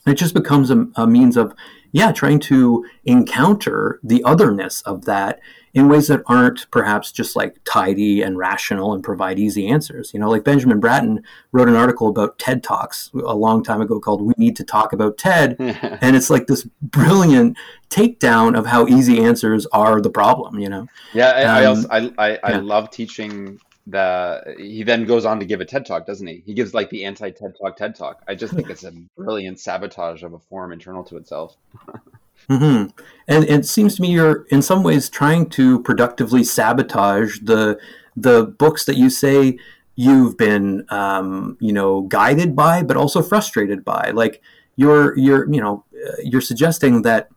[0.06, 1.54] it just becomes a, a, means of,
[1.92, 5.40] yeah, trying to encounter the otherness of that
[5.74, 10.14] in ways that aren't perhaps just like tidy and rational and provide easy answers.
[10.14, 13.98] You know, like Benjamin Bratton wrote an article about TED Talks a long time ago
[13.98, 15.56] called We Need to Talk About TED.
[15.58, 17.58] and it's like this brilliant
[17.90, 20.86] takedown of how easy answers are the problem, you know?
[21.12, 22.60] Yeah, I, um, I also, I, I, I yeah.
[22.60, 26.42] love teaching the he then goes on to give a TED talk, doesn't he?
[26.46, 28.22] He gives like the anti TED talk TED talk.
[28.26, 31.56] I just think it's a brilliant sabotage of a form internal to itself.
[32.48, 32.90] Mm-hmm.
[33.26, 37.78] And it seems to me you're in some ways trying to productively sabotage the
[38.16, 39.58] the books that you say
[39.96, 44.10] you've been, um, you know, guided by, but also frustrated by.
[44.12, 44.42] Like
[44.76, 47.28] you're, you're, you know, uh, you're suggesting that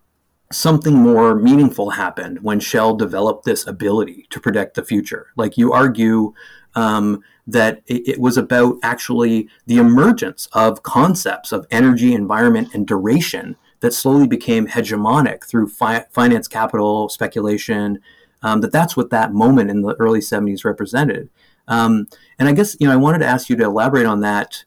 [0.52, 5.28] something more meaningful happened when Shell developed this ability to predict the future.
[5.36, 6.34] Like you argue
[6.74, 12.88] um, that it, it, was about actually the emergence of concepts of energy, environment, and
[12.88, 18.00] duration that slowly became hegemonic through fi- finance capital speculation.
[18.44, 21.30] Um, that that's what that moment in the early 70s represented.
[21.68, 22.08] Um,
[22.40, 24.64] and I guess you know I wanted to ask you to elaborate on that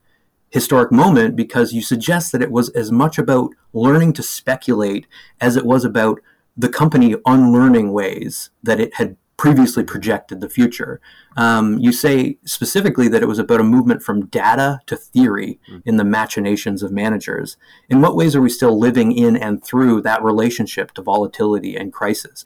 [0.51, 5.07] historic moment because you suggest that it was as much about learning to speculate
[5.41, 6.21] as it was about
[6.57, 11.01] the company unlearning ways that it had previously projected the future.
[11.35, 15.81] Um, you say specifically that it was about a movement from data to theory mm.
[15.87, 17.57] in the machinations of managers.
[17.89, 21.91] In what ways are we still living in and through that relationship to volatility and
[21.91, 22.45] crisis?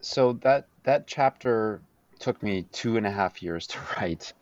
[0.00, 1.82] So that that chapter
[2.18, 4.32] took me two and a half years to write.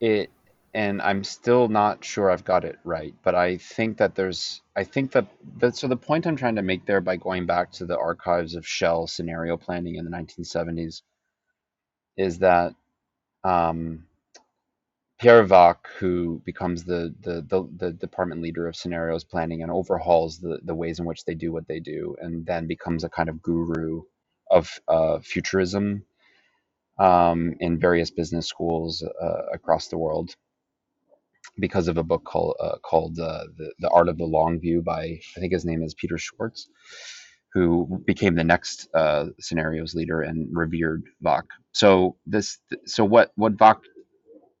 [0.00, 0.28] It
[0.74, 4.84] and I'm still not sure I've got it right, but I think that there's I
[4.84, 5.26] think that
[5.60, 8.54] that so the point I'm trying to make there by going back to the archives
[8.54, 11.00] of Shell scenario planning in the 1970s
[12.18, 12.74] is that
[13.44, 14.06] um,
[15.20, 20.38] Pierre Wack, who becomes the, the, the the department leader of scenarios planning and overhauls
[20.40, 23.28] the the ways in which they do what they do, and then becomes a kind
[23.30, 24.02] of guru
[24.50, 26.04] of uh, futurism
[26.98, 30.34] um, in various business schools uh, across the world
[31.60, 34.82] because of a book called uh, called uh, the the Art of the Long View
[34.82, 36.68] by I think his name is Peter Schwartz,
[37.52, 41.46] who became the next uh, scenarios leader and revered Wack.
[41.72, 43.80] So this so what what Wack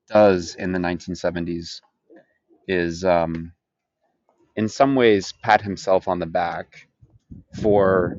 [0.08, 1.80] does in the 1970s
[2.66, 3.52] is um,
[4.56, 6.88] in some ways pat himself on the back
[7.60, 8.16] for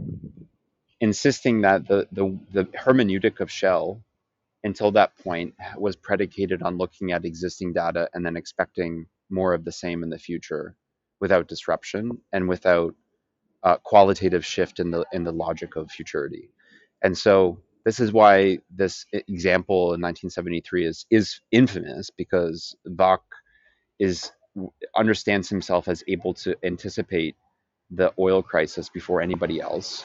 [1.02, 4.04] insisting that the the, the hermeneutic of Shell
[4.64, 9.64] until that point was predicated on looking at existing data and then expecting more of
[9.64, 10.76] the same in the future
[11.22, 12.94] without disruption and without
[13.64, 16.50] uh, qualitative shift in the in the logic of futurity.
[17.04, 23.22] And so this is why this example in 1973 is is infamous because Wack
[24.00, 24.32] is
[24.98, 27.36] understands himself as able to anticipate
[27.92, 30.04] the oil crisis before anybody else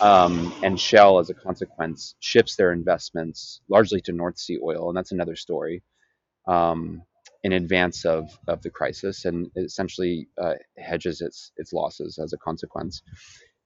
[0.00, 4.96] um, and Shell, as a consequence, shifts their investments largely to North Sea oil, and
[4.96, 5.82] that's another story.
[6.46, 7.02] Um,
[7.46, 12.38] in advance of, of the crisis, and essentially uh, hedges its its losses as a
[12.38, 13.02] consequence.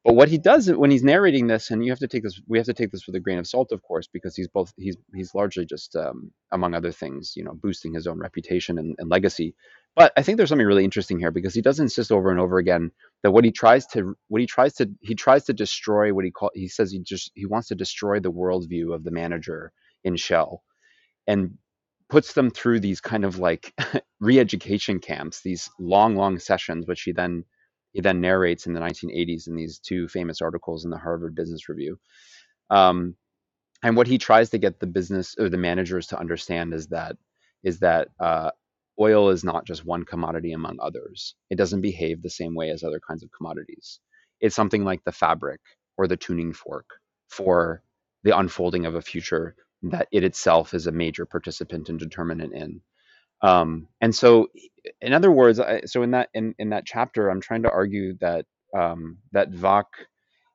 [0.05, 2.59] But what he does when he's narrating this, and you have to take this, we
[2.59, 4.97] have to take this with a grain of salt, of course, because he's both he's
[5.15, 9.11] he's largely just, um, among other things, you know, boosting his own reputation and, and
[9.11, 9.55] legacy.
[9.97, 12.59] But I think there's something really interesting here because he does insist over and over
[12.59, 12.91] again
[13.23, 16.31] that what he tries to what he tries to he tries to destroy what he
[16.31, 19.73] call he says he just he wants to destroy the worldview of the manager
[20.05, 20.63] in Shell
[21.27, 21.59] and
[22.11, 23.73] puts them through these kind of like
[24.21, 27.45] re-education camps, these long, long sessions, which he then
[27.93, 31.69] he then narrates in the 1980s in these two famous articles in the Harvard Business
[31.69, 31.99] Review.
[32.69, 33.17] Um,
[33.83, 37.17] and what he tries to get the business or the managers to understand is that
[37.63, 38.51] is that uh,
[39.01, 41.35] oil is not just one commodity among others.
[41.51, 44.01] It doesn't behave the same way as other kinds of commodities.
[44.41, 45.61] It's something like the fabric
[45.99, 46.87] or the tuning fork
[47.29, 47.83] for
[48.23, 52.81] the unfolding of a future that it itself is a major participant and determinant in.
[53.43, 54.49] Um, and so,
[55.01, 58.17] in other words, I, so in that in, in that chapter, I'm trying to argue
[58.21, 58.47] that
[58.77, 59.89] um, that Wack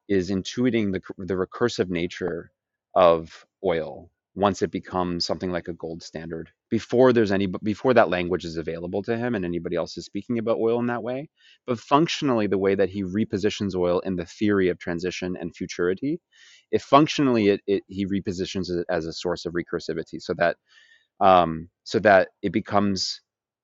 [0.07, 2.52] is intuiting the the recursive nature
[2.95, 8.09] of oil once it becomes something like a gold standard before there's any before that
[8.09, 11.29] language is available to him and anybody else is speaking about oil in that way.
[11.65, 16.19] But functionally the way that he repositions oil in the theory of transition and futurity
[16.71, 20.57] if functionally it, it he repositions it as a source of recursivity so that
[21.21, 23.21] um, so that it becomes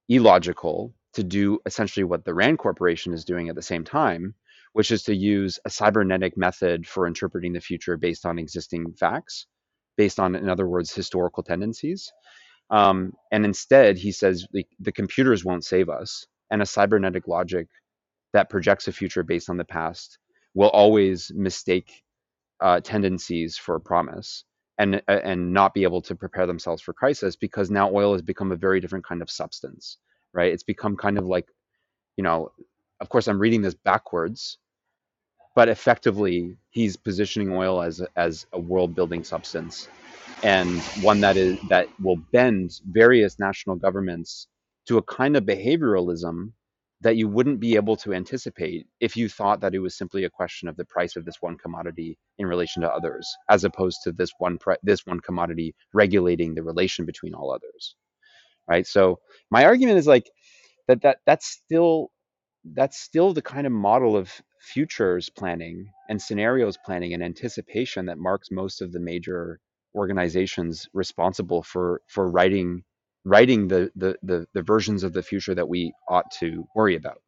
[0.10, 4.36] illogical to do essentially what the rand corporation is doing at the same time
[4.74, 9.48] which is to use a cybernetic method for interpreting the future based on existing facts
[10.04, 12.12] based on, in other words, historical tendencies.
[12.72, 17.68] Um, and instead, he says the, the computers won't save us, and a cybernetic logic
[18.34, 20.18] that projects a future based on the past
[20.56, 21.90] will always mistake
[22.62, 24.44] uh, tendencies for promise
[24.80, 28.24] and uh, and not be able to prepare themselves for crisis because now oil has
[28.24, 30.00] become a very different kind of substance,
[30.34, 30.52] right?
[30.54, 31.48] It's become kind of like,
[32.18, 32.52] you know,
[33.02, 34.58] of course I'm reading this backwards,
[35.56, 39.90] but effectively he's positioning oil as as a world building substance
[40.44, 44.48] and one that is that will bend various national governments
[44.88, 46.52] to a kind of behavioralism
[47.02, 50.30] that you wouldn't be able to anticipate if you thought that it was simply a
[50.30, 54.12] question of the price of this one commodity in relation to others, as opposed to
[54.12, 57.96] this one pri- this one commodity regulating the relation between all others,
[58.68, 58.88] right?
[58.88, 59.20] So
[59.52, 60.30] my argument is like
[60.88, 62.12] that that that's still
[62.66, 64.32] that's still the kind of model of
[64.62, 69.60] futures planning and scenarios planning and anticipation that marks most of the major
[69.96, 72.84] organizations responsible for for writing
[73.26, 77.22] writing the, the the the versions of the future that we ought to worry about.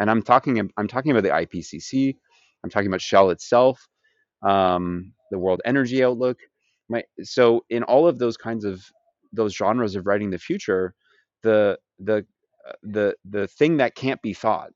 [0.00, 2.16] And I'm talking I'm talking about the IPCC.
[2.64, 3.88] I'm talking about Shell itself,
[4.42, 6.38] um, the World Energy Outlook.
[6.88, 8.84] My, so in all of those kinds of
[9.32, 10.94] those genres of writing the future,
[11.42, 12.26] the the
[12.68, 14.70] uh, the the thing that can't be thought,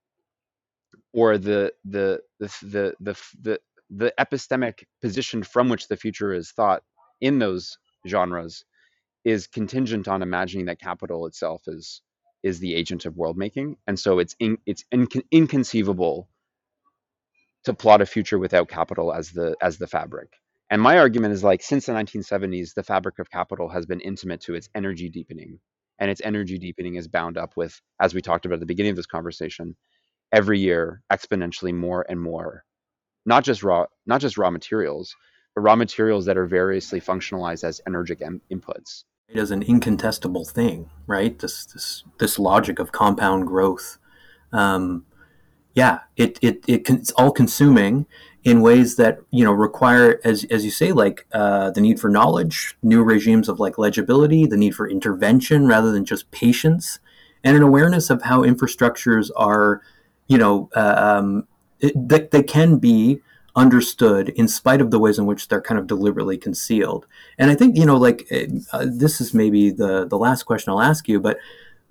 [1.13, 2.95] or the the the the
[3.41, 3.61] the
[3.91, 6.83] the, epistemic position from which the future is thought
[7.21, 7.77] in those
[8.09, 8.65] genres
[9.25, 12.03] is contingent on imagining that capital itself is
[12.43, 16.29] is the agent of world making, and so it's in, it's in, inconceivable
[17.65, 20.33] to plot a future without capital as the as the fabric.
[20.71, 24.41] And my argument is like since the 1970s, the fabric of capital has been intimate
[24.43, 25.61] to its energy deepening,
[25.99, 28.91] and its energy deepening is bound up with, as we talked about at the beginning
[28.91, 29.77] of this conversation,
[30.33, 32.65] every year exponentially more and more,
[33.27, 35.15] not just raw not just raw materials,
[35.55, 40.91] but raw materials that are variously functionalized as energetic inputs it is an incontestable thing,
[41.07, 41.39] right?
[41.39, 43.99] This this this logic of compound growth.
[44.53, 45.07] Um,
[45.75, 48.07] yeah, it it, it it's all consuming
[48.45, 52.11] in ways that you know require, as as you say, like uh, the need for
[52.11, 56.99] knowledge, new regimes of like legibility, the need for intervention rather than just patience,
[57.43, 59.81] and an awareness of how infrastructures are,
[60.33, 61.47] you know, uh, um,
[61.81, 63.21] it, they, they can be
[63.55, 67.05] understood in spite of the ways in which they're kind of deliberately concealed.
[67.39, 70.71] And I think, you know, like eh, uh, this is maybe the, the last question
[70.71, 71.37] I'll ask you, but,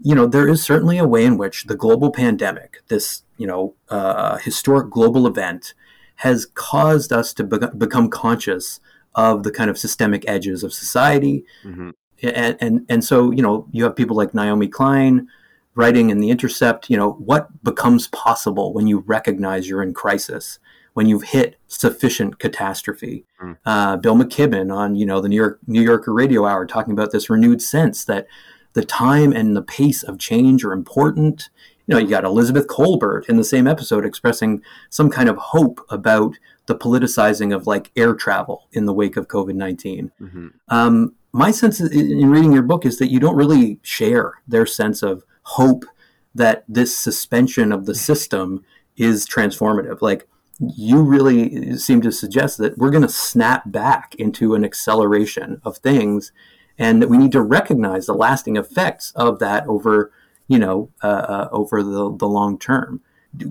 [0.02, 3.76] you know, there is certainly a way in which the global pandemic, this, you know,
[3.90, 5.76] uh, historic global event,
[6.16, 8.80] has caused us to be- become conscious
[9.14, 11.46] of the kind of systemic edges of society.
[11.64, 11.92] Mm-hmm.
[12.24, 15.28] And, and, and so, you know, you have people like Naomi Klein
[15.76, 20.60] writing in The Intercept, you know, what becomes possible when you recognize you're in crisis
[20.94, 23.26] when you've hit sufficient catastrophe.
[23.42, 23.58] Mm.
[23.66, 27.12] Uh, Bill McKibben on you know the New York New Yorker Radio Hour talking about
[27.12, 28.28] this renewed sense that
[28.74, 31.50] the time and the pace of change are important.
[31.88, 35.82] You know, you got Elizabeth Kolbert in the same episode expressing some kind of hope
[35.90, 36.38] about
[36.68, 40.12] the politicizing of like air travel in the wake of COVID 19.
[40.22, 40.48] Mm-hmm.
[40.70, 45.02] Um, my sense in reading your book is that you don't really share their sense
[45.02, 45.24] of
[45.56, 45.86] hope
[46.34, 48.64] that this suspension of the system
[48.96, 50.02] is transformative.
[50.02, 50.28] Like,
[50.60, 55.78] you really seem to suggest that we're going to snap back into an acceleration of
[55.78, 56.32] things
[56.78, 60.12] and that we need to recognize the lasting effects of that over
[60.48, 63.02] you know uh, uh, over the, the long term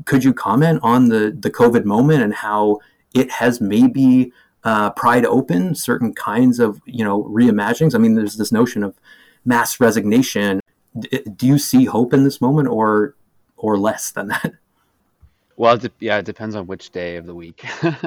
[0.04, 2.78] could you comment on the the covid moment and how
[3.14, 4.32] it has maybe
[4.62, 8.94] uh, pried open certain kinds of you know reimaginings i mean there's this notion of
[9.44, 10.60] mass resignation
[10.98, 13.14] do you see hope in this moment or
[13.56, 14.54] or less than that
[15.60, 17.62] well, it de- yeah, it depends on which day of the week.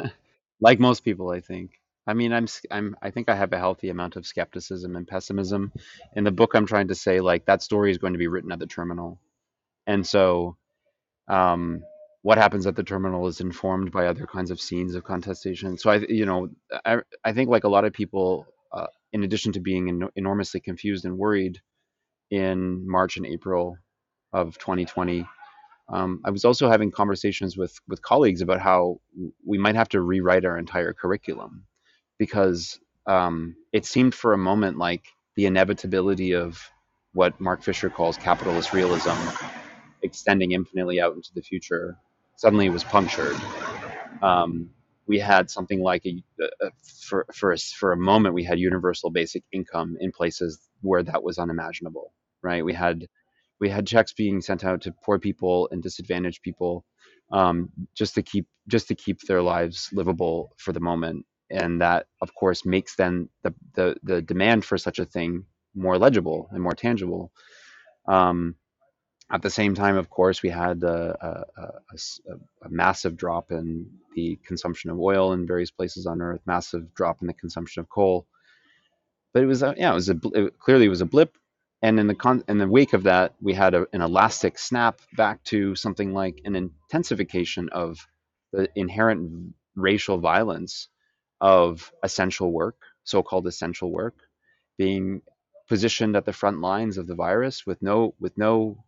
[0.59, 1.79] like most people, I think.
[2.07, 5.71] I mean, I'm I'm I think I have a healthy amount of skepticism and pessimism.
[6.15, 8.51] In the book, I'm trying to say like that story is going to be written
[8.51, 9.19] at the terminal,
[9.85, 10.57] and so
[11.27, 11.83] um,
[12.23, 15.77] what happens at the terminal is informed by other kinds of scenes of contestation.
[15.77, 16.49] So I, you know,
[16.83, 20.59] I I think like a lot of people, uh, in addition to being en- enormously
[20.59, 21.61] confused and worried
[22.33, 23.77] in March and April
[24.33, 25.27] of 2020
[25.89, 28.99] um, I was also having conversations with with colleagues about how
[29.45, 31.65] we might have to rewrite our entire curriculum
[32.17, 35.05] because um, it seemed for a moment like
[35.35, 36.59] the inevitability of
[37.13, 39.15] what Mark Fisher calls capitalist realism
[40.01, 41.97] extending infinitely out into the future
[42.37, 43.35] suddenly was punctured.
[44.21, 44.71] Um,
[45.05, 46.71] we had something like a, a,
[47.07, 51.23] for for a, for a moment we had universal basic income in places where that
[51.23, 52.13] was unimaginable.
[52.43, 52.63] Right?
[52.63, 53.07] We had
[53.59, 56.85] we had checks being sent out to poor people and disadvantaged people
[57.31, 61.25] um, just to keep just to keep their lives livable for the moment.
[61.49, 65.45] And that of course makes then the, the, the demand for such a thing
[65.75, 67.31] more legible and more tangible.
[68.07, 68.55] Um,
[69.31, 71.63] at the same time of course we had a, a,
[71.93, 76.93] a, a, massive drop in the consumption of oil in various places on earth massive
[76.93, 78.27] drop in the consumption of coal.
[79.33, 81.37] But it was a, yeah it was a it clearly it was a blip
[81.83, 85.01] and in the con- in the wake of that, we had a, an elastic snap
[85.17, 88.07] back to something like an intensification of
[88.53, 90.89] the inherent racial violence
[91.41, 94.15] of essential work, so-called essential work,
[94.77, 95.21] being
[95.67, 98.83] positioned at the front lines of the virus with no with no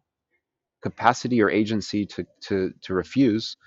[0.82, 3.58] capacity or agency to to to refuse,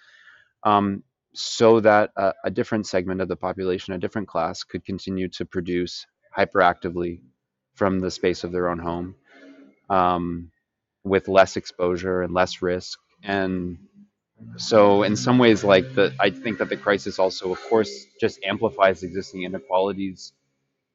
[0.65, 1.03] um,
[1.35, 5.45] so that a, a different segment of the population, a different class, could continue to
[5.47, 6.07] produce
[6.37, 7.21] hyperactively
[7.79, 9.15] from the space of their own home,
[9.89, 10.51] um,
[11.05, 12.99] with less exposure and less risk.
[13.23, 13.79] And
[14.57, 18.41] so, in some ways, like the, I think that the crisis also, of course, just
[18.45, 20.33] amplifies existing inequalities,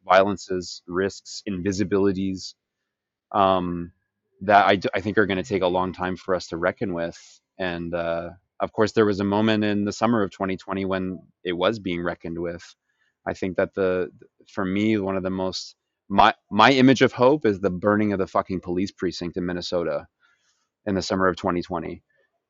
[0.05, 2.53] violences, risks, invisibilities,
[3.31, 3.91] um,
[4.41, 6.93] that I, I think are going to take a long time for us to reckon
[6.93, 7.17] with.
[7.57, 11.53] And uh, of course, there was a moment in the summer of 2020 when it
[11.53, 12.63] was being reckoned with.
[13.25, 14.09] I think that the,
[14.49, 15.75] for me, one of the most
[16.13, 20.07] my my image of hope is the burning of the fucking police precinct in Minnesota
[20.85, 22.03] in the summer of 2020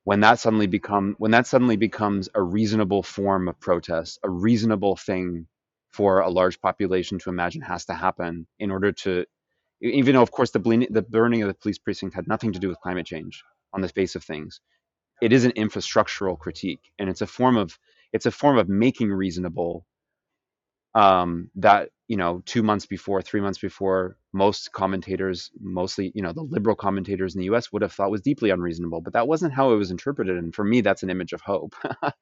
[0.03, 4.97] when that suddenly become when that suddenly becomes a reasonable form of protest a reasonable
[4.97, 5.47] thing
[5.93, 9.25] for a large population to imagine has to happen in order to
[9.81, 12.67] even though of course the, the burning of the police precinct had nothing to do
[12.67, 14.59] with climate change on the face of things
[15.21, 17.79] it is an infrastructural critique and it's a form of
[18.11, 19.85] it's a form of making reasonable
[20.95, 26.33] um, that you know two months before three months before most commentators mostly you know
[26.33, 29.53] the liberal commentators in the us would have thought was deeply unreasonable but that wasn't
[29.53, 31.75] how it was interpreted and for me that's an image of hope.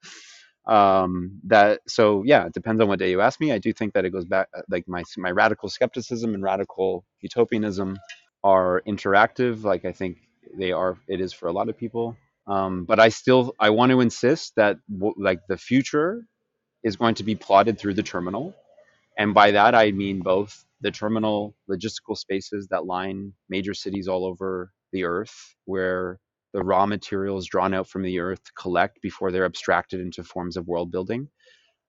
[0.64, 3.50] Um, that so yeah it depends on what day you ask me.
[3.50, 7.04] I do think that it goes back uh, like my my radical skepticism and radical
[7.20, 7.98] utopianism
[8.44, 10.18] are interactive like i think
[10.56, 12.16] they are it is for a lot of people.
[12.46, 14.76] Um, but i still i want to insist that
[15.16, 16.24] like the future
[16.84, 18.54] is going to be plotted through the terminal
[19.18, 24.24] and by that, I mean both the terminal logistical spaces that line major cities all
[24.26, 26.18] over the earth, where
[26.52, 30.68] the raw materials drawn out from the earth collect before they're abstracted into forms of
[30.68, 31.28] world building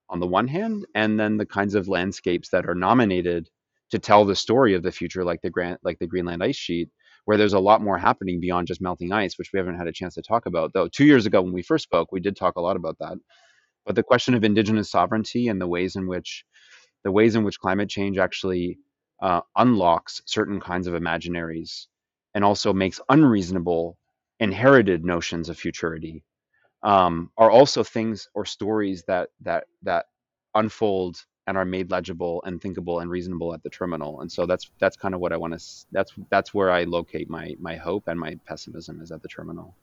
[0.08, 3.48] on the one hand, and then the kinds of landscapes that are nominated
[3.90, 6.90] to tell the story of the future, like the Grant, like the Greenland ice sheet,
[7.24, 9.92] where there's a lot more happening beyond just melting ice, which we haven't had a
[9.92, 10.72] chance to talk about.
[10.72, 13.16] Though two years ago when we first spoke, we did talk a lot about that.
[13.86, 16.44] But the question of indigenous sovereignty and the ways in which
[17.04, 18.78] the ways in which climate change actually
[19.22, 21.86] uh, unlocks certain kinds of imaginaries
[22.34, 23.96] and also makes unreasonable
[24.40, 26.24] inherited notions of futurity
[26.82, 30.06] um, are also things or stories that that that
[30.54, 34.20] unfold and are made legible and thinkable and reasonable at the terminal.
[34.20, 37.28] And so that's that's kind of what i want to that's that's where i locate
[37.28, 39.74] my my hope and my pessimism is at the terminal.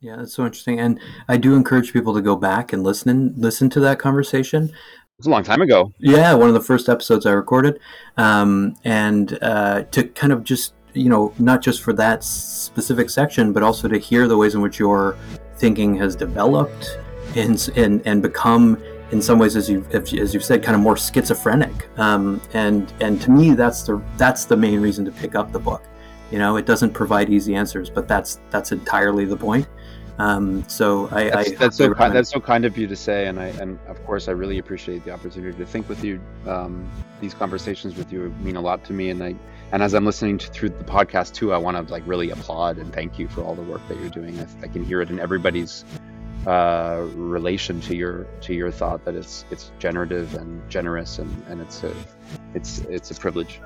[0.00, 0.80] Yeah that's so interesting.
[0.80, 4.72] And i do encourage people to go back and listen listen to that conversation
[5.18, 5.92] was a long time ago.
[5.98, 7.80] Yeah, one of the first episodes I recorded,
[8.16, 13.52] um, and uh, to kind of just you know not just for that specific section,
[13.52, 15.16] but also to hear the ways in which your
[15.56, 16.98] thinking has developed
[17.34, 20.96] and and, and become in some ways, as you as you've said, kind of more
[20.96, 21.88] schizophrenic.
[21.98, 25.60] Um, and and to me, that's the that's the main reason to pick up the
[25.60, 25.82] book.
[26.30, 29.66] You know, it doesn't provide easy answers, but that's that's entirely the point.
[30.18, 33.26] Um, so I, that's, I that's so kind, that's so kind of you to say,
[33.26, 36.20] and I and of course I really appreciate the opportunity to think with you.
[36.46, 36.90] Um,
[37.20, 39.34] these conversations with you mean a lot to me, and I
[39.72, 42.78] and as I'm listening to, through the podcast too, I want to like really applaud
[42.78, 44.38] and thank you for all the work that you're doing.
[44.40, 45.84] I, I can hear it in everybody's
[46.46, 51.60] uh, relation to your to your thought that it's it's generative and generous, and and
[51.60, 51.92] it's a
[52.54, 53.60] it's it's a privilege.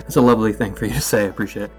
[0.00, 1.22] It's a lovely thing for you to say.
[1.22, 1.70] I appreciate it.